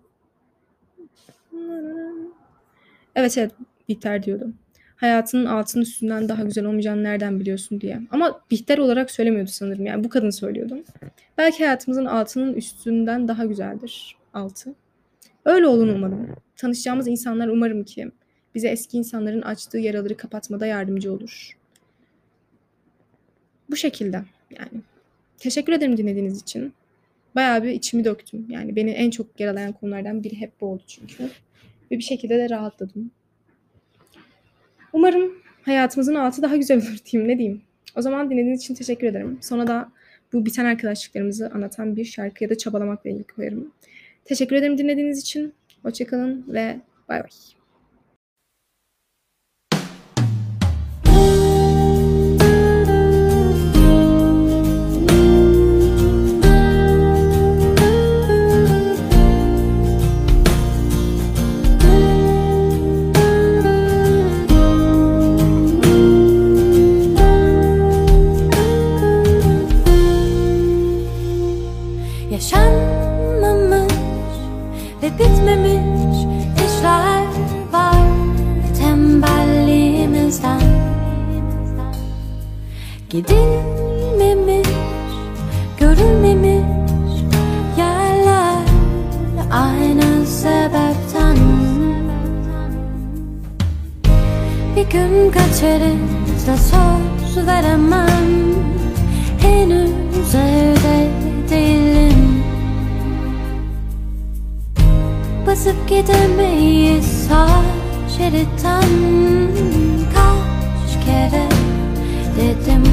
Evet 3.15 3.37
evet 3.37 3.51
Bihter 3.89 4.23
diyordu 4.23 4.53
hayatının 4.95 5.45
altının 5.45 5.83
üstünden 5.83 6.29
daha 6.29 6.43
güzel 6.43 6.65
olmayacağını 6.65 7.03
nereden 7.03 7.39
biliyorsun 7.39 7.81
diye. 7.81 8.01
Ama 8.11 8.41
Bihter 8.51 8.77
olarak 8.77 9.11
söylemiyordu 9.11 9.49
sanırım. 9.51 9.85
Yani 9.85 10.03
bu 10.03 10.09
kadın 10.09 10.29
söylüyordu. 10.29 10.83
Belki 11.37 11.63
hayatımızın 11.65 12.05
altının 12.05 12.53
üstünden 12.53 13.27
daha 13.27 13.45
güzeldir 13.45 14.17
altı. 14.33 14.75
Öyle 15.45 15.67
olun 15.67 15.87
umarım. 15.87 16.35
Tanışacağımız 16.55 17.07
insanlar 17.07 17.47
umarım 17.47 17.83
ki 17.83 18.11
bize 18.55 18.67
eski 18.67 18.97
insanların 18.97 19.41
açtığı 19.41 19.77
yaraları 19.77 20.17
kapatmada 20.17 20.65
yardımcı 20.65 21.13
olur. 21.13 21.57
Bu 23.69 23.75
şekilde 23.75 24.23
yani. 24.59 24.81
Teşekkür 25.37 25.73
ederim 25.73 25.97
dinlediğiniz 25.97 26.41
için. 26.41 26.73
Bayağı 27.35 27.63
bir 27.63 27.69
içimi 27.69 28.05
döktüm. 28.05 28.45
Yani 28.49 28.75
beni 28.75 28.91
en 28.91 29.09
çok 29.09 29.39
yaralayan 29.39 29.73
konulardan 29.73 30.23
biri 30.23 30.39
hep 30.39 30.61
bu 30.61 30.65
oldu 30.65 30.83
çünkü. 30.87 31.23
Ve 31.91 31.97
bir 31.97 32.03
şekilde 32.03 32.37
de 32.37 32.49
rahatladım. 32.49 33.11
Umarım 34.93 35.31
hayatımızın 35.61 36.15
altı 36.15 36.41
daha 36.41 36.55
güzel 36.55 36.77
olur 36.77 36.97
diyeyim 37.11 37.31
ne 37.31 37.37
diyeyim. 37.37 37.61
O 37.95 38.01
zaman 38.01 38.29
dinlediğiniz 38.29 38.61
için 38.61 38.75
teşekkür 38.75 39.07
ederim. 39.07 39.37
Sonra 39.41 39.67
da 39.67 39.91
bu 40.33 40.45
biten 40.45 40.65
arkadaşlıklarımızı 40.65 41.51
anlatan 41.53 41.95
bir 41.95 42.05
şarkı 42.05 42.43
ya 42.43 42.49
da 42.49 42.57
çabalamakla 42.57 43.09
ilgili 43.09 43.23
koyarım. 43.23 43.71
Teşekkür 44.25 44.55
ederim 44.55 44.77
dinlediğiniz 44.77 45.19
için. 45.19 45.53
Hoşçakalın 45.83 46.45
ve 46.47 46.79
bay 47.09 47.19
bay. 47.19 47.29
geçeriz. 95.55 96.47
De 96.47 96.57
söz 96.57 97.47
veremem. 97.47 98.09
Henüz 99.39 100.35
evde 100.35 101.07
değilim. 101.49 102.43
Basıp 105.47 105.89
gidemeyiz 105.89 107.27
sağ 107.27 107.49
şeritten 108.17 108.83
Kaç 110.13 111.05
kere 111.05 111.47
dedim. 112.37 112.83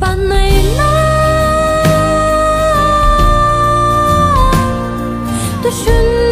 Bana 0.00 0.46
inan. 0.46 1.02
Düşün 5.64 6.31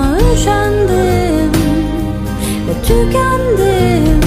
Ama 0.00 0.18
üşendim 0.34 1.52
ve 2.68 2.82
tükendim. 2.82 4.19